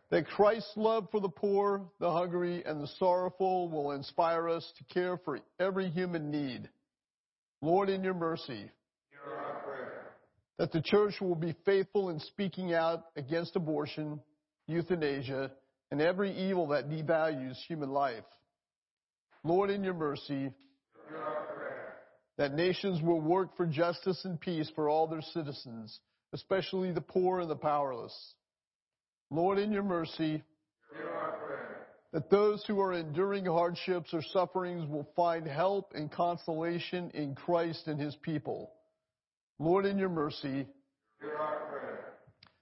that 0.10 0.28
Christ's 0.28 0.72
love 0.78 1.08
for 1.12 1.20
the 1.20 1.30
poor, 1.30 1.82
the 2.00 2.12
hungry, 2.12 2.64
and 2.66 2.82
the 2.82 2.88
sorrowful 2.98 3.70
will 3.70 3.92
inspire 3.92 4.48
us 4.48 4.72
to 4.78 4.94
care 4.94 5.18
for 5.18 5.40
every 5.60 5.90
human 5.90 6.32
need. 6.32 6.70
Lord, 7.62 7.90
in 7.90 8.04
your 8.04 8.14
mercy, 8.14 8.72
that 10.58 10.72
the 10.72 10.82
church 10.82 11.16
will 11.20 11.36
be 11.36 11.56
faithful 11.66 12.10
in 12.10 12.20
speaking 12.20 12.74
out 12.74 13.06
against 13.16 13.56
abortion, 13.56 14.20
euthanasia, 14.68 15.52
and 15.92 16.02
every 16.02 16.32
evil 16.32 16.68
that 16.68 16.90
devalues 16.90 17.58
human 17.68 17.90
life. 17.90 18.24
Lord, 19.44 19.70
in 19.70 19.84
your 19.84 19.94
mercy, 19.94 20.52
that 22.38 22.54
nations 22.54 23.02
will 23.02 23.22
work 23.22 23.56
for 23.58 23.66
justice 23.66 24.24
and 24.24 24.40
peace 24.40 24.72
for 24.76 24.90
all 24.90 25.08
their 25.08 25.22
citizens, 25.22 26.00
especially 26.34 26.92
the 26.92 27.02
poor 27.02 27.40
and 27.40 27.50
the 27.50 27.56
powerless. 27.56 28.34
Lord, 29.30 29.58
in 29.58 29.72
your 29.72 29.84
mercy, 29.84 30.44
that 32.14 32.30
those 32.30 32.64
who 32.66 32.80
are 32.80 32.94
enduring 32.94 33.46
hardships 33.46 34.14
or 34.14 34.22
sufferings 34.22 34.90
will 34.90 35.08
find 35.16 35.46
help 35.46 35.92
and 35.94 36.12
consolation 36.12 37.12
in 37.14 37.36
Christ 37.36 37.88
and 37.88 38.00
his 38.00 38.16
people. 38.16 38.72
Lord, 39.60 39.86
in 39.86 39.98
your 39.98 40.10
mercy, 40.10 40.66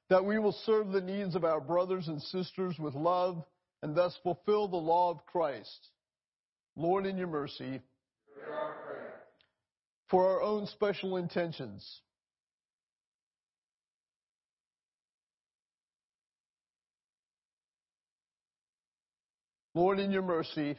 that 0.10 0.26
we 0.26 0.40
will 0.40 0.56
serve 0.66 0.92
the 0.92 1.02
needs 1.02 1.36
of 1.36 1.44
our 1.44 1.62
brothers 1.62 2.08
and 2.08 2.22
sisters 2.22 2.78
with 2.80 2.96
love 2.96 3.44
and 3.84 3.96
thus 3.96 4.18
fulfill 4.24 4.68
the 4.68 4.76
law 4.76 5.12
of 5.12 5.26
Christ. 5.26 5.90
Lord, 6.76 7.06
in 7.06 7.18
your 7.18 7.28
mercy, 7.28 7.82
for 10.10 10.28
our 10.28 10.42
own 10.42 10.68
special 10.68 11.18
intentions. 11.18 12.02
Lord, 19.76 20.00
in 20.00 20.10
your 20.10 20.22
mercy, 20.22 20.78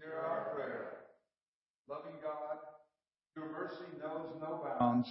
hear 0.00 0.24
our 0.26 0.54
prayer. 0.54 0.96
Loving 1.86 2.14
God, 2.22 2.56
your 3.36 3.52
mercy 3.52 3.84
knows 4.00 4.30
no 4.40 4.64
bounds 4.80 5.06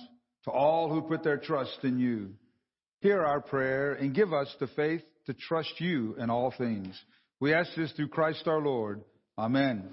to 0.45 0.51
all 0.51 0.89
who 0.89 1.03
put 1.03 1.23
their 1.23 1.37
trust 1.37 1.77
in 1.83 1.99
you. 1.99 2.31
Hear 3.01 3.23
our 3.23 3.39
prayer 3.39 3.93
and 3.93 4.15
give 4.15 4.33
us 4.33 4.47
the 4.59 4.65
faith 4.75 5.03
to 5.27 5.35
trust 5.35 5.71
you 5.77 6.15
in 6.17 6.31
all 6.31 6.51
things. 6.57 6.99
We 7.39 7.53
ask 7.53 7.69
this 7.77 7.91
through 7.91 8.07
Christ 8.07 8.47
our 8.47 8.59
Lord. 8.59 9.03
Amen. 9.37 9.83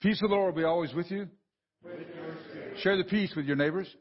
Peace 0.00 0.20
of 0.22 0.30
the 0.30 0.36
Lord 0.36 0.54
be 0.54 0.64
always 0.64 0.94
with 0.94 1.10
you. 1.10 1.28
With 1.84 1.98
Share 2.78 2.96
the 2.96 3.04
peace 3.04 3.34
with 3.36 3.44
your 3.44 3.56
neighbors. 3.56 3.94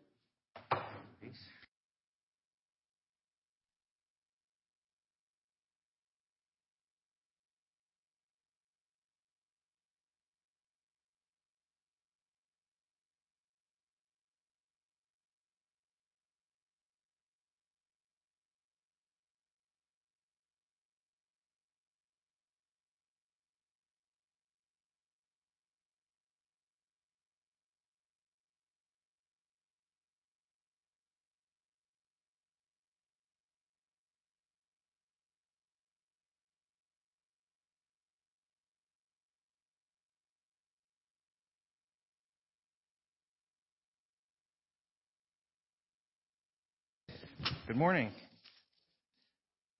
Good 47.68 47.76
morning. 47.76 48.11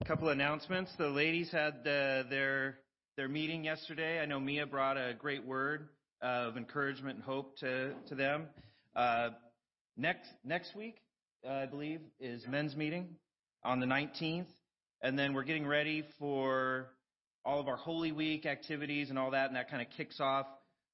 A 0.02 0.06
couple 0.06 0.28
of 0.28 0.34
announcements. 0.34 0.92
The 0.98 1.08
ladies 1.08 1.50
had 1.54 1.76
uh, 1.88 2.24
their 2.30 2.80
their 3.16 3.30
meeting 3.30 3.64
yesterday. 3.64 4.20
I 4.20 4.26
know 4.26 4.42
Mia 4.42 4.66
brought 4.66 4.98
a 4.98 5.14
great 5.18 5.46
word 5.46 5.88
of 6.22 6.58
encouragement 6.58 7.16
and 7.16 7.24
hope 7.24 7.58
to 7.60 7.94
to 8.10 8.16
them. 8.16 8.48
Uh, 8.94 9.30
next 9.96 10.28
next 10.44 10.76
week, 10.76 10.98
uh, 11.48 11.54
I 11.54 11.66
believe, 11.66 12.02
is 12.20 12.46
men's 12.46 12.76
meeting 12.76 13.16
on 13.64 13.80
the 13.80 13.86
19th, 13.86 14.50
and 15.02 15.18
then 15.18 15.34
we're 15.34 15.46
getting 15.46 15.66
ready 15.66 16.04
for 16.20 16.90
all 17.46 17.62
of 17.62 17.70
our 17.70 17.78
Holy 17.78 18.12
Week 18.12 18.46
activities 18.46 19.10
and 19.10 19.18
all 19.18 19.32
that, 19.32 19.48
and 19.48 19.56
that 19.56 19.72
kind 19.72 19.82
of 19.82 19.88
kicks 19.96 20.20
off 20.20 20.48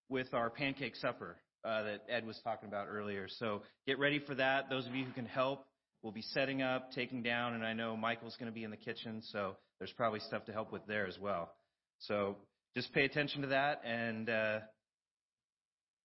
with 0.10 0.32
our 0.36 0.52
pancake 0.52 0.96
supper 0.98 1.38
uh, 1.66 1.82
that 1.82 2.04
Ed 2.08 2.28
was 2.28 2.40
talking 2.44 2.70
about 2.70 2.86
earlier. 2.88 3.28
So 3.28 3.64
get 3.88 3.98
ready 3.98 4.20
for 4.20 4.36
that. 4.36 4.70
Those 4.70 4.86
of 4.86 4.94
you 4.94 5.06
who 5.06 5.12
can 5.14 5.26
help, 5.26 5.66
we'll 6.04 6.14
be 6.14 6.22
setting 6.22 6.62
up, 6.62 6.92
taking 6.92 7.24
down, 7.24 7.54
and 7.54 7.66
I 7.66 7.74
know 7.74 7.96
Michael's 7.96 8.36
going 8.38 8.52
to 8.52 8.54
be 8.54 8.66
in 8.66 8.72
the 8.72 8.78
kitchen, 8.78 9.22
so 9.32 9.56
there's 9.80 9.94
probably 9.94 10.20
stuff 10.20 10.46
to 10.46 10.52
help 10.52 10.72
with 10.72 10.86
there 10.86 11.08
as 11.08 11.18
well. 11.18 11.52
So 12.00 12.36
just 12.76 12.94
pay 12.94 13.06
attention 13.06 13.42
to 13.42 13.48
that, 13.48 13.82
and 13.86 14.30
uh, 14.30 14.60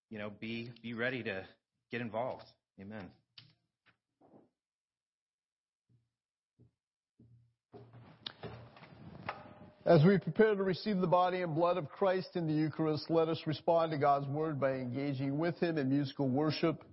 you 0.08 0.18
know, 0.18 0.30
be 0.40 0.70
be 0.82 0.94
ready 0.94 1.22
to 1.24 1.44
get 1.90 2.00
involved. 2.00 2.44
Amen. 2.80 3.10
As 9.84 10.04
we 10.04 10.18
prepare 10.18 10.54
to 10.54 10.62
receive 10.62 10.98
the 10.98 11.06
body 11.06 11.40
and 11.40 11.54
blood 11.54 11.78
of 11.78 11.88
Christ 11.88 12.28
in 12.34 12.46
the 12.46 12.52
Eucharist, 12.52 13.08
let 13.08 13.28
us 13.28 13.40
respond 13.46 13.90
to 13.92 13.98
God's 13.98 14.26
word 14.26 14.60
by 14.60 14.72
engaging 14.72 15.38
with 15.38 15.58
Him 15.60 15.78
in 15.78 15.88
musical 15.88 16.28
worship 16.28 16.84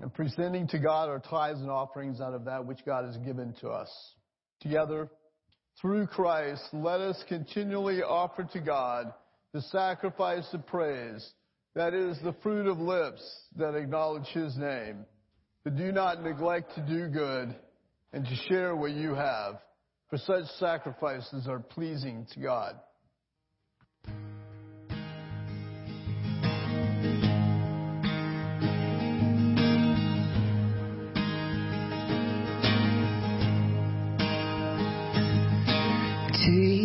and 0.00 0.12
presenting 0.12 0.66
to 0.68 0.78
God 0.78 1.08
our 1.08 1.20
tithes 1.20 1.60
and 1.60 1.70
offerings 1.70 2.20
out 2.20 2.34
of 2.34 2.44
that 2.46 2.66
which 2.66 2.84
God 2.84 3.04
has 3.04 3.16
given 3.18 3.54
to 3.60 3.68
us. 3.68 3.90
Together, 4.60 5.08
through 5.80 6.06
Christ, 6.06 6.62
let 6.72 7.00
us 7.00 7.22
continually 7.28 8.02
offer 8.02 8.44
to 8.52 8.60
God 8.60 9.12
the 9.52 9.62
sacrifice 9.62 10.46
of 10.52 10.66
praise, 10.66 11.28
that 11.74 11.94
is, 11.94 12.18
the 12.22 12.34
fruit 12.42 12.66
of 12.66 12.78
lips 12.78 13.22
that 13.56 13.74
acknowledge 13.74 14.26
His 14.28 14.56
name. 14.56 15.04
But 15.62 15.76
do 15.76 15.92
not 15.92 16.22
neglect 16.22 16.74
to 16.74 16.80
do 16.82 17.08
good 17.08 17.54
and 18.12 18.24
to 18.24 18.36
share 18.48 18.76
what 18.76 18.92
you 18.92 19.14
have 19.14 19.60
for 20.10 20.18
such 20.18 20.44
sacrifices 20.58 21.48
are 21.48 21.58
pleasing 21.58 22.26
to 22.34 22.40
God. 22.40 22.76
These 36.46 36.83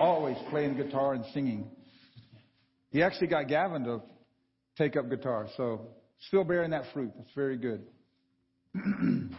always 0.00 0.36
playing 0.50 0.76
guitar 0.76 1.14
and 1.14 1.24
singing. 1.32 1.68
He 2.90 3.02
actually 3.02 3.28
got 3.28 3.48
Gavin 3.48 3.84
to 3.84 4.02
take 4.76 4.96
up 4.96 5.08
guitar, 5.08 5.48
so 5.56 5.88
still 6.28 6.44
bearing 6.44 6.70
that 6.70 6.84
fruit. 6.92 7.12
That's 7.16 7.34
very 7.34 7.56
good. 7.56 7.82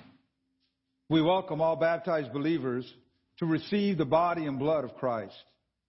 we 1.09 1.21
welcome 1.21 1.61
all 1.61 1.75
baptized 1.75 2.33
believers 2.33 2.91
to 3.39 3.45
receive 3.45 3.97
the 3.97 4.05
body 4.05 4.45
and 4.45 4.59
blood 4.59 4.83
of 4.83 4.95
Christ. 4.95 5.35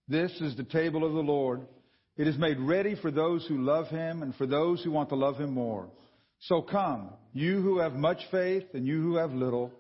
This 0.09 0.33
is 0.41 0.57
the 0.57 0.65
table 0.65 1.05
of 1.05 1.13
the 1.13 1.21
Lord. 1.21 1.67
It 2.17 2.27
is 2.27 2.39
made 2.39 2.59
ready 2.59 2.97
for 3.01 3.11
those 3.11 3.47
who 3.47 3.59
love 3.59 3.89
him 3.89 4.23
and 4.23 4.35
for 4.37 4.47
those 4.47 4.83
who 4.83 4.91
want 4.91 5.11
to 5.11 5.17
love 5.17 5.37
him 5.37 5.53
more. 5.53 5.89
So 6.41 6.63
come, 6.63 7.11
you 7.33 7.61
who 7.61 7.79
have 7.79 7.95
much 7.95 8.19
faith 8.31 8.65
and 8.75 8.87
you 8.87 9.01
who 9.01 9.17
have 9.17 9.33
little, 9.33 9.73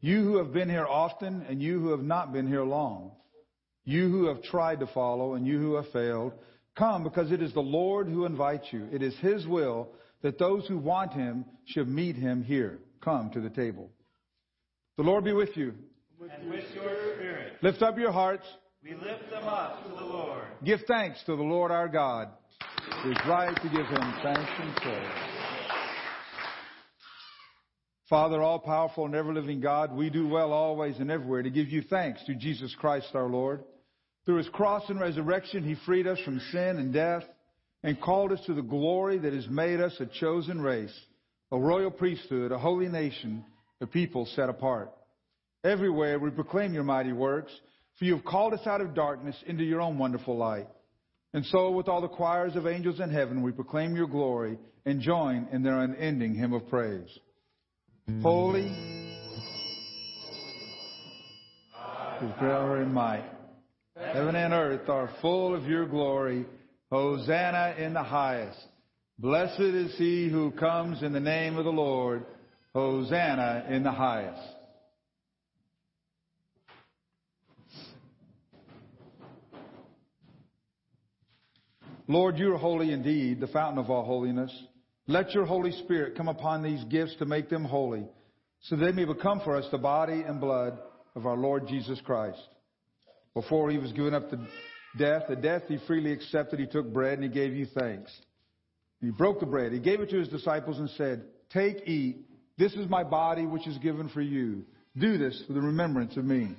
you 0.00 0.22
who 0.22 0.36
have 0.38 0.52
been 0.52 0.68
here 0.68 0.86
often 0.86 1.44
and 1.48 1.62
you 1.62 1.80
who 1.80 1.90
have 1.90 2.02
not 2.02 2.32
been 2.32 2.46
here 2.46 2.64
long, 2.64 3.12
you 3.84 4.08
who 4.08 4.26
have 4.26 4.42
tried 4.42 4.80
to 4.80 4.86
follow 4.88 5.34
and 5.34 5.46
you 5.46 5.58
who 5.58 5.74
have 5.74 5.88
failed, 5.92 6.32
come 6.76 7.02
because 7.02 7.30
it 7.32 7.42
is 7.42 7.52
the 7.52 7.60
Lord 7.60 8.08
who 8.08 8.24
invites 8.24 8.66
you. 8.72 8.88
It 8.92 9.02
is 9.02 9.14
his 9.18 9.46
will 9.46 9.88
that 10.22 10.38
those 10.38 10.66
who 10.66 10.78
want 10.78 11.12
him 11.12 11.44
should 11.66 11.88
meet 11.88 12.16
him 12.16 12.42
here. 12.42 12.78
Come 13.02 13.30
to 13.34 13.40
the 13.40 13.50
table. 13.50 13.90
The 14.96 15.02
Lord 15.02 15.24
be 15.24 15.32
with 15.32 15.56
you. 15.56 15.74
And 16.20 16.48
with 16.48 16.64
your 16.74 17.14
spirit, 17.14 17.52
Lift 17.62 17.82
up 17.82 17.98
your 17.98 18.12
hearts. 18.12 18.46
we 18.82 18.94
lift 18.94 19.28
them 19.30 19.44
up 19.44 19.82
to 19.84 19.90
the 19.90 20.04
Lord. 20.04 20.44
Give 20.64 20.80
thanks 20.88 21.22
to 21.26 21.36
the 21.36 21.42
Lord 21.42 21.70
our 21.70 21.88
God. 21.88 22.28
It 23.04 23.10
is 23.10 23.18
right 23.28 23.54
to 23.54 23.68
give 23.68 23.86
him 23.86 24.14
thanks 24.22 24.50
and 24.60 24.76
praise. 24.76 25.34
Father, 28.08 28.42
all 28.42 28.58
powerful 28.58 29.06
and 29.06 29.14
ever 29.14 29.32
living 29.32 29.60
God, 29.60 29.92
we 29.94 30.10
do 30.10 30.28
well 30.28 30.52
always 30.52 30.98
and 30.98 31.10
everywhere 31.10 31.42
to 31.42 31.50
give 31.50 31.68
you 31.68 31.82
thanks 31.82 32.22
to 32.26 32.34
Jesus 32.34 32.74
Christ 32.78 33.08
our 33.14 33.28
Lord. 33.28 33.64
Through 34.24 34.36
his 34.36 34.48
cross 34.48 34.84
and 34.88 34.98
resurrection, 34.98 35.64
he 35.64 35.76
freed 35.86 36.06
us 36.06 36.18
from 36.24 36.40
sin 36.50 36.78
and 36.78 36.92
death 36.92 37.24
and 37.82 38.00
called 38.00 38.32
us 38.32 38.40
to 38.46 38.54
the 38.54 38.62
glory 38.62 39.18
that 39.18 39.34
has 39.34 39.46
made 39.48 39.80
us 39.80 39.94
a 40.00 40.06
chosen 40.06 40.60
race, 40.60 40.94
a 41.52 41.58
royal 41.58 41.90
priesthood, 41.90 42.50
a 42.50 42.58
holy 42.58 42.88
nation, 42.88 43.44
a 43.82 43.86
people 43.86 44.26
set 44.34 44.48
apart. 44.48 44.90
Everywhere 45.62 46.18
we 46.18 46.30
proclaim 46.30 46.72
your 46.72 46.84
mighty 46.84 47.12
works, 47.12 47.52
for 47.98 48.06
you 48.06 48.16
have 48.16 48.24
called 48.24 48.54
us 48.54 48.66
out 48.66 48.80
of 48.80 48.94
darkness 48.94 49.36
into 49.46 49.62
your 49.62 49.82
own 49.82 49.98
wonderful 49.98 50.36
light. 50.36 50.68
And 51.34 51.44
so, 51.46 51.70
with 51.70 51.88
all 51.88 52.00
the 52.00 52.08
choirs 52.08 52.56
of 52.56 52.66
angels 52.66 53.00
in 53.00 53.10
heaven, 53.10 53.42
we 53.42 53.52
proclaim 53.52 53.94
your 53.94 54.06
glory 54.06 54.58
and 54.86 55.00
join 55.00 55.48
in 55.52 55.62
their 55.62 55.80
unending 55.80 56.34
hymn 56.34 56.52
of 56.52 56.68
praise. 56.68 57.08
Holy, 58.22 58.68
with 62.20 62.36
power 62.36 62.80
and 62.80 62.94
might, 62.94 63.24
heaven 63.96 64.34
and 64.34 64.52
earth 64.52 64.88
are 64.88 65.10
full 65.20 65.54
of 65.54 65.64
your 65.64 65.86
glory. 65.86 66.46
Hosanna 66.90 67.74
in 67.78 67.94
the 67.94 68.02
highest. 68.02 68.58
Blessed 69.18 69.60
is 69.60 69.94
he 69.96 70.28
who 70.28 70.50
comes 70.52 71.02
in 71.02 71.12
the 71.12 71.20
name 71.20 71.56
of 71.56 71.64
the 71.64 71.70
Lord. 71.70 72.24
Hosanna 72.74 73.66
in 73.68 73.82
the 73.82 73.92
highest. 73.92 74.42
Lord, 82.06 82.38
you 82.38 82.52
are 82.52 82.58
holy 82.58 82.92
indeed, 82.92 83.40
the 83.40 83.46
fountain 83.46 83.82
of 83.82 83.90
all 83.90 84.04
holiness. 84.04 84.52
Let 85.06 85.32
your 85.32 85.46
Holy 85.46 85.72
Spirit 85.72 86.16
come 86.16 86.28
upon 86.28 86.62
these 86.62 86.84
gifts 86.84 87.16
to 87.18 87.24
make 87.24 87.48
them 87.48 87.64
holy, 87.64 88.06
so 88.62 88.76
they 88.76 88.92
may 88.92 89.04
become 89.04 89.40
for 89.40 89.56
us 89.56 89.64
the 89.70 89.78
body 89.78 90.22
and 90.26 90.40
blood 90.40 90.78
of 91.14 91.26
our 91.26 91.36
Lord 91.36 91.66
Jesus 91.66 92.00
Christ. 92.04 92.40
Before 93.34 93.70
he 93.70 93.78
was 93.78 93.92
given 93.92 94.14
up 94.14 94.30
to 94.30 94.38
death, 94.96 95.24
the 95.28 95.36
death 95.36 95.62
he 95.68 95.78
freely 95.86 96.12
accepted, 96.12 96.60
he 96.60 96.66
took 96.66 96.92
bread 96.92 97.14
and 97.14 97.24
he 97.24 97.28
gave 97.28 97.52
you 97.52 97.66
thanks. 97.66 98.12
He 99.00 99.10
broke 99.10 99.40
the 99.40 99.46
bread. 99.46 99.72
He 99.72 99.80
gave 99.80 100.00
it 100.00 100.10
to 100.10 100.18
his 100.18 100.28
disciples 100.28 100.78
and 100.78 100.88
said, 100.90 101.24
Take, 101.50 101.86
eat. 101.86 102.26
This 102.56 102.72
is 102.74 102.88
my 102.88 103.02
body 103.02 103.44
which 103.44 103.66
is 103.66 103.76
given 103.78 104.08
for 104.08 104.22
you. 104.22 104.64
Do 104.96 105.18
this 105.18 105.42
for 105.46 105.52
the 105.52 105.60
remembrance 105.60 106.16
of 106.16 106.24
me. 106.24 106.54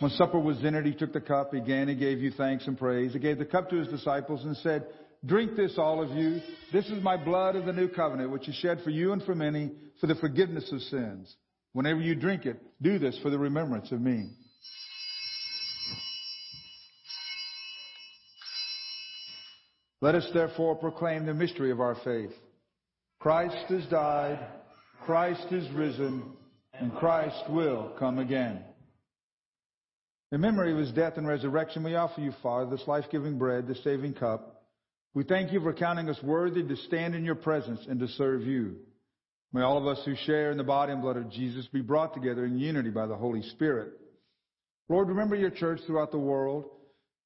When 0.00 0.10
supper 0.12 0.38
was 0.38 0.64
ended, 0.64 0.86
he 0.86 0.94
took 0.94 1.12
the 1.12 1.20
cup. 1.20 1.52
Again, 1.52 1.88
he 1.88 1.94
gave 1.94 2.20
you 2.20 2.30
thanks 2.30 2.66
and 2.66 2.78
praise. 2.78 3.12
He 3.12 3.18
gave 3.18 3.38
the 3.38 3.44
cup 3.44 3.68
to 3.70 3.76
his 3.76 3.88
disciples 3.88 4.44
and 4.44 4.56
said, 4.58 4.86
Drink 5.26 5.56
this, 5.56 5.76
all 5.78 6.02
of 6.02 6.16
you. 6.16 6.40
This 6.72 6.86
is 6.86 7.02
my 7.02 7.16
blood 7.16 7.56
of 7.56 7.66
the 7.66 7.72
new 7.72 7.88
covenant, 7.88 8.30
which 8.30 8.48
is 8.48 8.54
shed 8.54 8.80
for 8.84 8.90
you 8.90 9.12
and 9.12 9.22
for 9.22 9.34
many 9.34 9.72
for 10.00 10.06
the 10.06 10.14
forgiveness 10.14 10.70
of 10.72 10.80
sins. 10.82 11.34
Whenever 11.72 12.00
you 12.00 12.14
drink 12.14 12.46
it, 12.46 12.60
do 12.80 12.98
this 12.98 13.18
for 13.22 13.30
the 13.30 13.38
remembrance 13.38 13.90
of 13.90 14.00
me. 14.00 14.30
Let 20.00 20.14
us 20.14 20.28
therefore 20.32 20.76
proclaim 20.76 21.26
the 21.26 21.34
mystery 21.34 21.72
of 21.72 21.80
our 21.80 21.96
faith. 22.04 22.30
Christ 23.18 23.56
has 23.68 23.84
died, 23.86 24.38
Christ 25.04 25.46
is 25.50 25.68
risen, 25.72 26.22
and 26.72 26.94
Christ 26.94 27.50
will 27.50 27.92
come 27.98 28.20
again. 28.20 28.62
In 30.30 30.40
memory 30.40 30.72
of 30.72 30.78
his 30.78 30.92
death 30.92 31.14
and 31.16 31.26
resurrection, 31.26 31.82
we 31.82 31.96
offer 31.96 32.20
you, 32.20 32.32
Father, 32.42 32.70
this 32.70 32.86
life-giving 32.86 33.38
bread, 33.38 33.66
this 33.66 33.82
saving 33.82 34.14
cup. 34.14 34.57
We 35.18 35.24
thank 35.24 35.52
you 35.52 35.60
for 35.60 35.72
counting 35.72 36.08
us 36.08 36.22
worthy 36.22 36.62
to 36.62 36.76
stand 36.76 37.16
in 37.16 37.24
your 37.24 37.34
presence 37.34 37.80
and 37.88 37.98
to 37.98 38.06
serve 38.06 38.42
you. 38.42 38.76
May 39.52 39.62
all 39.62 39.76
of 39.76 39.84
us 39.84 40.00
who 40.04 40.14
share 40.14 40.52
in 40.52 40.58
the 40.58 40.62
body 40.62 40.92
and 40.92 41.02
blood 41.02 41.16
of 41.16 41.28
Jesus 41.28 41.66
be 41.72 41.80
brought 41.80 42.14
together 42.14 42.44
in 42.44 42.56
unity 42.56 42.90
by 42.90 43.08
the 43.08 43.16
Holy 43.16 43.42
Spirit. 43.42 43.94
Lord, 44.88 45.08
remember 45.08 45.34
your 45.34 45.50
church 45.50 45.80
throughout 45.84 46.12
the 46.12 46.20
world. 46.20 46.66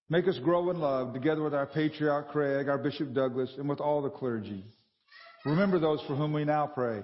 Make 0.08 0.26
us 0.26 0.38
grow 0.38 0.70
in 0.70 0.80
love 0.80 1.12
together 1.12 1.42
with 1.42 1.52
our 1.52 1.66
patriarch 1.66 2.30
Craig, 2.30 2.66
our 2.66 2.78
Bishop 2.78 3.12
Douglas, 3.12 3.50
and 3.58 3.68
with 3.68 3.80
all 3.80 4.00
the 4.00 4.08
clergy. 4.08 4.64
Remember 5.44 5.78
those 5.78 6.00
for 6.06 6.16
whom 6.16 6.32
we 6.32 6.46
now 6.46 6.66
pray. 6.66 7.02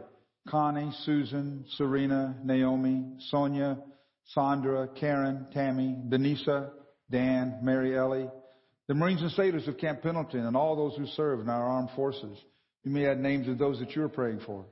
Connie, 0.49 0.91
Susan, 1.05 1.67
Serena, 1.77 2.35
Naomi, 2.43 3.05
Sonia, 3.29 3.77
Sandra, 4.29 4.89
Karen, 4.99 5.49
Tammy, 5.53 5.99
Denisa, 6.09 6.71
Dan, 7.11 7.59
Mary 7.63 7.95
Ellie, 7.95 8.31
the 8.89 8.95
Marines 8.95 9.21
and 9.21 9.31
sailors 9.33 9.69
of 9.69 9.77
Camp 9.77 10.03
Pendleton, 10.03 10.47
and 10.47 10.57
all 10.57 10.75
those 10.75 10.97
who 10.97 11.07
serve 11.15 11.41
in 11.41 11.49
our 11.49 11.63
armed 11.63 11.91
forces. 11.95 12.37
You 12.85 12.91
may 12.91 13.07
add 13.07 13.21
names 13.21 13.47
of 13.47 13.59
those 13.59 13.79
that 13.81 13.95
you're 13.95 14.09
praying 14.09 14.41
for. 14.47 14.65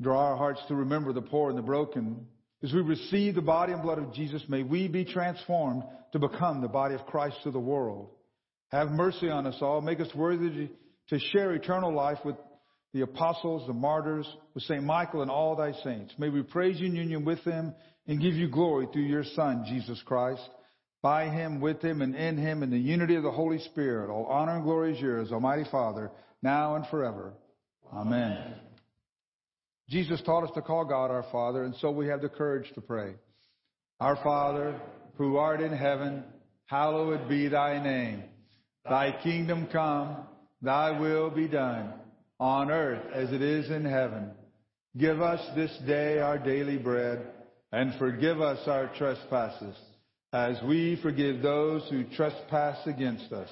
Draw 0.00 0.18
our 0.18 0.36
hearts 0.36 0.60
to 0.68 0.74
remember 0.74 1.12
the 1.12 1.22
poor 1.22 1.50
and 1.50 1.58
the 1.58 1.62
broken. 1.62 2.26
As 2.62 2.72
we 2.72 2.80
receive 2.80 3.34
the 3.34 3.42
body 3.42 3.72
and 3.72 3.82
blood 3.82 3.98
of 3.98 4.12
Jesus, 4.14 4.42
may 4.48 4.62
we 4.62 4.88
be 4.88 5.04
transformed 5.04 5.84
to 6.12 6.18
become 6.18 6.60
the 6.60 6.68
body 6.68 6.94
of 6.94 7.04
Christ 7.06 7.36
to 7.44 7.50
the 7.50 7.58
world. 7.58 8.10
Have 8.68 8.90
mercy 8.90 9.28
on 9.28 9.46
us 9.46 9.56
all. 9.60 9.80
Make 9.80 10.00
us 10.00 10.14
worthy 10.14 10.70
to 11.08 11.18
share 11.18 11.52
eternal 11.52 11.94
life 11.94 12.18
with 12.24 12.36
the 12.92 13.02
apostles, 13.02 13.66
the 13.66 13.74
martyrs, 13.74 14.26
with 14.54 14.64
St. 14.64 14.82
Michael 14.82 15.22
and 15.22 15.30
all 15.30 15.56
thy 15.56 15.72
saints. 15.84 16.14
May 16.18 16.30
we 16.30 16.42
praise 16.42 16.80
you 16.80 16.86
in 16.86 16.94
union 16.94 17.24
with 17.24 17.42
them 17.44 17.74
and 18.06 18.20
give 18.20 18.34
you 18.34 18.48
glory 18.48 18.86
through 18.92 19.02
your 19.02 19.24
Son, 19.24 19.64
Jesus 19.68 20.00
Christ. 20.04 20.48
By 21.02 21.28
him, 21.28 21.60
with 21.60 21.82
him, 21.82 22.02
and 22.02 22.14
in 22.14 22.36
him, 22.36 22.62
in 22.62 22.70
the 22.70 22.78
unity 22.78 23.14
of 23.16 23.22
the 23.22 23.30
Holy 23.30 23.58
Spirit, 23.60 24.10
all 24.10 24.26
honor 24.26 24.56
and 24.56 24.64
glory 24.64 24.94
is 24.94 25.00
yours, 25.00 25.30
Almighty 25.30 25.64
Father, 25.70 26.10
now 26.42 26.74
and 26.74 26.86
forever. 26.88 27.32
Amen. 27.92 28.32
Amen. 28.32 28.54
Jesus 29.88 30.20
taught 30.22 30.42
us 30.42 30.50
to 30.54 30.62
call 30.62 30.84
God 30.84 31.12
our 31.12 31.24
Father, 31.30 31.62
and 31.62 31.74
so 31.76 31.92
we 31.92 32.08
have 32.08 32.20
the 32.20 32.28
courage 32.28 32.72
to 32.74 32.80
pray. 32.80 33.14
Our 34.00 34.16
Father, 34.16 34.80
who 35.14 35.36
art 35.36 35.60
in 35.60 35.72
heaven, 35.72 36.24
hallowed 36.64 37.28
be 37.28 37.48
thy 37.48 37.82
name. 37.82 38.24
Thy 38.84 39.16
kingdom 39.22 39.68
come, 39.70 40.16
thy 40.60 40.98
will 40.98 41.30
be 41.30 41.46
done, 41.46 41.92
on 42.40 42.70
earth 42.70 43.04
as 43.14 43.32
it 43.32 43.42
is 43.42 43.70
in 43.70 43.84
heaven. 43.84 44.32
Give 44.96 45.20
us 45.20 45.40
this 45.54 45.76
day 45.86 46.18
our 46.18 46.38
daily 46.38 46.78
bread, 46.78 47.26
and 47.76 47.94
forgive 47.98 48.40
us 48.40 48.66
our 48.68 48.90
trespasses, 48.96 49.76
as 50.32 50.56
we 50.66 50.98
forgive 51.02 51.42
those 51.42 51.86
who 51.90 52.04
trespass 52.04 52.78
against 52.86 53.30
us. 53.34 53.50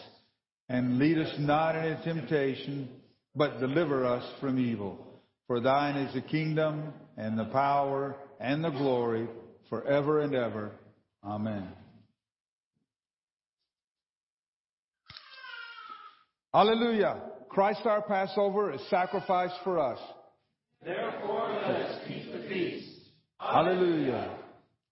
And 0.71 0.99
lead 0.99 1.19
us 1.19 1.35
not 1.39 1.77
into 1.77 2.03
temptation, 2.03 2.89
but 3.37 3.61
deliver 3.61 4.07
us 4.07 4.25
from 4.41 4.59
evil. 4.59 5.07
For 5.47 5.61
thine 5.61 5.97
is 5.97 6.15
the 6.15 6.23
kingdom 6.23 6.95
and 7.19 7.39
the 7.39 7.45
power 7.45 8.17
and 8.41 8.65
the 8.65 8.71
glory 8.71 9.29
forever 9.69 10.21
and 10.21 10.35
ever. 10.35 10.73
Amen. 11.23 11.69
Hallelujah. 16.55 17.21
Christ 17.51 17.83
our 17.85 18.01
Passover 18.01 18.73
is 18.73 18.81
sacrificed 18.89 19.59
for 19.65 19.79
us. 19.79 19.99
Therefore 20.83 21.53
let 21.53 21.77
us 21.77 22.01
keep 22.09 22.33
the 22.33 22.49
feast. 22.49 22.94
Hallelujah. 23.39 24.37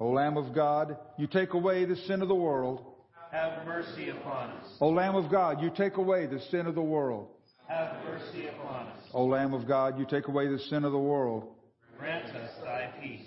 O 0.01 0.09
Lamb 0.09 0.37
of 0.37 0.55
God, 0.55 0.97
you 1.19 1.27
take 1.27 1.55
away 1.55 1.85
the 1.85 1.97
sin 1.97 2.23
of 2.23 2.29
the 2.29 2.35
world. 2.35 2.85
Have 3.31 3.67
mercy 3.67 4.11
upon 4.11 4.51
us. 4.51 4.67
O 4.81 4.89
Lamb 4.89 5.15
of 5.15 5.31
God, 5.31 5.63
you 5.63 5.71
take 5.75 5.97
away 5.97 6.27
the 6.27 6.41
sin 6.51 6.67
of 6.67 6.75
the 6.75 6.83
world. 6.83 7.29
Have 7.69 8.05
mercy 8.05 8.49
upon 8.49 8.89
us. 8.89 8.99
O 9.15 9.25
Lamb 9.25 9.55
of 9.55 9.67
God, 9.67 9.99
you 9.99 10.05
take 10.05 10.29
away 10.29 10.49
the 10.49 10.59
sin 10.59 10.85
of 10.85 10.93
the 10.93 10.99
world. 10.99 11.55
Grant 11.99 12.27
us 12.37 12.51
thy 12.63 12.91
peace. 13.01 13.27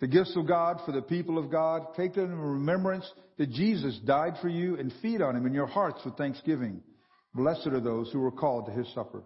The 0.00 0.08
gifts 0.08 0.34
of 0.36 0.48
God 0.48 0.80
for 0.84 0.92
the 0.92 1.02
people 1.02 1.38
of 1.38 1.50
God, 1.50 1.94
take 1.94 2.14
them 2.14 2.32
in 2.32 2.38
remembrance 2.38 3.08
that 3.38 3.50
Jesus 3.50 3.98
died 4.04 4.34
for 4.40 4.48
you 4.48 4.76
and 4.76 4.92
feed 5.00 5.22
on 5.22 5.36
him 5.36 5.46
in 5.46 5.54
your 5.54 5.66
hearts 5.66 6.00
with 6.04 6.16
thanksgiving. 6.16 6.82
Blessed 7.34 7.68
are 7.68 7.80
those 7.80 8.10
who 8.12 8.24
are 8.24 8.32
called 8.32 8.66
to 8.66 8.72
his 8.72 8.92
supper. 8.94 9.22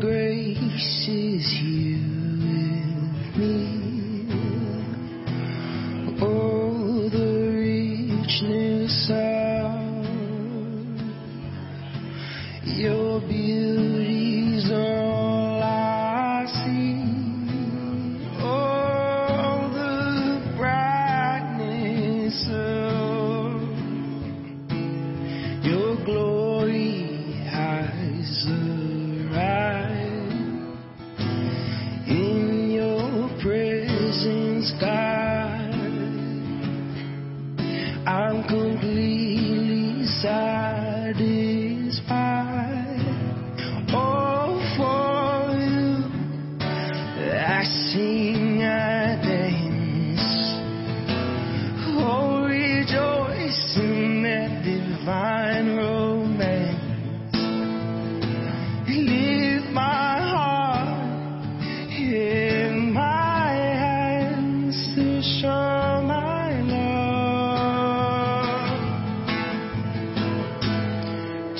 Grace 0.00 1.08
is 1.08 1.60
here 1.60 1.79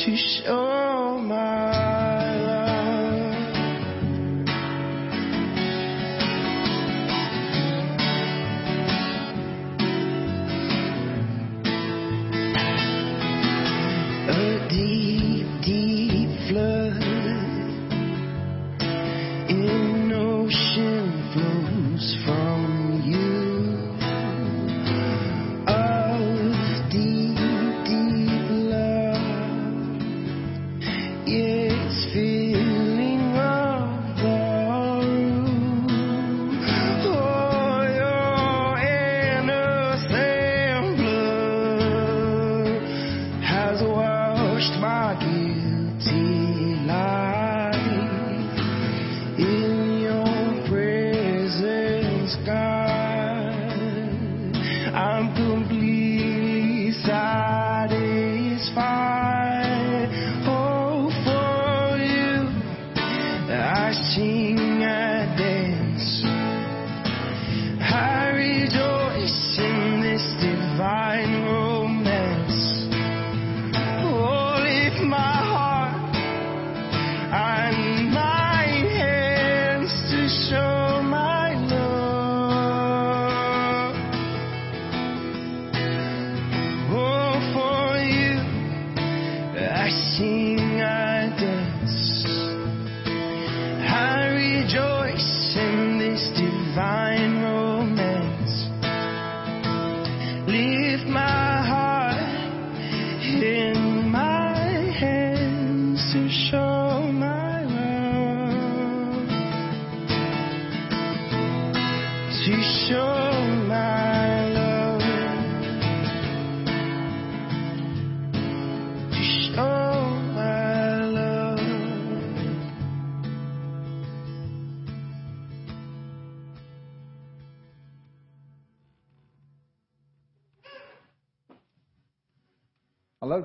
To 0.01 0.17
show 0.17 1.19
my 1.19 1.80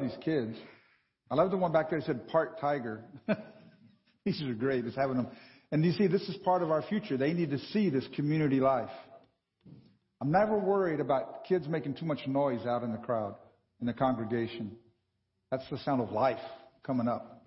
these 0.07 0.17
kids. 0.23 0.55
I 1.29 1.35
love 1.35 1.51
the 1.51 1.57
one 1.57 1.71
back 1.71 1.89
there 1.89 1.99
that 1.99 2.05
said 2.05 2.27
part 2.27 2.59
tiger. 2.59 3.03
these 4.25 4.41
are 4.41 4.53
great, 4.53 4.85
just 4.85 4.97
having 4.97 5.17
them. 5.17 5.27
And 5.71 5.83
you 5.83 5.91
see, 5.93 6.07
this 6.07 6.21
is 6.29 6.35
part 6.37 6.61
of 6.61 6.71
our 6.71 6.83
future. 6.83 7.17
They 7.17 7.33
need 7.33 7.51
to 7.51 7.57
see 7.57 7.89
this 7.89 8.07
community 8.15 8.59
life. 8.59 8.89
I'm 10.21 10.31
never 10.31 10.57
worried 10.57 10.99
about 10.99 11.45
kids 11.45 11.67
making 11.67 11.95
too 11.95 12.05
much 12.05 12.19
noise 12.27 12.65
out 12.65 12.83
in 12.83 12.91
the 12.91 12.97
crowd, 12.97 13.35
in 13.81 13.87
the 13.87 13.93
congregation. 13.93 14.77
That's 15.51 15.67
the 15.69 15.77
sound 15.79 16.01
of 16.01 16.11
life 16.11 16.39
coming 16.83 17.07
up. 17.07 17.43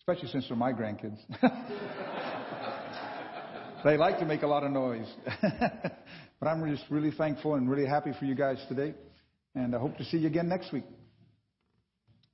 Especially 0.00 0.28
since 0.28 0.46
they're 0.48 0.56
my 0.56 0.72
grandkids. 0.72 1.18
they 3.84 3.96
like 3.96 4.18
to 4.18 4.26
make 4.26 4.42
a 4.42 4.46
lot 4.46 4.64
of 4.64 4.70
noise. 4.70 5.08
but 6.40 6.46
I'm 6.46 6.74
just 6.74 6.84
really 6.90 7.10
thankful 7.10 7.54
and 7.54 7.68
really 7.68 7.86
happy 7.86 8.12
for 8.18 8.24
you 8.24 8.34
guys 8.34 8.58
today. 8.68 8.94
And 9.54 9.74
I 9.74 9.78
hope 9.78 9.96
to 9.98 10.04
see 10.04 10.18
you 10.18 10.26
again 10.26 10.48
next 10.48 10.72
week. 10.72 10.84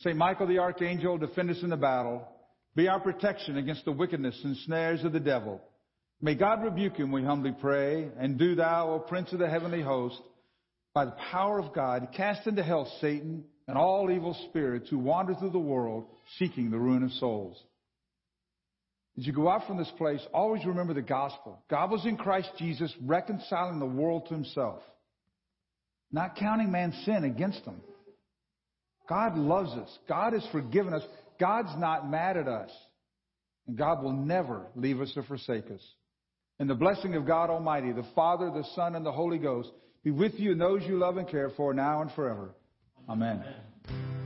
St. 0.00 0.16
Michael 0.16 0.46
the 0.46 0.58
Archangel, 0.58 1.18
defend 1.18 1.50
us 1.50 1.62
in 1.62 1.70
the 1.70 1.76
battle. 1.76 2.26
Be 2.76 2.88
our 2.88 3.00
protection 3.00 3.56
against 3.56 3.84
the 3.84 3.92
wickedness 3.92 4.38
and 4.44 4.56
snares 4.58 5.02
of 5.04 5.12
the 5.12 5.20
devil. 5.20 5.60
May 6.20 6.34
God 6.34 6.62
rebuke 6.62 6.96
him, 6.96 7.10
we 7.10 7.24
humbly 7.24 7.54
pray. 7.60 8.08
And 8.18 8.38
do 8.38 8.54
thou, 8.54 8.92
O 8.92 8.98
Prince 9.00 9.32
of 9.32 9.40
the 9.40 9.48
heavenly 9.48 9.82
host, 9.82 10.20
by 10.94 11.04
the 11.04 11.16
power 11.30 11.58
of 11.58 11.72
God, 11.72 12.08
cast 12.16 12.46
into 12.46 12.62
hell 12.62 12.90
Satan 13.00 13.44
and 13.66 13.76
all 13.76 14.10
evil 14.10 14.36
spirits 14.48 14.88
who 14.88 14.98
wander 14.98 15.34
through 15.34 15.50
the 15.50 15.58
world 15.58 16.06
seeking 16.38 16.70
the 16.70 16.78
ruin 16.78 17.02
of 17.02 17.12
souls. 17.12 17.56
As 19.18 19.26
you 19.26 19.32
go 19.32 19.48
out 19.48 19.66
from 19.66 19.78
this 19.78 19.92
place, 19.98 20.24
always 20.32 20.64
remember 20.64 20.94
the 20.94 21.02
gospel. 21.02 21.60
God 21.68 21.90
was 21.90 22.06
in 22.06 22.16
Christ 22.16 22.50
Jesus 22.56 22.92
reconciling 23.02 23.80
the 23.80 23.86
world 23.86 24.26
to 24.28 24.34
himself, 24.34 24.80
not 26.12 26.36
counting 26.36 26.70
man's 26.70 26.94
sin 27.04 27.24
against 27.24 27.64
him. 27.64 27.80
God 29.08 29.36
loves 29.36 29.70
us. 29.72 29.98
God 30.08 30.32
has 30.32 30.46
forgiven 30.52 30.92
us. 30.92 31.02
God's 31.40 31.76
not 31.78 32.10
mad 32.10 32.36
at 32.36 32.48
us. 32.48 32.70
And 33.66 33.76
God 33.76 34.02
will 34.02 34.12
never 34.12 34.66
leave 34.74 35.00
us 35.00 35.12
or 35.16 35.22
forsake 35.22 35.70
us. 35.70 35.80
And 36.58 36.68
the 36.68 36.74
blessing 36.74 37.14
of 37.14 37.26
God 37.26 37.50
Almighty, 37.50 37.92
the 37.92 38.06
Father, 38.14 38.50
the 38.50 38.64
Son, 38.74 38.94
and 38.94 39.06
the 39.06 39.12
Holy 39.12 39.38
Ghost 39.38 39.70
be 40.02 40.10
with 40.10 40.34
you 40.34 40.52
and 40.52 40.60
those 40.60 40.82
you 40.84 40.98
love 40.98 41.16
and 41.16 41.28
care 41.28 41.50
for 41.56 41.72
now 41.72 42.02
and 42.02 42.10
forever. 42.12 42.54
Amen. 43.08 43.44
Oh, 43.44 44.17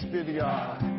Thanks 0.00 0.12
be. 0.12 0.97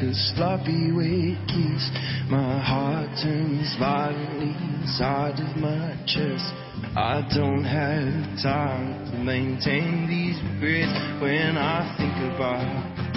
A 0.00 0.14
sloppy 0.14 0.92
weight 0.92 1.38
keys. 1.48 1.90
My 2.30 2.60
heart 2.62 3.10
turns 3.22 3.74
violently 3.78 4.54
inside 4.78 5.40
of 5.40 5.56
my 5.56 5.96
chest. 6.06 6.54
I 6.96 7.26
don't 7.34 7.64
have 7.64 8.42
time 8.42 9.10
to 9.10 9.18
maintain 9.18 10.06
these 10.06 10.38
regrets 10.60 10.94
when 11.20 11.56
I 11.58 11.82
think 11.98 12.14
about 12.34 13.08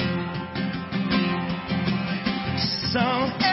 some 2.91 3.50